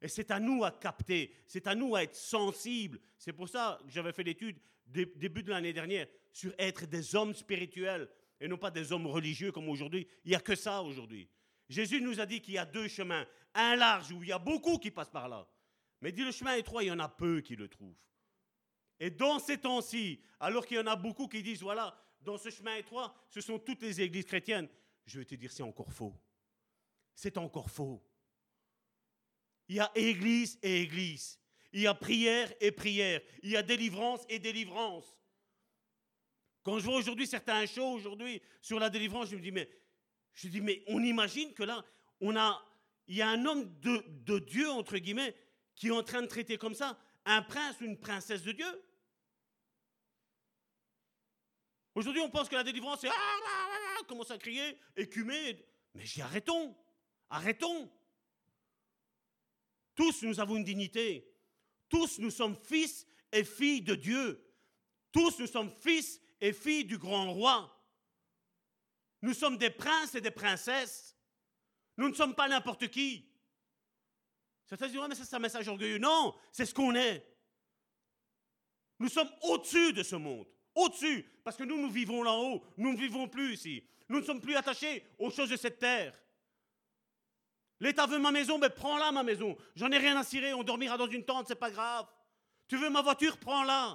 [0.00, 3.00] Et c'est à nous à capter, c'est à nous à être sensibles.
[3.16, 7.14] C'est pour ça que j'avais fait l'étude dé- début de l'année dernière sur être des
[7.14, 8.08] hommes spirituels
[8.40, 10.08] et non pas des hommes religieux comme aujourd'hui.
[10.24, 11.28] Il n'y a que ça aujourd'hui.
[11.68, 13.26] Jésus nous a dit qu'il y a deux chemins.
[13.54, 15.46] Un large où il y a beaucoup qui passent par là.
[16.00, 17.96] Mais dit le chemin étroit, il y en a peu qui le trouvent.
[18.98, 22.50] Et dans ces temps-ci, alors qu'il y en a beaucoup qui disent, voilà, dans ce
[22.50, 24.68] chemin étroit, ce sont toutes les églises chrétiennes,
[25.06, 26.14] je vais te dire, c'est encore faux.
[27.14, 28.02] C'est encore faux.
[29.68, 31.38] Il y a église et église.
[31.72, 33.20] Il y a prière et prière.
[33.42, 35.16] Il y a délivrance et délivrance.
[36.62, 39.68] Quand je vois aujourd'hui certains shows aujourd'hui sur la délivrance, je me dis, mais,
[40.34, 41.84] je dis, mais on imagine que là,
[42.20, 42.64] on a,
[43.06, 45.34] il y a un homme de, de Dieu, entre guillemets,
[45.74, 48.84] qui est en train de traiter comme ça un prince ou une princesse de Dieu.
[51.94, 53.68] Aujourd'hui, on pense que la délivrance, c'est ah, ah,
[53.98, 55.64] ah, commence à crier, écumer.
[55.94, 56.74] Mais j'y arrêtons.
[57.28, 57.90] Arrêtons.
[59.94, 61.28] Tous, nous avons une dignité.
[61.88, 64.42] Tous, nous sommes fils et filles de Dieu.
[65.12, 67.70] Tous, nous sommes fils et filles du grand roi.
[69.22, 71.16] Nous sommes des princes et des princesses.
[71.96, 73.28] Nous ne sommes pas n'importe qui.
[74.66, 75.98] Certains disent, ouais, mais c'est un message orgueilleux.
[75.98, 77.26] Non, c'est ce qu'on est.
[78.98, 80.46] Nous sommes au-dessus de ce monde.
[80.74, 81.24] Au-dessus.
[81.44, 82.64] Parce que nous, nous vivons là-haut.
[82.76, 83.84] Nous ne vivons plus ici.
[84.08, 86.18] Nous ne sommes plus attachés aux choses de cette terre.
[87.80, 89.56] L'État veut ma maison, mais prends-la, ma maison.
[89.74, 92.06] J'en ai rien à cirer, on dormira dans une tente, c'est pas grave.
[92.68, 93.88] Tu veux ma voiture, prends-la.
[93.90, 93.94] De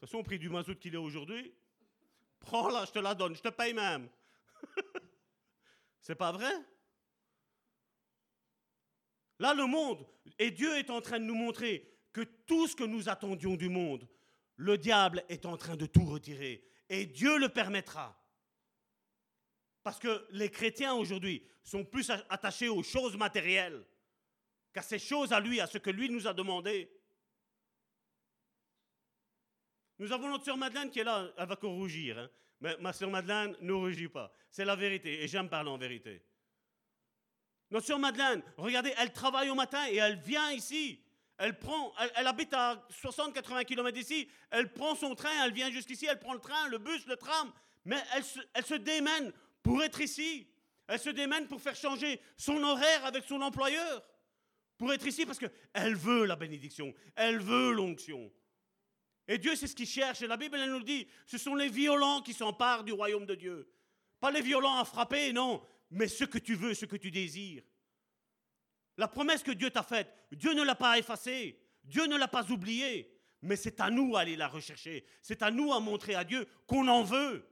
[0.00, 1.54] toute façon, au prix du mazout qu'il est aujourd'hui,
[2.44, 4.08] prends-la, je te la donne, je te paye même.
[6.00, 6.52] c'est pas vrai?
[9.38, 10.06] Là, le monde,
[10.38, 13.68] et Dieu est en train de nous montrer que tout ce que nous attendions du
[13.68, 14.08] monde,
[14.56, 16.64] le diable est en train de tout retirer.
[16.88, 18.16] Et Dieu le permettra.
[19.82, 23.84] Parce que les chrétiens aujourd'hui sont plus attachés aux choses matérielles.
[24.72, 26.90] qu'à ses choses à lui, à ce que lui nous a demandé.
[29.98, 32.18] Nous avons notre sœur Madeleine qui est là, elle va qu'on rougir.
[32.18, 32.28] Hein.
[32.60, 34.32] Mais ma sœur Madeleine ne rougit pas.
[34.50, 36.22] C'est la vérité, et j'aime parler en vérité.
[37.70, 41.00] Notre sœur Madeleine, regardez, elle travaille au matin et elle vient ici.
[41.36, 44.28] Elle, prend, elle, habite à 60-80 km d'ici.
[44.50, 47.52] Elle prend son train, elle vient jusqu'ici, elle prend le train, le bus, le tram.
[47.84, 50.46] Mais elle se, elle se démène pour être ici.
[50.86, 54.04] Elle se démène pour faire changer son horaire avec son employeur.
[54.78, 56.94] Pour être ici parce qu'elle veut la bénédiction.
[57.16, 58.30] Elle veut l'onction.
[59.26, 60.22] Et Dieu, c'est ce qu'il cherche.
[60.22, 61.06] Et la Bible, elle nous dit.
[61.26, 63.70] Ce sont les violents qui s'emparent du royaume de Dieu.
[64.20, 65.62] Pas les violents à frapper, non.
[65.90, 67.62] Mais ce que tu veux, ce que tu désires.
[68.96, 71.58] La promesse que Dieu t'a faite, Dieu ne l'a pas effacée.
[71.82, 73.10] Dieu ne l'a pas oubliée.
[73.42, 75.04] Mais c'est à nous d'aller la rechercher.
[75.20, 77.46] C'est à nous à montrer à Dieu qu'on en veut.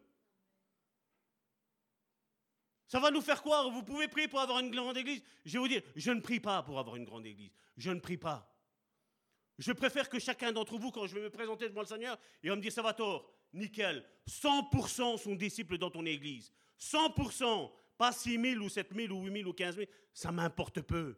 [2.87, 5.59] Ça va nous faire quoi Vous pouvez prier pour avoir une grande église Je vais
[5.59, 7.53] vous dire, je ne prie pas pour avoir une grande église.
[7.79, 8.52] Je ne prie pas.
[9.63, 12.51] Je préfère que chacun d'entre vous, quand je vais me présenter devant le Seigneur, il
[12.51, 16.53] va me dire, ça va tort, nickel, 100% sont disciples dans ton église.
[16.81, 20.81] 100%, pas 6 000 ou 7 000 ou 8 000 ou 15 000, ça m'importe
[20.81, 21.17] peu.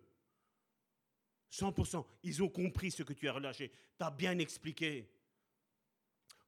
[1.50, 3.72] 100%, ils ont compris ce que tu as relâché.
[3.96, 5.10] Tu as bien expliqué.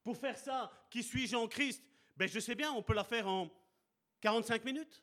[0.05, 1.83] Pour faire ça, qui suis-je en Christ?
[2.15, 3.51] Ben, Je sais bien, on peut la faire en
[4.21, 5.03] 45 minutes.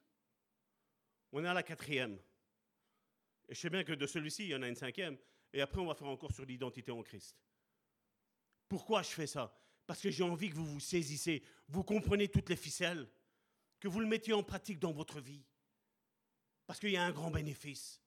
[1.32, 2.20] On est à la quatrième.
[3.50, 5.18] Et je sais bien que de celui-ci, il y en a une cinquième.
[5.54, 7.38] Et après, on va faire encore sur l'identité en Christ.
[8.68, 9.56] Pourquoi je fais ça?
[9.86, 13.08] Parce que j'ai envie que vous vous saisissez, vous comprenez toutes les ficelles,
[13.80, 15.46] que vous le mettiez en pratique dans votre vie.
[16.66, 18.02] Parce qu'il y a un grand bénéfice.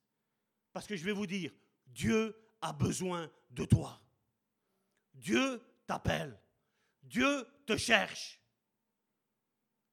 [0.73, 1.51] Parce que je vais vous dire,
[1.85, 4.01] Dieu a besoin de toi.
[5.13, 6.37] Dieu t'appelle.
[7.03, 8.41] Dieu te cherche.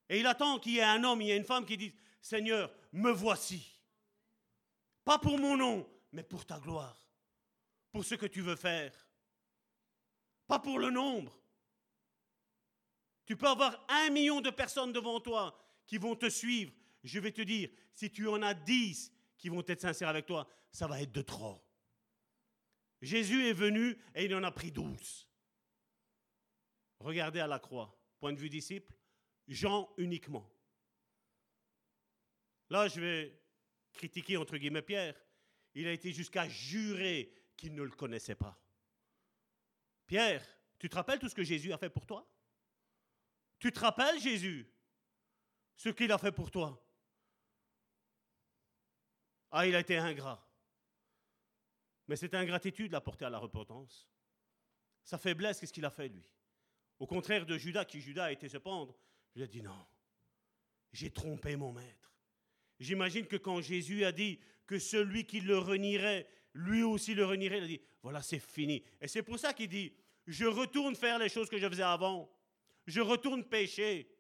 [0.08, 1.92] Et il attend qu'il y ait un homme, il y ait une femme qui dise,
[2.20, 3.80] Seigneur, me voici.
[5.04, 7.03] Pas pour mon nom, mais pour ta gloire
[7.94, 8.92] pour ce que tu veux faire,
[10.48, 11.40] pas pour le nombre.
[13.24, 15.56] Tu peux avoir un million de personnes devant toi
[15.86, 16.72] qui vont te suivre.
[17.04, 20.44] Je vais te dire, si tu en as dix qui vont être sincères avec toi,
[20.72, 21.64] ça va être de trop.
[23.00, 25.28] Jésus est venu et il en a pris douze.
[26.98, 28.92] Regardez à la croix, point de vue disciple,
[29.46, 30.50] Jean uniquement.
[32.70, 33.40] Là, je vais
[33.92, 35.14] critiquer entre guillemets Pierre.
[35.76, 38.58] Il a été jusqu'à jurer qu'il ne le connaissait pas.
[40.06, 40.44] Pierre,
[40.78, 42.28] tu te rappelles tout ce que Jésus a fait pour toi?
[43.58, 44.68] Tu te rappelles, Jésus,
[45.76, 46.80] ce qu'il a fait pour toi?
[49.50, 50.44] Ah, il a été ingrat.
[52.08, 54.08] Mais cette ingratitude l'a porté à la repentance.
[55.04, 56.28] Sa faiblesse, qu'est-ce qu'il a fait, lui?
[56.98, 58.98] Au contraire de Judas, qui Judas a été se pendre,
[59.34, 59.86] il a dit non,
[60.92, 62.14] j'ai trompé mon maître.
[62.78, 67.58] J'imagine que quand Jésus a dit que celui qui le renierait lui aussi le renierait.
[67.58, 68.82] Il a dit, voilà, c'est fini.
[69.00, 69.92] Et c'est pour ça qu'il dit,
[70.26, 72.30] je retourne faire les choses que je faisais avant.
[72.86, 74.10] Je retourne pécher.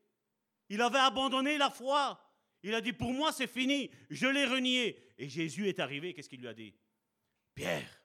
[0.68, 2.20] Il avait abandonné la foi.
[2.62, 3.90] Il a dit, pour moi, c'est fini.
[4.10, 4.98] Je l'ai renié.
[5.18, 6.12] Et Jésus est arrivé.
[6.12, 6.74] Qu'est-ce qu'il lui a dit?
[7.54, 8.02] Pierre,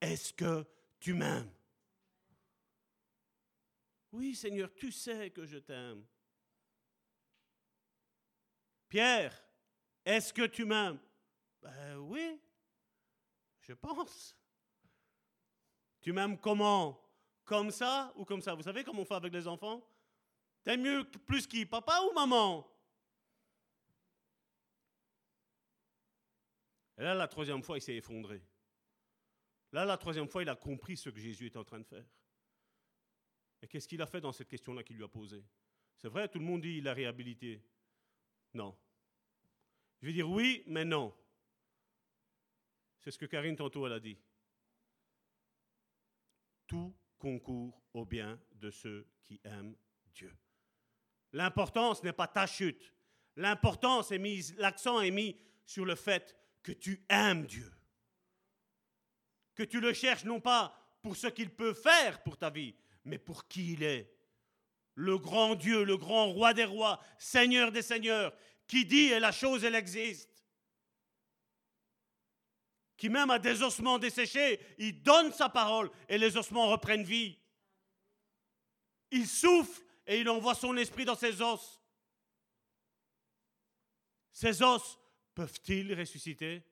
[0.00, 0.66] est-ce que
[0.98, 1.52] tu m'aimes?
[4.12, 6.04] Oui, Seigneur, tu sais que je t'aime.
[8.88, 9.34] Pierre,
[10.04, 11.00] est-ce que tu m'aimes?
[11.62, 12.40] Ben oui,
[13.62, 14.36] je pense.
[16.00, 17.00] Tu m'aimes comment?
[17.44, 18.54] Comme ça ou comme ça?
[18.54, 19.86] Vous savez comment on fait avec les enfants?
[20.62, 21.66] T'aimes mieux plus qui?
[21.66, 22.68] Papa ou maman?
[26.98, 28.42] Et là, la troisième fois, il s'est effondré.
[29.72, 32.04] Là, la troisième fois, il a compris ce que Jésus était en train de faire.
[33.62, 35.44] Et qu'est-ce qu'il a fait dans cette question-là qu'il lui a posée?
[35.96, 37.62] C'est vrai, tout le monde dit il a réhabilité.
[38.54, 38.76] Non.
[40.00, 41.14] Je vais dire oui, mais non.
[43.02, 44.16] C'est ce que Karine tantôt elle a dit.
[46.66, 49.76] Tout concourt au bien de ceux qui aiment
[50.14, 50.34] Dieu.
[51.32, 52.92] L'importance n'est pas ta chute.
[53.36, 57.72] L'importance est mise, l'accent est mis sur le fait que tu aimes Dieu.
[59.54, 62.74] Que tu le cherches non pas pour ce qu'il peut faire pour ta vie,
[63.04, 64.14] mais pour qui il est.
[64.94, 68.32] Le grand Dieu, le grand roi des rois, Seigneur des seigneurs,
[68.66, 70.31] qui dit et la chose, elle existe
[73.02, 77.36] qui même a des ossements desséchés, il donne sa parole et les ossements reprennent vie.
[79.10, 81.82] Il souffle et il envoie son esprit dans ses os.
[84.30, 85.00] Ces os
[85.34, 86.62] peuvent-ils ressusciter?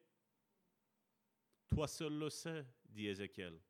[1.67, 3.61] Toi seul le sais, dit Ézéchiel.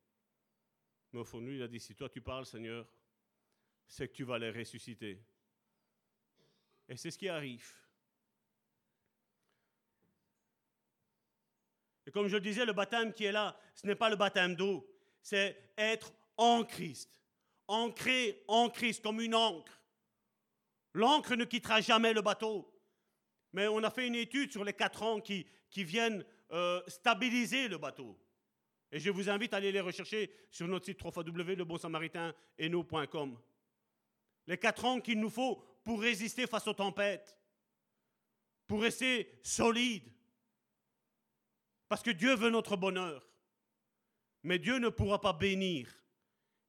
[1.14, 2.86] Mais au fond il a dit, si toi tu parles, Seigneur,
[3.86, 5.18] c'est que tu vas les ressusciter.
[6.86, 7.72] Et c'est ce qui arrive.
[12.10, 14.56] Et comme je le disais, le baptême qui est là, ce n'est pas le baptême
[14.56, 14.84] d'eau,
[15.22, 17.20] c'est être en Christ,
[17.68, 19.80] ancré en Christ comme une encre.
[20.92, 22.68] L'encre ne quittera jamais le bateau.
[23.52, 25.46] Mais on a fait une étude sur les quatre ans qui,
[25.76, 28.18] viennent euh, stabiliser le bateau.
[28.90, 33.38] Et je vous invite à aller les rechercher sur notre site www.lebonsamaritain.com.
[34.48, 37.38] Les quatre ans qu'il nous faut pour résister face aux tempêtes,
[38.66, 40.10] pour rester solide.
[41.90, 43.28] Parce que Dieu veut notre bonheur.
[44.44, 45.88] Mais Dieu ne pourra pas bénir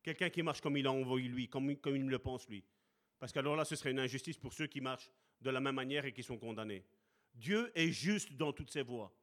[0.01, 2.65] quelqu'un qui marche comme il a envoyé lui, comme, il le pense lui.
[3.19, 6.05] Parce qu'alors là, ce serait une injustice pour ceux qui marchent de la même manière
[6.05, 6.83] et qui sont condamnés.
[7.35, 9.15] Dieu est juste dans toutes ses voies.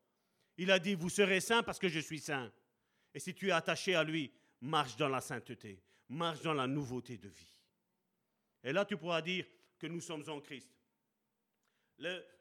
[0.57, 2.53] Il a dit, vous serez saints parce que je suis saint.
[3.13, 7.19] Et si tu es attaché à lui, marche dans la sainteté, marche dans la nouveauté
[7.19, 7.59] de vie.
[8.63, 9.47] Et là, tu pourras dire
[9.81, 10.71] que nous sommes en Christ.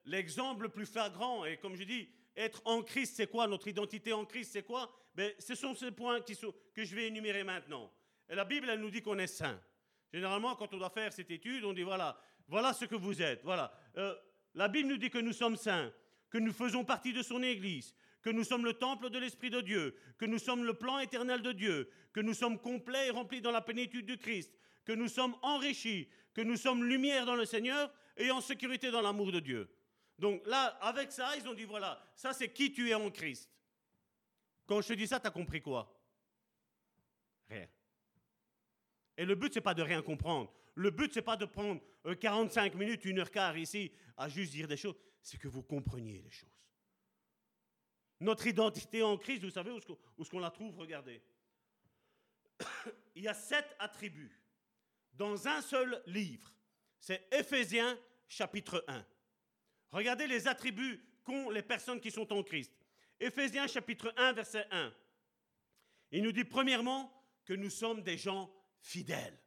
[0.06, 2.08] L'exemple le, plus flagrant, et comme je dis,
[2.38, 3.48] être en Christ, c'est quoi?
[3.48, 4.90] Notre identité en Christ, c'est quoi?
[5.16, 7.92] Ben, Ce sont ces points que je vais énumérer maintenant.
[8.30, 9.60] La Bible, elle nous dit qu'on est saint.
[10.14, 13.44] Généralement, quand on doit faire cette étude, on dit voilà, voilà ce que vous êtes.
[13.44, 13.74] Voilà.
[13.98, 14.16] Euh,
[14.54, 15.92] la Bible nous dit que nous sommes saints,
[16.30, 19.62] que nous faisons partie de son Église, que nous sommes le temple de l'Esprit de
[19.62, 23.42] Dieu, que nous sommes le plan éternel de Dieu, que nous sommes complets et remplis
[23.42, 24.52] dans la plénitude du Christ,
[24.86, 29.02] que nous sommes enrichis, que nous sommes lumière dans le Seigneur et en sécurité dans
[29.02, 29.70] l'amour de Dieu.
[30.18, 33.50] Donc là, avec ça, ils ont dit, voilà, ça c'est qui tu es en Christ.
[34.66, 35.94] Quand je te dis ça, tu as compris quoi?
[37.50, 37.68] Rien.
[39.18, 40.52] Et le but, c'est pas de rien comprendre.
[40.76, 41.82] Le but, c'est pas de prendre
[42.20, 44.96] 45 euh, minutes, une heure quart ici à juste dire des choses.
[45.22, 46.50] C'est que vous compreniez les choses.
[48.20, 50.78] Notre identité en Christ, vous savez où est-ce qu'on la trouve?
[50.78, 51.22] Regardez.
[53.16, 54.42] Il y a sept attributs
[55.14, 56.52] dans un seul livre.
[57.00, 59.06] C'est Éphésiens chapitre 1.
[59.92, 62.74] Regardez les attributs qu'ont les personnes qui sont en Christ.
[63.20, 64.94] Éphésiens chapitre 1, verset 1.
[66.12, 67.12] Il nous dit premièrement
[67.46, 69.40] que nous sommes des gens fidèles.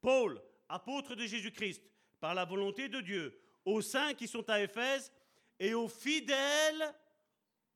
[0.00, 1.82] Paul, apôtre de Jésus-Christ,
[2.20, 5.12] par la volonté de Dieu, aux saints qui sont à Éphèse
[5.58, 6.94] et aux fidèles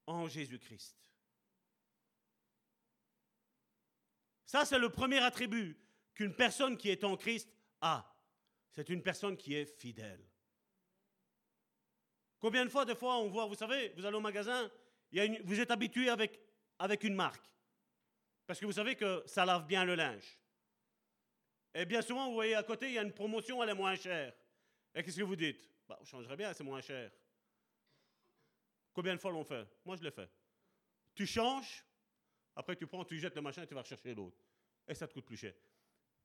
[0.06, 0.96] en Jésus-Christ.
[4.44, 5.76] Ça, c'est le premier attribut
[6.14, 7.48] qu'une personne qui est en Christ
[7.80, 8.12] a.
[8.70, 10.24] C'est une personne qui est fidèle.
[12.38, 14.70] Combien de fois, des fois, on voit, vous savez, vous allez au magasin,
[15.44, 16.40] vous êtes habitué avec,
[16.78, 17.44] avec une marque.
[18.46, 20.38] Parce que vous savez que ça lave bien le linge.
[21.74, 23.96] Et bien souvent, vous voyez à côté, il y a une promotion, elle est moins
[23.96, 24.32] chère.
[24.94, 25.68] Et qu'est-ce que vous dites?
[25.88, 27.10] Bah, On changerait bien, c'est moins cher.
[28.92, 29.66] Combien de fois l'on fait?
[29.84, 30.30] Moi, je l'ai fait.
[31.14, 31.84] Tu changes,
[32.54, 34.38] après tu prends, tu jettes le machin et tu vas rechercher l'autre.
[34.88, 35.52] Et ça te coûte plus cher.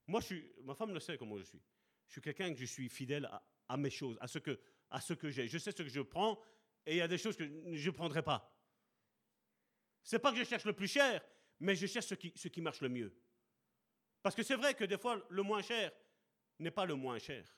[0.08, 1.62] Moi, je suis, ma femme le sait comment je suis.
[2.08, 3.30] Je suis quelqu'un que je suis fidèle
[3.68, 4.60] à, mes choses, à ce que,
[4.92, 5.48] à ce que j'ai.
[5.48, 6.40] Je sais ce que je prends
[6.86, 8.56] et il y a des choses que je ne prendrai pas.
[10.04, 11.24] C'est pas que je cherche le plus cher,
[11.60, 13.16] mais je cherche ce qui, ce qui marche le mieux.
[14.22, 15.92] Parce que c'est vrai que des fois, le moins cher
[16.60, 17.58] n'est pas le moins cher.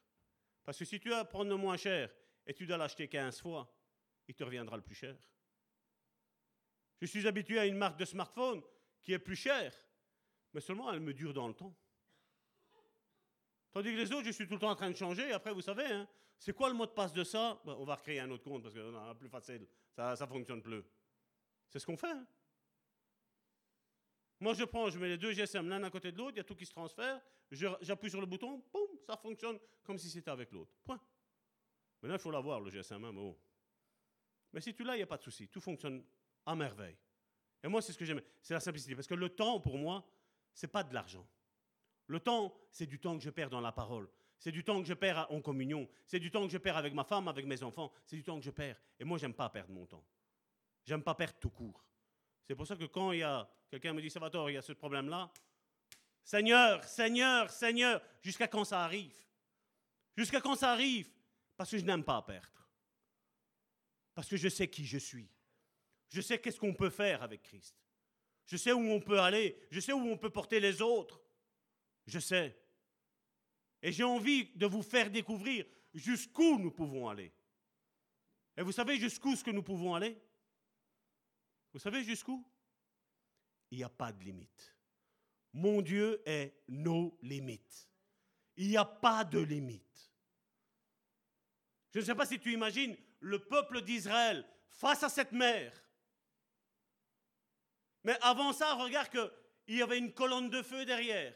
[0.64, 2.14] Parce que si tu vas prendre le moins cher
[2.46, 3.74] et tu dois l'acheter 15 fois,
[4.28, 5.18] il te reviendra le plus cher.
[7.02, 8.62] Je suis habitué à une marque de smartphone
[9.02, 9.74] qui est plus chère,
[10.54, 11.76] mais seulement elle me dure dans le temps.
[13.74, 15.32] Tandis que les autres, je suis tout le temps en train de changer.
[15.32, 17.60] Après, vous savez, hein, c'est quoi le mot de passe de ça?
[17.66, 19.68] On va recréer un autre compte parce que c'est plus facile.
[19.96, 20.84] Ça ne fonctionne plus.
[21.70, 22.12] C'est ce qu'on fait.
[22.12, 22.28] Hein.
[24.40, 26.42] Moi, je prends, je mets les deux GSM l'un à côté de l'autre, il y
[26.42, 27.20] a tout qui se transfère.
[27.50, 30.72] J'appuie sur le bouton, boum, ça fonctionne comme si c'était avec l'autre.
[30.84, 31.00] Point.
[32.02, 33.04] Maintenant, il faut l'avoir, le GSM.
[33.04, 33.38] Hein, mais, bon.
[34.52, 35.48] mais si tu l'as, il n'y a pas de souci.
[35.48, 36.04] Tout fonctionne
[36.46, 36.98] à merveille.
[37.64, 38.22] Et moi, c'est ce que j'aime.
[38.42, 38.94] C'est la simplicité.
[38.96, 40.06] Parce que le temps, pour moi,
[40.54, 41.26] c'est pas de l'argent.
[42.14, 44.08] Le temps, c'est du temps que je perds dans la parole.
[44.38, 45.90] C'est du temps que je perds en communion.
[46.06, 47.92] C'est du temps que je perds avec ma femme, avec mes enfants.
[48.06, 48.80] C'est du temps que je perds.
[49.00, 50.06] Et moi, j'aime pas perdre mon temps.
[50.86, 51.84] J'aime pas perdre tout court.
[52.44, 54.62] C'est pour ça que quand il y a quelqu'un me dit Salvatore, il y a
[54.62, 55.34] ce problème-là,
[56.24, 59.18] Seigneur, Seigneur, Seigneur, jusqu'à quand ça arrive?
[60.16, 61.10] Jusqu'à quand ça arrive?
[61.58, 62.70] Parce que je n'aime pas perdre.
[64.14, 65.32] Parce que je sais qui je suis.
[66.10, 67.76] Je sais qu'est-ce qu'on peut faire avec Christ.
[68.46, 69.58] Je sais où on peut aller.
[69.72, 71.23] Je sais où on peut porter les autres.
[72.06, 72.58] Je sais.
[73.82, 77.34] Et j'ai envie de vous faire découvrir jusqu'où nous pouvons aller.
[78.58, 80.22] Et vous savez jusqu'où ce que nous pouvons aller?
[81.74, 82.46] Vous savez jusqu'où?
[83.72, 84.76] Il n'y a pas de limite.
[85.54, 87.90] Mon Dieu est nos limites.
[88.56, 90.12] Il n'y a pas de limite.
[91.92, 95.74] Je ne sais pas si tu imagines le peuple d'Israël face à cette mer.
[98.04, 101.36] Mais avant ça, regarde qu'il y avait une colonne de feu derrière.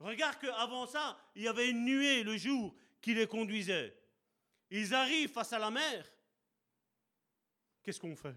[0.00, 3.96] Regarde qu'avant ça, il y avait une nuée le jour qui les conduisait.
[4.70, 6.04] Ils arrivent face à la mer.
[7.82, 8.34] Qu'est-ce qu'on fait?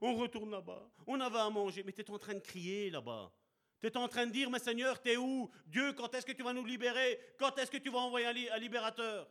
[0.00, 0.90] On retourne là-bas.
[1.06, 1.82] On avait à manger.
[1.82, 3.32] Mais tu es en train de crier là-bas.
[3.80, 5.50] Tu es en train de dire, mais Seigneur, t'es où?
[5.66, 7.18] Dieu, quand est-ce que tu vas nous libérer?
[7.38, 9.28] Quand est-ce que tu vas envoyer un, libérateur?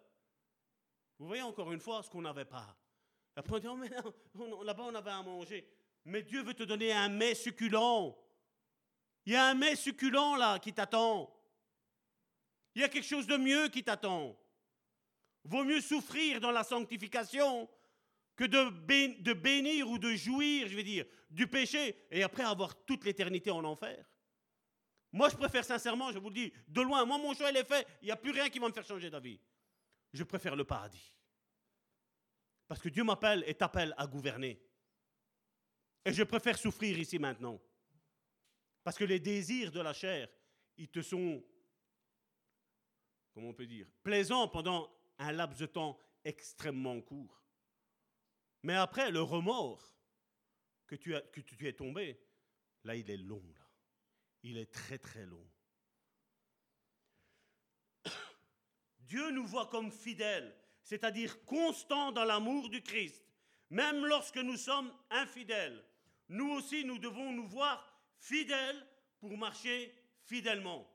[1.17, 2.75] Vous voyez encore une fois ce qu'on n'avait pas.
[3.35, 3.89] Après, on dit, oh, mais
[4.65, 5.67] là-bas, on avait à manger.
[6.05, 8.17] Mais Dieu veut te donner un mets succulent.
[9.25, 11.31] Il y a un mets succulent là qui t'attend.
[12.75, 14.37] Il y a quelque chose de mieux qui t'attend.
[15.43, 17.69] Vaut mieux souffrir dans la sanctification
[18.35, 23.03] que de, bénir ou de jouir, je vais dire, du péché et après avoir toute
[23.03, 24.05] l'éternité en enfer.
[25.11, 27.67] Moi, je préfère sincèrement, je vous le dis, de loin, moi, mon choix, il est
[27.67, 29.39] fait, il n'y a plus rien qui va me faire changer d'avis.
[30.13, 31.13] Je préfère le paradis.
[32.67, 34.61] Parce que Dieu m'appelle et t'appelle à gouverner.
[36.05, 37.59] Et je préfère souffrir ici maintenant.
[38.83, 40.29] Parce que les désirs de la chair,
[40.77, 41.43] ils te sont,
[43.39, 47.41] comment on peut dire, plaisants pendant un laps de temps extrêmement court.
[48.63, 49.95] Mais après, le remords
[50.87, 52.19] que tu, as, que tu es tombé,
[52.83, 53.41] là, il est long.
[53.55, 53.65] Là.
[54.43, 55.47] Il est très très long.
[58.99, 60.53] Dieu nous voit comme fidèles,
[60.83, 63.25] c'est-à-dire constants dans l'amour du Christ.
[63.69, 65.81] Même lorsque nous sommes infidèles,
[66.27, 68.85] nous aussi, nous devons nous voir fidèles
[69.21, 69.95] pour marcher
[70.25, 70.85] fidèlement.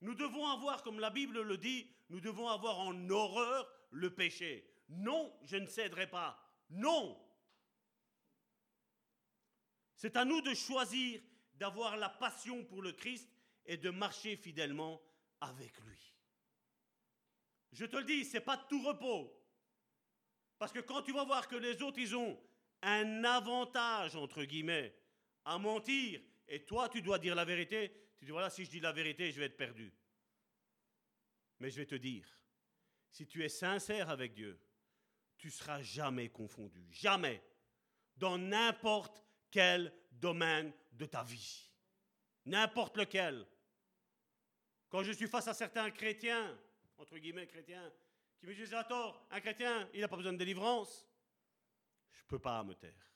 [0.00, 4.68] Nous devons avoir, comme la Bible le dit, nous devons avoir en horreur le péché.
[4.88, 6.40] Non, je ne céderai pas.
[6.70, 7.20] Non.
[9.96, 11.20] C'est à nous de choisir
[11.54, 13.28] d'avoir la passion pour le Christ
[13.66, 15.02] et de marcher fidèlement
[15.40, 15.98] avec lui.
[17.72, 19.34] Je te le dis, c'est pas tout repos.
[20.58, 22.40] Parce que quand tu vas voir que les autres, ils ont
[22.82, 24.96] un avantage, entre guillemets,
[25.44, 28.80] à mentir, et toi, tu dois dire la vérité, tu dis, voilà, si je dis
[28.80, 29.92] la vérité, je vais être perdu.
[31.60, 32.26] Mais je vais te dire,
[33.10, 34.60] si tu es sincère avec Dieu,
[35.36, 37.42] tu seras jamais confondu, jamais,
[38.16, 41.70] dans n'importe quel domaine de ta vie.
[42.44, 43.46] N'importe lequel.
[44.88, 46.58] Quand je suis face à certains chrétiens,
[46.96, 47.92] entre guillemets chrétiens,
[48.38, 51.06] qui me disent, attends, un chrétien, il n'a pas besoin de délivrance.
[52.10, 53.12] Je ne peux pas me taire.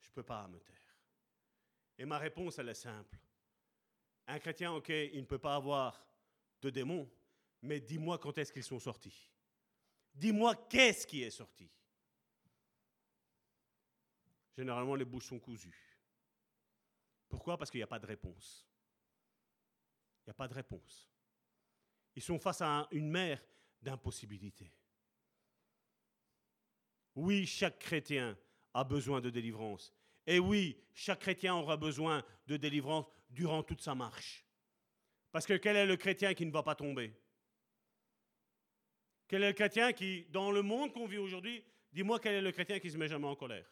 [0.00, 0.74] Je ne peux pas me taire.
[1.96, 3.18] Et ma réponse, elle est simple.
[4.26, 6.06] Un chrétien, ok, il ne peut pas avoir
[6.62, 7.10] de démons,
[7.62, 9.30] mais dis-moi quand est-ce qu'ils sont sortis.
[10.14, 11.70] Dis-moi qu'est-ce qui est sorti.
[14.56, 15.98] Généralement, les bouches sont cousues.
[17.28, 17.58] Pourquoi?
[17.58, 18.66] Parce qu'il n'y a pas de réponse.
[20.20, 21.10] Il n'y a pas de réponse.
[22.14, 23.44] Ils sont face à une mer
[23.82, 24.72] d'impossibilités.
[27.16, 28.38] Oui, chaque chrétien
[28.72, 29.92] a besoin de délivrance.
[30.26, 34.44] Et oui, chaque chrétien aura besoin de délivrance durant toute sa marche.
[35.32, 37.12] Parce que quel est le chrétien qui ne va pas tomber?
[39.26, 42.52] Quel est le chrétien qui, dans le monde qu'on vit aujourd'hui, dis-moi quel est le
[42.52, 43.68] chrétien qui se met jamais en colère?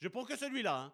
[0.00, 0.82] Je prends que celui-là.
[0.82, 0.92] Hein.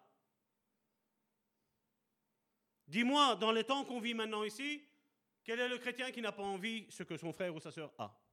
[2.87, 4.83] Dis-moi, dans les temps qu'on vit maintenant ici,
[5.43, 7.93] quel est le chrétien qui n'a pas envie ce que son frère ou sa sœur
[7.97, 8.24] a?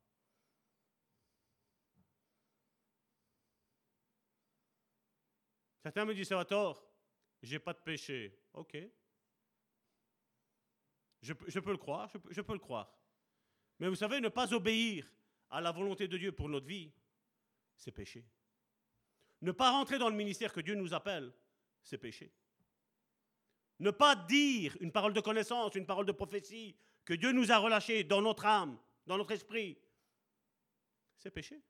[5.82, 6.84] Certains me disent, Salvatore,
[7.42, 8.38] j'ai pas de péché.
[8.52, 8.76] Ok.
[11.22, 12.92] Je, peux le croire, je peux le croire.
[13.78, 15.06] Mais vous savez, ne pas obéir
[15.50, 16.92] à la volonté de Dieu pour notre vie,
[17.76, 18.24] c'est péché.
[19.40, 21.32] Ne pas rentrer dans le ministère que Dieu nous appelle,
[21.82, 22.32] c'est péché.
[23.80, 27.58] Ne pas dire une parole de connaissance, une parole de prophétie que Dieu nous a
[27.58, 29.78] relâchée dans notre âme, dans notre esprit,
[31.18, 31.60] c'est péché.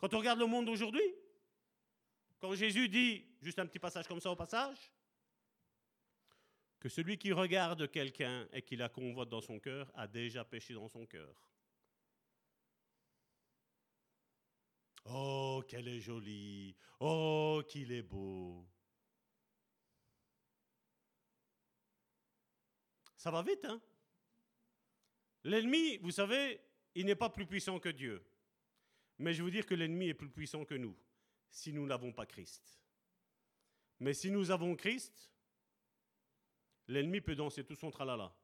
[0.00, 1.14] Quand on regarde le monde aujourd'hui,
[2.40, 4.90] quand Jésus dit, juste un petit passage comme ça au passage,
[6.80, 10.72] que celui qui regarde quelqu'un et qui la convoite dans son cœur a déjà péché
[10.72, 11.50] dans son cœur.
[15.04, 16.74] Oh, qu'elle est jolie.
[16.98, 18.66] Oh, qu'il est beau.
[23.16, 23.82] Ça va vite, hein?
[25.44, 26.58] L'ennemi, vous savez,
[26.94, 28.24] il n'est pas plus puissant que Dieu.
[29.20, 30.96] Mais je veux dire que l'ennemi est plus puissant que nous,
[31.50, 32.80] si nous n'avons pas Christ.
[33.98, 35.30] Mais si nous avons Christ,
[36.88, 38.34] l'ennemi peut danser tout son tralala.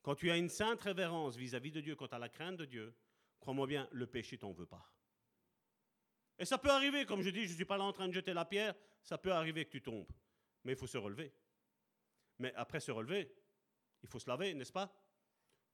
[0.00, 2.64] Quand tu as une sainte révérence vis-à-vis de Dieu, quand tu as la crainte de
[2.64, 2.94] Dieu,
[3.38, 4.90] crois-moi bien, le péché t'en veut pas.
[6.38, 8.14] Et ça peut arriver, comme je dis, je ne suis pas là en train de
[8.14, 10.10] jeter la pierre, ça peut arriver que tu tombes.
[10.64, 11.34] Mais il faut se relever.
[12.38, 13.30] Mais après se relever,
[14.02, 14.90] il faut se laver, n'est-ce pas?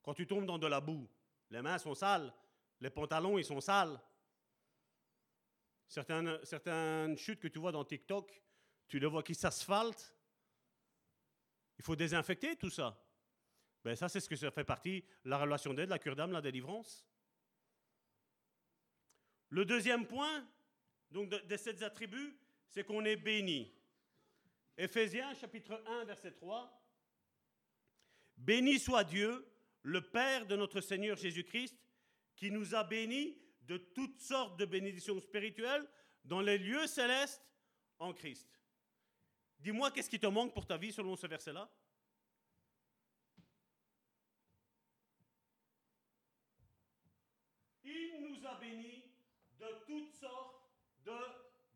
[0.03, 1.09] Quand tu tombes dans de la boue,
[1.51, 2.35] les mains sont sales,
[2.81, 3.97] les pantalons, ils sont sales.
[5.89, 8.43] Certaines, chutes que tu vois dans TikTok,
[8.89, 10.15] tu les vois qui s'asphaltent.
[11.79, 13.01] Il faut désinfecter tout ça.
[13.85, 16.41] Ben ça, c'est ce que ça fait partie, la relation d'aide, la cure d'âme, la
[16.41, 17.07] délivrance.
[19.51, 20.47] Le deuxième point,
[21.11, 22.37] donc de, de ces attributs,
[22.69, 23.73] c'est qu'on est béni.
[24.77, 26.83] Éphésiens chapitre 1, verset 3.
[28.37, 29.47] Béni soit Dieu,
[29.83, 31.77] le Père de notre Seigneur Jésus-Christ,
[32.35, 35.89] qui nous a bénis de toutes sortes de bénédictions spirituelles
[36.25, 37.43] dans les lieux célestes
[37.99, 38.49] en Christ.
[39.59, 41.71] Dis-moi, qu'est-ce qui te manque pour ta vie selon ce verset-là?
[47.85, 49.05] Il nous a bénis
[49.59, 50.69] de toutes sortes
[51.05, 51.17] de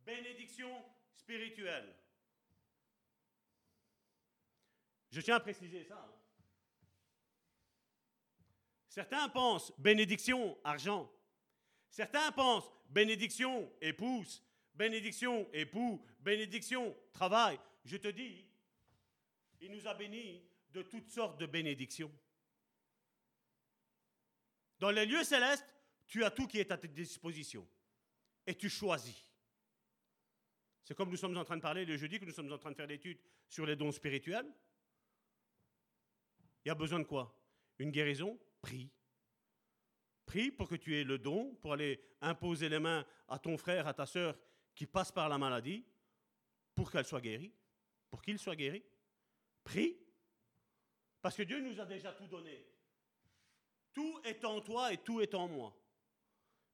[0.04, 0.84] bénédictions
[1.14, 1.94] spirituelles.
[5.10, 5.96] Je tiens à préciser ça.
[5.96, 6.14] hein.
[8.88, 11.10] Certains pensent bénédiction, argent.
[11.90, 14.42] Certains pensent bénédiction, épouse.
[14.74, 16.04] Bénédiction, époux.
[16.20, 17.58] Bénédiction, travail.
[17.84, 18.46] Je te dis,
[19.60, 22.12] il nous a bénis de toutes sortes de bénédictions.
[24.78, 25.74] Dans les lieux célestes,
[26.06, 27.66] tu as tout qui est à ta disposition.
[28.46, 29.26] Et tu choisis.
[30.84, 32.70] C'est comme nous sommes en train de parler le jeudi, que nous sommes en train
[32.70, 34.50] de faire l'étude sur les dons spirituels.
[36.64, 37.38] Il y a besoin de quoi?
[37.78, 38.38] Une guérison?
[38.62, 38.90] Prie.
[40.28, 43.86] Prie pour que tu aies le don, pour aller imposer les mains à ton frère,
[43.86, 44.36] à ta sœur
[44.74, 45.86] qui passe par la maladie,
[46.74, 47.50] pour qu'elle soit guérie,
[48.10, 48.84] pour qu'il soit guéri.
[49.64, 49.96] Prie.
[51.22, 52.66] Parce que Dieu nous a déjà tout donné.
[53.94, 55.74] Tout est en toi et tout est en moi.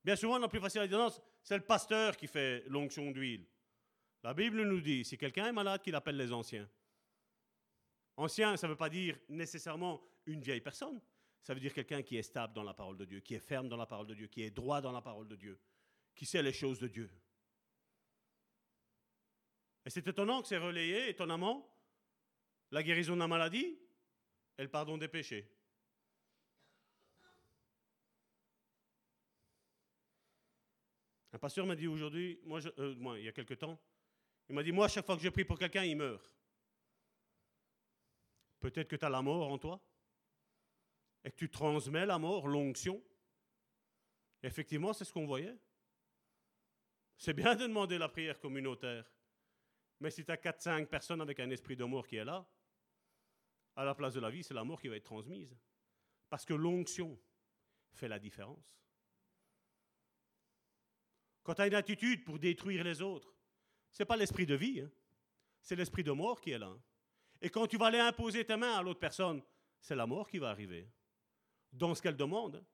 [0.03, 1.09] Bien souvent, la plus facile à dire,
[1.41, 3.47] c'est le pasteur qui fait l'onction d'huile.
[4.25, 6.69] La Bible nous dit, si quelqu'un est malade, qu'il appelle les anciens.
[8.17, 11.01] Ancien, ça ne veut pas dire nécessairement une vieille personne.
[11.45, 13.69] Ça veut dire quelqu'un qui est stable dans la parole de Dieu, qui est ferme
[13.69, 15.61] dans la parole de Dieu, qui est droit dans la parole de Dieu,
[16.15, 17.11] qui sait les choses de Dieu.
[19.85, 21.71] Et c'est étonnant que c'est relayé, étonnamment,
[22.71, 23.79] la guérison de la maladie
[24.57, 25.47] et le pardon des péchés.
[31.35, 33.79] Un pasteur m'a dit aujourd'hui, moi, je- euh, il y a quelque temps,
[34.49, 36.35] il m'a dit, moi, chaque fois que je prie pour quelqu'un, il meurt.
[38.61, 39.79] Peut-être que tu as la mort en toi
[41.25, 43.03] et que tu transmets la mort, l'onction.
[44.43, 45.57] Effectivement, c'est ce qu'on voyait.
[47.17, 49.11] C'est bien de demander la prière communautaire.
[50.01, 52.47] Mais si tu as 4-5 personnes avec un esprit de mort qui est là,
[53.77, 55.57] à la place de la vie, c'est la mort qui va être transmise.
[56.29, 57.19] Parce que l'onction
[57.93, 58.79] fait la différence.
[61.43, 63.35] Quand tu as une attitude pour détruire les autres,
[63.91, 64.91] ce n'est pas l'esprit de vie, hein.
[65.61, 66.77] c'est l'esprit de mort qui est là.
[67.41, 69.43] Et quand tu vas aller imposer tes mains à l'autre personne,
[69.81, 70.89] c'est la mort qui va arriver.
[71.75, 72.65] Dans ce qu'elle demande,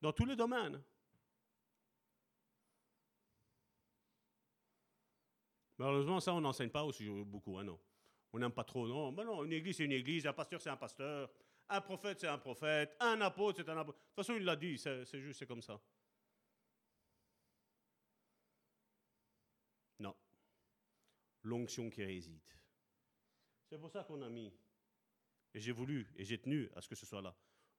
[0.00, 0.82] dans tous les domaines.
[5.78, 7.80] Malheureusement, ça, on n'enseigne pas aussi beaucoup, hein, non.
[8.34, 9.10] On n'aime pas trop, non.
[9.12, 11.32] Ben non, une église, c'est une église, un pasteur, c'est un pasteur,
[11.70, 13.98] un prophète, c'est un prophète, un apôtre, c'est un apôtre.
[13.98, 15.80] De toute façon, il l'a dit, c'est juste, c'est comme ça.
[19.98, 20.14] Non.
[21.42, 22.42] L'onction qui réside.
[23.70, 24.52] C'est pour ça qu'on a mis,
[25.54, 27.34] et j'ai voulu, et j'ai tenu à ce que ce soit là,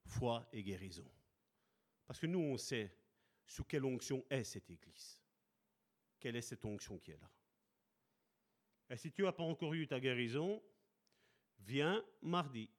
[0.05, 1.09] foi et guérison.
[2.05, 2.93] Parce que nous, on sait
[3.45, 5.19] sous quelle onction est cette église.
[6.19, 7.29] Quelle est cette onction qui est là.
[8.89, 10.61] Et si tu n'as pas encore eu ta guérison,
[11.59, 12.69] viens mardi.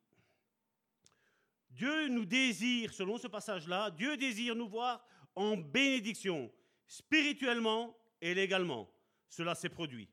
[1.70, 5.04] Dieu nous désire, selon ce passage-là, Dieu désire nous voir
[5.34, 6.52] en bénédiction,
[6.86, 8.90] spirituellement et légalement.
[9.28, 10.08] Cela s'est produit.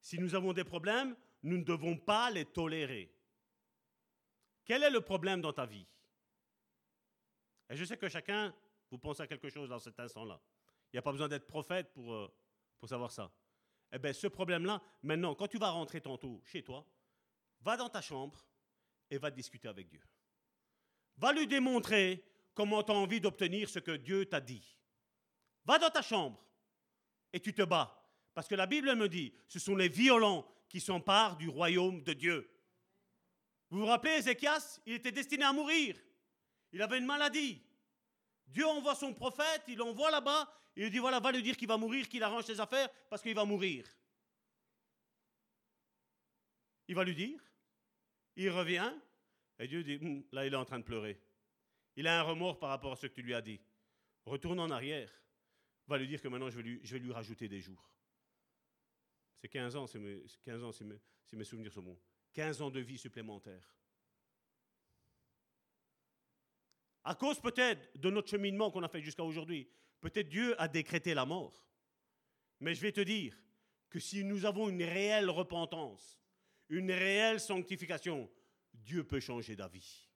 [0.00, 3.14] Si nous avons des problèmes, nous ne devons pas les tolérer.
[4.64, 5.86] Quel est le problème dans ta vie?
[7.68, 8.54] Et je sais que chacun,
[8.90, 10.40] vous pense à quelque chose dans cet instant-là.
[10.92, 12.32] Il n'y a pas besoin d'être prophète pour, euh,
[12.78, 13.32] pour savoir ça.
[13.92, 16.86] Eh bien, ce problème-là, maintenant, quand tu vas rentrer tantôt chez toi,
[17.60, 18.46] va dans ta chambre
[19.10, 20.02] et va discuter avec Dieu.
[21.16, 22.24] Va lui démontrer
[22.54, 24.76] comment tu as envie d'obtenir ce que Dieu t'a dit.
[25.64, 26.44] Va dans ta chambre
[27.32, 28.00] et tu te bats.
[28.34, 32.12] Parce que la Bible me dit, ce sont les violents qui s'emparent du royaume de
[32.12, 32.50] Dieu.
[33.70, 35.96] Vous vous rappelez, Ézéchias, il était destiné à mourir.
[36.74, 37.62] Il avait une maladie.
[38.48, 41.68] Dieu envoie son prophète, il l'envoie là-bas, il lui dit, voilà, va lui dire qu'il
[41.68, 43.86] va mourir, qu'il arrange ses affaires, parce qu'il va mourir.
[46.88, 47.40] Il va lui dire,
[48.34, 48.92] il revient,
[49.60, 51.20] et Dieu dit, Hum, là, il est en train de pleurer.
[51.94, 53.60] Il a un remords par rapport à ce que tu lui as dit.
[54.24, 55.12] Retourne en arrière,
[55.86, 57.88] va lui dire que maintenant, je vais lui, rajouter des jours.
[59.40, 62.00] C'est 15 ans, c'est mes, 15 ans si mes, si mes souvenirs sont bons.
[62.32, 63.64] 15 ans de vie supplémentaire.
[67.04, 69.68] À cause peut-être de notre cheminement qu'on a fait jusqu'à aujourd'hui,
[70.00, 71.66] peut-être Dieu a décrété la mort.
[72.60, 73.36] Mais je vais te dire
[73.90, 76.18] que si nous avons une réelle repentance,
[76.70, 78.30] une réelle sanctification,
[78.72, 80.08] Dieu peut changer d'avis.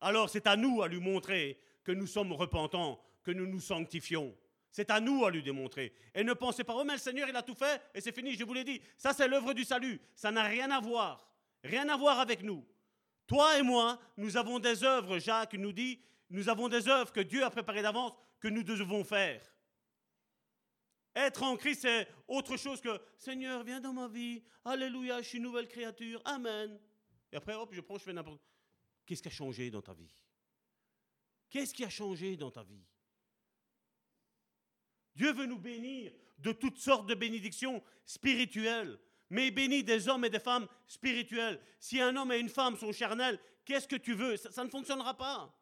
[0.00, 4.36] Alors c'est à nous à lui montrer que nous sommes repentants que nous nous sanctifions.
[4.70, 5.92] C'est à nous à lui démontrer.
[6.14, 8.34] Et ne pensez pas, oh mais le Seigneur, il a tout fait et c'est fini,
[8.34, 8.80] je vous l'ai dit.
[8.96, 10.00] Ça, c'est l'œuvre du salut.
[10.14, 11.30] Ça n'a rien à voir.
[11.62, 12.64] Rien à voir avec nous.
[13.32, 15.98] Toi et moi, nous avons des œuvres, Jacques nous dit,
[16.28, 19.42] nous avons des œuvres que Dieu a préparées d'avance que nous devons faire.
[21.16, 24.42] Être en Christ, c'est autre chose que Seigneur, viens dans ma vie.
[24.66, 26.20] Alléluia, je suis une nouvelle créature.
[26.26, 26.78] Amen.
[27.32, 28.46] Et après, hop, je prends, je fais n'importe quoi.
[29.06, 30.12] Qu'est-ce qui a changé dans ta vie?
[31.48, 32.84] Qu'est-ce qui a changé dans ta vie?
[35.14, 38.98] Dieu veut nous bénir de toutes sortes de bénédictions spirituelles,
[39.32, 41.58] mais il bénit des hommes et des femmes spirituels.
[41.80, 44.36] Si un homme et une femme sont charnels, qu'est-ce que tu veux?
[44.36, 45.58] Ça, ne fonctionnera pas.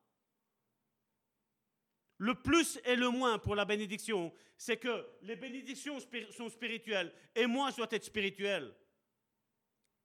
[2.19, 5.99] Le plus et le moins pour la bénédiction, c'est que les bénédictions
[6.33, 8.75] sont spirituelles et moi je dois être spirituel.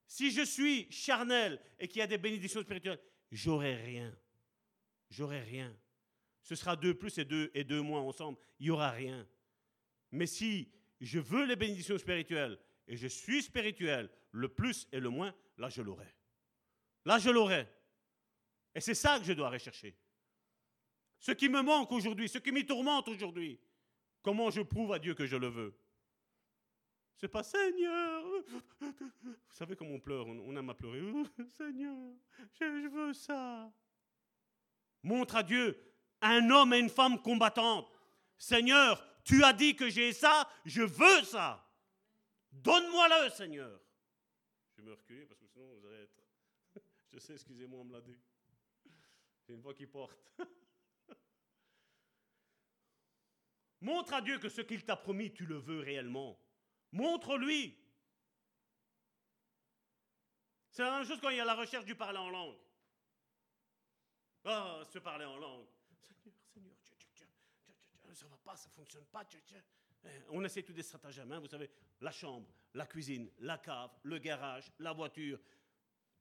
[0.06, 3.00] Si je suis charnel et qu'il y a des bénédictions spirituelles,
[3.32, 4.16] j'aurai rien.
[5.10, 5.76] J'aurai rien.
[6.44, 8.38] Ce sera deux plus et deux et deux moins ensemble.
[8.60, 9.28] Il n'y aura rien.
[10.12, 10.72] Mais si
[11.02, 15.70] je veux les bénédictions spirituelles et je suis spirituel, le plus et le moins, là
[15.70, 16.14] je l'aurai.
[17.06, 17.68] Là je l'aurai.
[18.74, 19.96] Et c'est ça que je dois rechercher.
[21.20, 23.60] Ce qui me manque aujourd'hui, ce qui m'y tourmente aujourd'hui,
[24.22, 25.74] comment je prouve à Dieu que je le veux?
[27.16, 28.24] C'est pas Seigneur.
[28.82, 28.94] Vous
[29.54, 31.02] savez comment on pleure, on aime à pleurer.
[31.58, 31.98] Seigneur,
[32.60, 33.72] je veux ça.
[35.02, 35.80] Montre à Dieu
[36.22, 37.90] un homme et une femme combattantes.
[38.38, 41.65] Seigneur, tu as dit que j'ai ça, je veux ça.
[42.64, 43.80] Donne-moi-le, Seigneur.
[44.72, 46.22] Je vais me reculer parce que sinon vous allez être.
[47.12, 48.20] Je sais, excusez-moi, on me l'a dit.
[49.42, 50.20] C'est une voix qui porte.
[53.82, 56.40] Montre à Dieu que ce qu'il t'a promis, tu le veux réellement.
[56.92, 57.78] Montre-lui.
[60.72, 62.58] C'est la même chose quand il y a la recherche du parler en langue.
[64.44, 65.68] Ah, se parler en langue
[68.16, 69.24] ça va pas, ça fonctionne pas.
[69.34, 69.62] Eh,
[70.30, 71.70] on essaie tous des stratagèmes, vous savez,
[72.02, 75.40] la chambre, la cuisine, la cave, le garage, la voiture,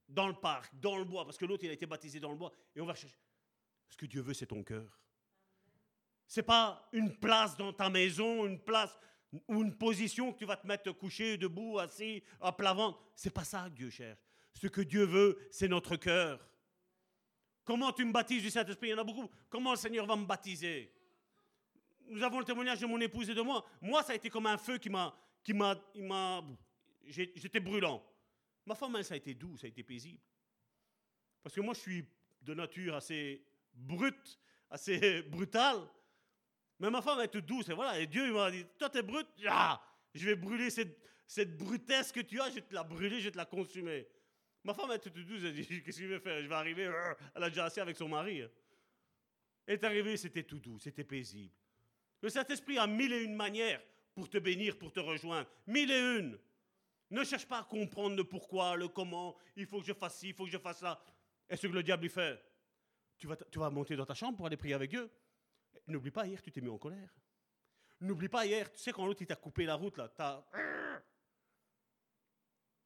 [0.09, 2.37] dans le parc, dans le bois, parce que l'autre il a été baptisé dans le
[2.37, 3.19] bois, et on va chercher.
[3.89, 5.01] Ce que Dieu veut, c'est ton cœur.
[6.27, 8.99] C'est pas une place dans ta maison, une place
[9.49, 13.01] ou une position que tu vas te mettre couché, debout, assis, à plat ventre.
[13.15, 14.21] C'est pas ça que Dieu cherche.
[14.55, 16.41] Ce que Dieu veut, c'est notre cœur.
[17.65, 18.89] Comment tu me baptises du Saint-Esprit?
[18.89, 19.29] Il y en a beaucoup.
[19.49, 20.93] Comment le Seigneur va me baptiser?
[22.09, 23.65] Nous avons le témoignage de mon épouse et de moi.
[23.81, 25.15] Moi, ça a été comme un feu qui m'a.
[25.43, 25.79] Qui m'a,
[27.07, 28.03] j'étais brûlant.
[28.65, 30.21] Ma femme, elle, ça a été doux, ça a été paisible.
[31.43, 32.05] Parce que moi, je suis
[32.41, 33.45] de nature assez
[33.75, 34.41] brute,
[34.71, 35.87] assez brutale.
[36.79, 37.69] Mais ma femme, elle toute douce.
[37.69, 39.83] Et voilà, et Dieu, il m'a dit Toi, t'es brute, ah,
[40.15, 43.27] je vais brûler cette, cette brutesse que tu as, je vais te la brûler, je
[43.27, 44.09] vais te la consumer.
[44.63, 45.43] Ma femme, elle toute douce.
[45.45, 46.41] Elle dit Qu'est-ce que je vais faire?
[46.43, 46.91] Je vais arriver.
[47.35, 48.43] Elle a déjà assez avec son mari.
[49.67, 51.53] Elle est arrivée, c'était tout doux, c'était paisible.
[52.25, 53.83] Le Saint-Esprit a mille et une manières
[54.15, 55.47] pour te bénir, pour te rejoindre.
[55.67, 56.39] Mille et une.
[57.11, 60.29] Ne cherche pas à comprendre le pourquoi, le comment, il faut que je fasse ci,
[60.29, 61.05] il faut que je fasse ça.
[61.51, 62.43] Et ce que le diable lui fait,
[63.19, 65.11] tu vas, tu vas monter dans ta chambre pour aller prier avec Dieu.
[65.87, 67.15] N'oublie pas, hier, tu t'es mis en colère.
[68.01, 70.09] N'oublie pas, hier, tu sais, quand l'autre, il t'a coupé la route, là,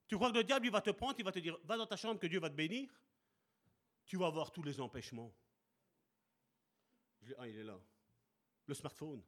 [0.09, 1.87] Tu crois que le diable, il va te prendre, il va te dire, va dans
[1.87, 2.89] ta chambre, que Dieu va te bénir.
[4.05, 5.33] Tu vas avoir tous les empêchements.
[7.37, 7.79] Ah, il est là
[8.69, 9.21] le smartphone.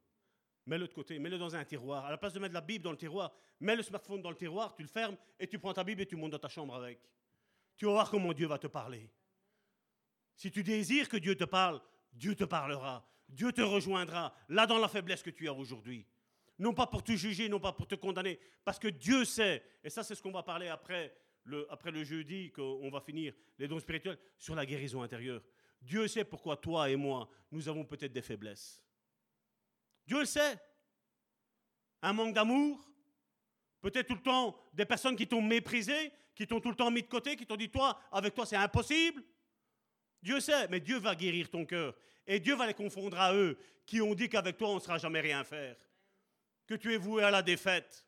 [0.65, 2.05] Mets-le de côté, mets-le dans un tiroir.
[2.05, 4.37] À la place de mettre la Bible dans le tiroir, mets le smartphone dans le
[4.37, 6.75] tiroir, tu le fermes et tu prends ta Bible et tu montes dans ta chambre
[6.75, 6.99] avec.
[7.75, 9.09] Tu vas voir comment Dieu va te parler.
[10.35, 11.81] Si tu désires que Dieu te parle,
[12.13, 13.05] Dieu te parlera.
[13.27, 16.05] Dieu te rejoindra là dans la faiblesse que tu as aujourd'hui.
[16.59, 19.89] Non pas pour te juger, non pas pour te condamner, parce que Dieu sait, et
[19.89, 21.15] ça c'est ce qu'on va parler après
[21.45, 25.41] le, après le jeudi, qu'on va finir les dons spirituels, sur la guérison intérieure.
[25.81, 28.83] Dieu sait pourquoi toi et moi, nous avons peut-être des faiblesses.
[30.05, 30.59] Dieu le sait.
[32.01, 32.83] Un manque d'amour,
[33.81, 37.03] peut-être tout le temps des personnes qui t'ont méprisé, qui t'ont tout le temps mis
[37.03, 39.23] de côté, qui t'ont dit, toi, avec toi, c'est impossible.
[40.21, 41.95] Dieu sait, mais Dieu va guérir ton cœur.
[42.25, 44.97] Et Dieu va les confondre à eux qui ont dit qu'avec toi, on ne sera
[44.97, 45.75] jamais rien faire.
[46.67, 48.05] Que tu es voué à la défaite.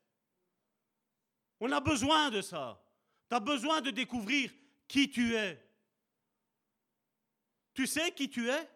[1.59, 2.81] On a besoin de ça.
[3.29, 4.51] Tu as besoin de découvrir
[4.87, 5.59] qui tu es.
[7.73, 8.69] Tu sais qui tu es?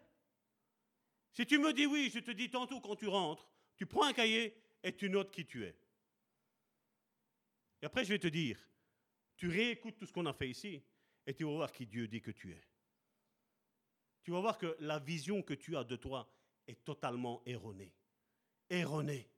[1.38, 4.14] Si tu me dis oui, je te dis tantôt quand tu rentres, tu prends un
[4.14, 5.78] cahier et tu notes qui tu es.
[7.80, 8.58] Et après, je vais te dire,
[9.36, 10.82] tu réécoutes tout ce qu'on a fait ici
[11.28, 12.68] et tu vas voir qui Dieu dit que tu es.
[14.24, 16.28] Tu vas voir que la vision que tu as de toi
[16.68, 17.94] est totalement erronée.
[18.72, 19.30] Erronée.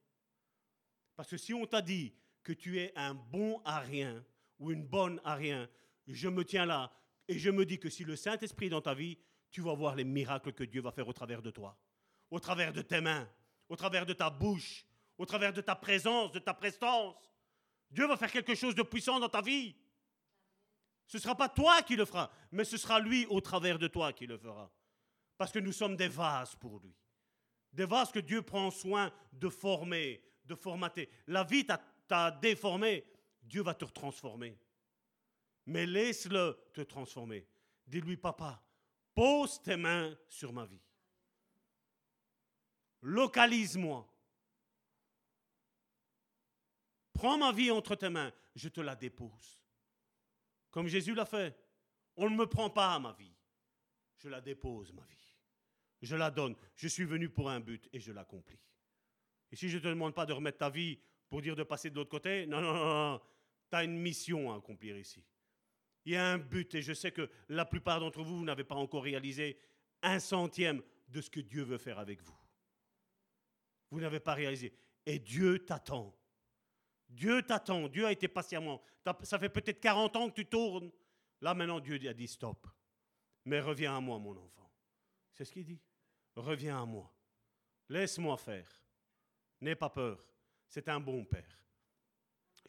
[1.18, 2.14] Parce que si on t'a dit
[2.44, 4.24] que tu es un bon à rien
[4.58, 5.70] ou une bonne à rien,
[6.08, 6.94] je me tiens là
[7.28, 9.18] et je me dis que si le Saint-Esprit est dans ta vie,
[9.52, 11.78] tu vas voir les miracles que Dieu va faire au travers de toi.
[12.32, 13.28] Au travers de tes mains,
[13.68, 14.86] au travers de ta bouche,
[15.18, 17.16] au travers de ta présence, de ta prestance.
[17.92, 19.76] Dieu va faire quelque chose de puissant dans ta vie.
[21.06, 23.88] Ce ne sera pas toi qui le fera, mais ce sera lui au travers de
[23.88, 24.72] toi qui le fera.
[25.38, 26.96] Parce que nous sommes des vases pour lui.
[27.74, 31.10] Des vases que Dieu prend soin de former, de formater.
[31.28, 31.66] La vie
[32.08, 33.06] t'a déformé,
[33.42, 34.58] Dieu va te transformer.
[35.66, 37.48] Mais laisse-le te transformer.
[37.88, 38.62] Dis-lui, papa,
[39.14, 40.82] pose tes mains sur ma vie.
[43.02, 44.08] Localise-moi.
[47.14, 49.60] Prends ma vie entre tes mains, je te la dépose.
[50.72, 51.58] Comme Jésus l'a fait.
[52.16, 53.34] On ne me prend pas ma vie.
[54.18, 55.36] Je la dépose, ma vie.
[56.02, 56.56] Je la donne.
[56.76, 58.60] Je suis venu pour un but et je l'accomplis.
[59.52, 61.90] Et si je ne te demande pas de remettre ta vie pour dire de passer
[61.90, 63.22] de l'autre côté, non, non, non, non.
[63.70, 65.24] tu as une mission à accomplir ici.
[66.06, 68.64] Il y a un but et je sais que la plupart d'entre vous, vous n'avez
[68.64, 69.60] pas encore réalisé
[70.02, 72.39] un centième de ce que Dieu veut faire avec vous.
[73.92, 74.74] Vous n'avez pas réalisé.
[75.06, 76.16] Et Dieu t'attend.
[77.08, 77.88] Dieu t'attend.
[77.88, 78.82] Dieu a été patiemment.
[79.24, 80.92] Ça fait peut-être 40 ans que tu tournes.
[81.42, 82.68] Là maintenant, Dieu a dit stop.
[83.46, 84.72] Mais reviens à moi, mon enfant.
[85.34, 85.82] C'est ce qu'il dit.
[86.36, 87.12] Reviens à moi.
[87.88, 88.70] Laisse-moi faire.
[89.62, 90.24] N'aie pas peur.
[90.68, 91.60] C'est un bon père.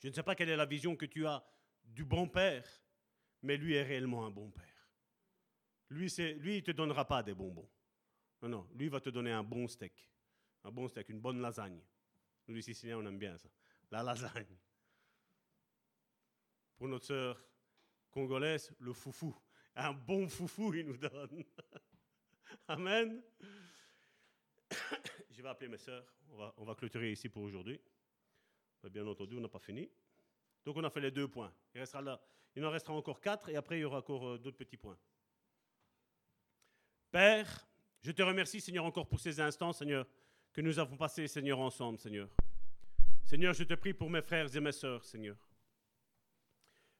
[0.02, 1.44] Je ne sais pas quelle est la vision que tu as
[1.84, 2.66] du bon père,
[3.42, 4.64] mais lui est réellement un bon père.
[5.90, 7.68] Lui, lui il ne te donnera pas des bonbons.
[8.42, 10.08] Non, non, lui va te donner un bon steak.
[10.64, 11.80] Un bon steak, une bonne lasagne.
[12.46, 13.48] Nous, les Siciliens, on aime bien ça.
[13.90, 14.56] La lasagne.
[16.76, 17.42] Pour notre sœur
[18.10, 19.34] congolaise, le foufou.
[19.74, 21.44] Un bon foufou, il nous donne.
[22.68, 23.22] Amen.
[25.30, 26.04] Je vais appeler mes sœurs.
[26.56, 27.80] On va, clôturer ici pour aujourd'hui.
[28.90, 29.90] Bien entendu, on n'a pas fini.
[30.64, 31.52] Donc on a fait les deux points.
[31.74, 32.20] Il, restera
[32.54, 34.98] il en restera encore quatre et après il y aura encore euh, d'autres petits points.
[37.10, 37.66] Père,
[38.00, 40.06] je te remercie, Seigneur, encore pour ces instants, Seigneur,
[40.52, 42.28] que nous avons passés, Seigneur, ensemble, Seigneur.
[43.24, 45.36] Seigneur, je te prie pour mes frères et mes sœurs, Seigneur.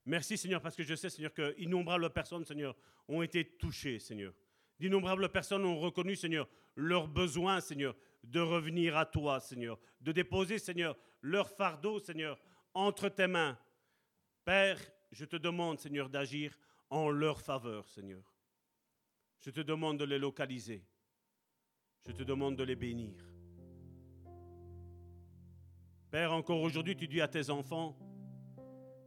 [0.06, 2.76] Merci, Seigneur, parce que je sais, Seigneur, que innombrables personnes, Seigneur,
[3.08, 4.32] ont été touchées, Seigneur.
[4.78, 7.94] D'innombrables personnes ont reconnu, Seigneur, leur besoin, Seigneur,
[8.24, 12.40] de revenir à toi, Seigneur, de déposer, Seigneur, leur fardeau, Seigneur,
[12.72, 13.58] entre tes mains.
[14.44, 14.80] Père,
[15.12, 16.58] je te demande, Seigneur, d'agir
[16.88, 18.22] en leur faveur, Seigneur.
[19.40, 20.82] Je te demande de les localiser.
[22.06, 23.29] Je te demande de les bénir.
[26.10, 27.96] Père, encore aujourd'hui, tu dis à tes enfants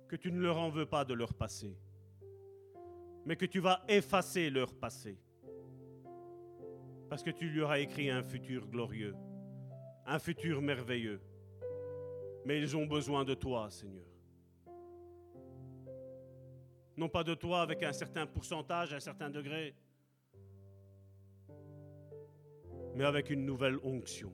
[0.08, 1.78] que tu ne leur en veux pas de leur passé,
[3.26, 5.20] mais que tu vas effacer leur passé,
[7.10, 9.16] parce que tu leur as écrit un futur glorieux,
[10.06, 11.22] un futur merveilleux.
[12.46, 14.08] Mais ils ont besoin de toi, Seigneur.
[16.96, 19.76] Non pas de toi avec un certain pourcentage, un certain degré,
[22.96, 24.32] mais avec une nouvelle onction,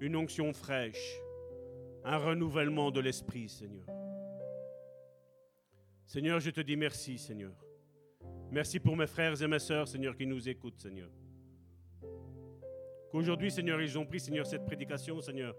[0.00, 1.20] une onction fraîche,
[2.06, 3.84] un renouvellement de l'esprit, Seigneur.
[6.06, 7.52] Seigneur, je te dis merci, Seigneur.
[8.52, 11.10] Merci pour mes frères et mes sœurs, Seigneur, qui nous écoutent, Seigneur.
[13.10, 15.56] Qu'aujourd'hui, Seigneur, ils ont pris, Seigneur, cette prédication, Seigneur,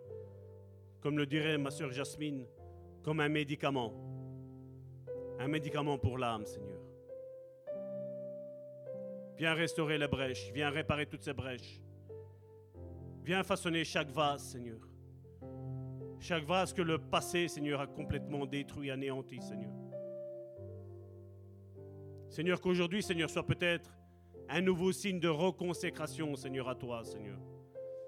[1.01, 2.45] comme le dirait ma sœur Jasmine,
[3.03, 3.93] comme un médicament.
[5.39, 6.79] Un médicament pour l'âme, Seigneur.
[9.37, 11.81] Viens restaurer les brèches, viens réparer toutes ces brèches.
[13.25, 14.79] Viens façonner chaque vase, Seigneur.
[16.19, 19.71] Chaque vase que le passé, Seigneur, a complètement détruit, anéanti, Seigneur.
[22.29, 23.97] Seigneur, qu'aujourd'hui, Seigneur, soit peut-être
[24.49, 27.39] un nouveau signe de reconsécration, Seigneur, à toi, Seigneur.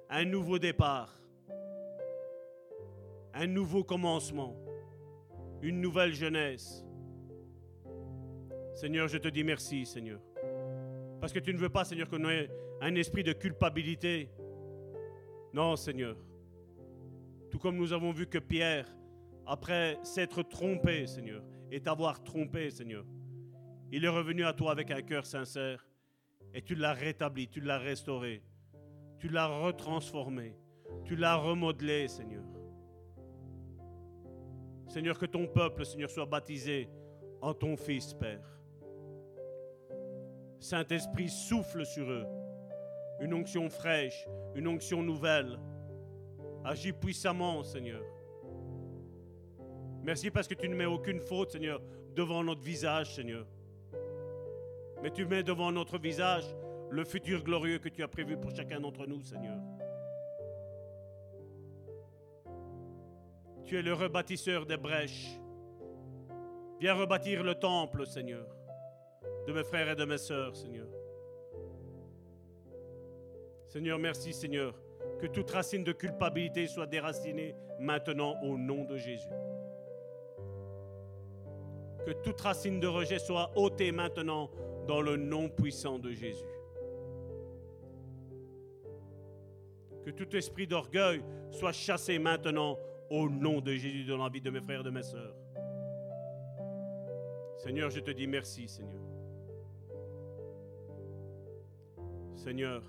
[0.09, 1.19] Un nouveau départ
[3.33, 4.55] un nouveau commencement,
[5.61, 6.85] une nouvelle jeunesse.
[8.73, 10.19] Seigneur, je te dis merci, Seigneur.
[11.19, 12.49] Parce que tu ne veux pas, Seigneur, qu'on ait
[12.81, 14.29] un esprit de culpabilité.
[15.53, 16.15] Non, Seigneur.
[17.49, 18.87] Tout comme nous avons vu que Pierre,
[19.45, 23.05] après s'être trompé, Seigneur, et t'avoir trompé, Seigneur,
[23.91, 25.87] il est revenu à toi avec un cœur sincère
[26.53, 28.43] et tu l'as rétabli, tu l'as restauré,
[29.17, 30.55] tu l'as retransformé,
[31.05, 32.43] tu l'as remodelé, Seigneur.
[34.87, 36.89] Seigneur, que ton peuple, Seigneur, soit baptisé
[37.41, 38.59] en ton Fils, Père.
[40.59, 42.25] Saint-Esprit, souffle sur eux.
[43.21, 45.59] Une onction fraîche, une onction nouvelle.
[46.63, 48.01] Agis puissamment, Seigneur.
[50.03, 51.81] Merci parce que tu ne mets aucune faute, Seigneur,
[52.15, 53.45] devant notre visage, Seigneur.
[55.01, 56.43] Mais tu mets devant notre visage
[56.89, 59.57] le futur glorieux que tu as prévu pour chacun d'entre nous, Seigneur.
[63.65, 65.39] Tu es le rebâtisseur des brèches.
[66.79, 68.47] Viens rebâtir le temple, Seigneur,
[69.47, 70.87] de mes frères et de mes sœurs, Seigneur.
[73.67, 74.73] Seigneur, merci Seigneur,
[75.19, 79.29] que toute racine de culpabilité soit déracinée maintenant au nom de Jésus.
[82.05, 84.49] Que toute racine de rejet soit ôtée maintenant
[84.87, 86.45] dans le nom puissant de Jésus.
[90.05, 91.21] Que tout esprit d'orgueil
[91.51, 92.77] soit chassé maintenant
[93.09, 95.35] au nom de Jésus dans la vie de mes frères et de mes sœurs.
[97.57, 99.01] Seigneur, je te dis merci, Seigneur.
[102.35, 102.81] Seigneur,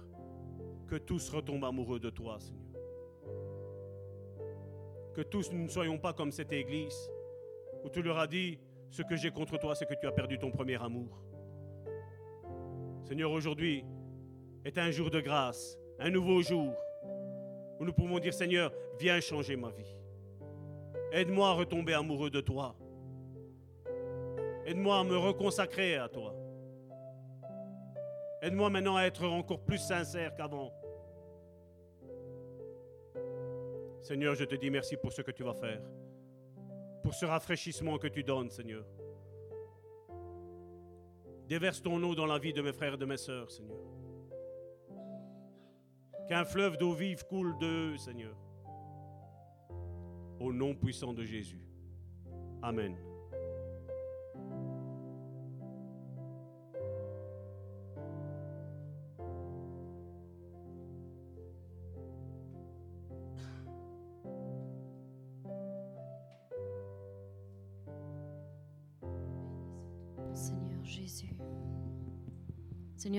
[0.91, 2.83] que tous retombent amoureux de toi, Seigneur.
[5.15, 7.09] Que tous nous ne soyons pas comme cette église
[7.85, 8.59] où tu leur as dit,
[8.91, 11.23] ce que j'ai contre toi, c'est que tu as perdu ton premier amour.
[13.05, 13.85] Seigneur, aujourd'hui
[14.65, 16.75] est un jour de grâce, un nouveau jour,
[17.79, 19.97] où nous pouvons dire, Seigneur, viens changer ma vie.
[21.13, 22.75] Aide-moi à retomber amoureux de toi.
[24.67, 26.35] Aide-moi à me reconsacrer à toi.
[28.43, 30.73] Aide-moi maintenant à être encore plus sincère qu'avant.
[34.03, 35.83] Seigneur, je te dis merci pour ce que tu vas faire,
[37.03, 38.85] pour ce rafraîchissement que tu donnes, Seigneur.
[41.47, 43.81] Déverse ton eau dans la vie de mes frères et de mes sœurs, Seigneur.
[46.29, 48.37] Qu'un fleuve d'eau vive coule d'eux, Seigneur.
[50.39, 51.67] Au nom puissant de Jésus.
[52.63, 52.97] Amen.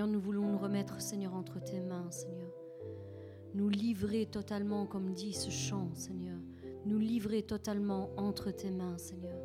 [0.07, 2.52] Nous voulons nous remettre, Seigneur, entre tes mains, Seigneur.
[3.53, 6.40] Nous livrer totalement, comme dit ce chant, Seigneur.
[6.86, 9.38] Nous livrer totalement entre tes mains, Seigneur.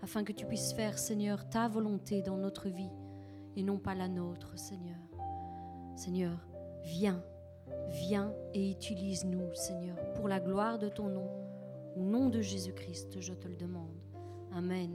[0.00, 2.90] Afin que tu puisses faire, Seigneur, ta volonté dans notre vie
[3.56, 4.98] et non pas la nôtre, Seigneur.
[5.94, 6.38] Seigneur,
[6.82, 7.22] viens,
[7.90, 11.30] viens et utilise-nous, Seigneur, pour la gloire de ton nom.
[11.96, 14.00] Au nom de Jésus-Christ, je te le demande.
[14.52, 14.92] Amen.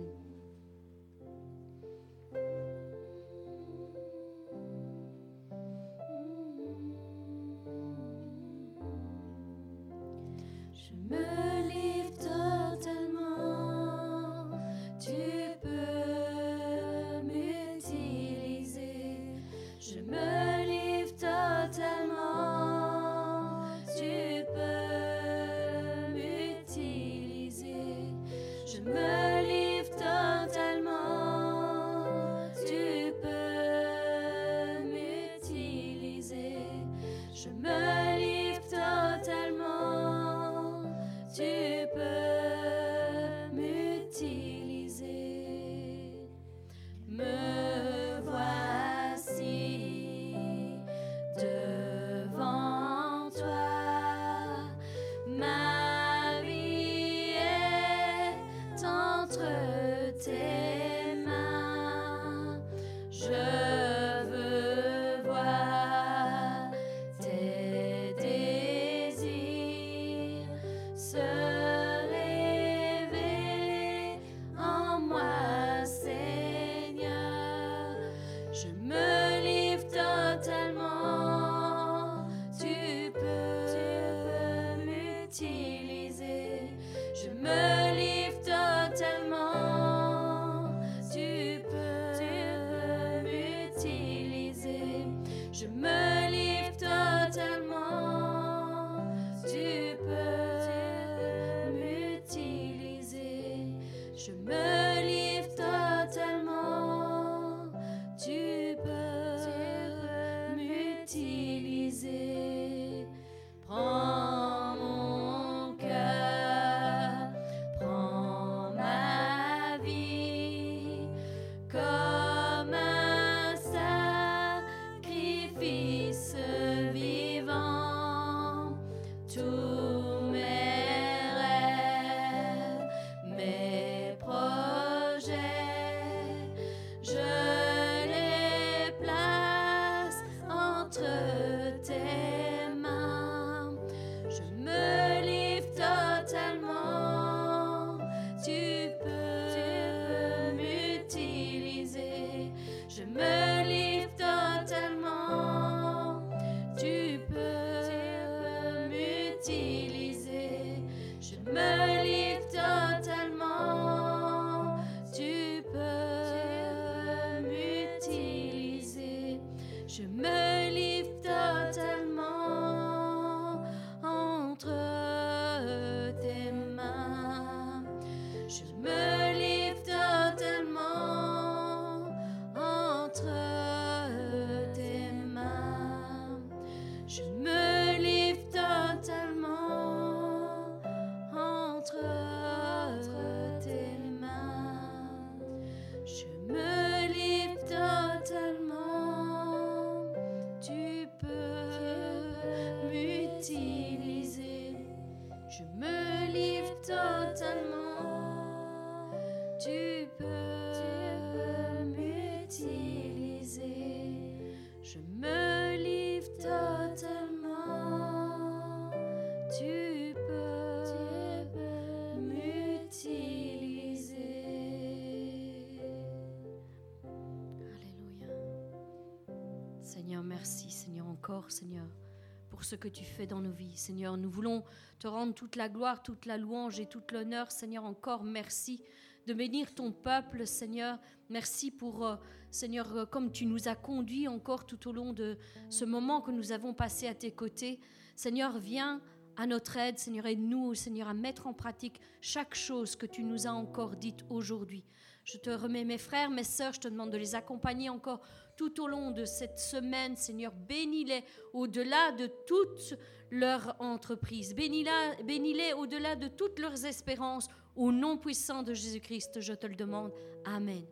[232.67, 233.77] Ce que tu fais dans nos vies.
[233.77, 234.61] Seigneur, nous voulons
[234.99, 237.49] te rendre toute la gloire, toute la louange et tout l'honneur.
[237.49, 238.83] Seigneur, encore merci
[239.25, 240.99] de bénir ton peuple, Seigneur.
[241.29, 242.17] Merci pour, euh,
[242.51, 245.37] Seigneur, euh, comme tu nous as conduits encore tout au long de
[245.69, 247.79] ce moment que nous avons passé à tes côtés.
[248.17, 249.01] Seigneur, viens
[249.37, 253.47] à notre aide, Seigneur, aide-nous, Seigneur, à mettre en pratique chaque chose que tu nous
[253.47, 254.83] as encore dite aujourd'hui.
[255.27, 258.21] Je te remets mes frères, mes sœurs, je te demande de les accompagner encore
[258.55, 260.15] tout au long de cette semaine.
[260.15, 261.21] Seigneur, bénis-les
[261.51, 262.95] au-delà de toute
[263.29, 264.55] leur entreprise.
[264.55, 267.49] Bénis-les bénis au-delà de toutes leurs espérances.
[267.75, 270.13] Au nom puissant de Jésus-Christ, je te le demande.
[270.45, 270.85] Amen.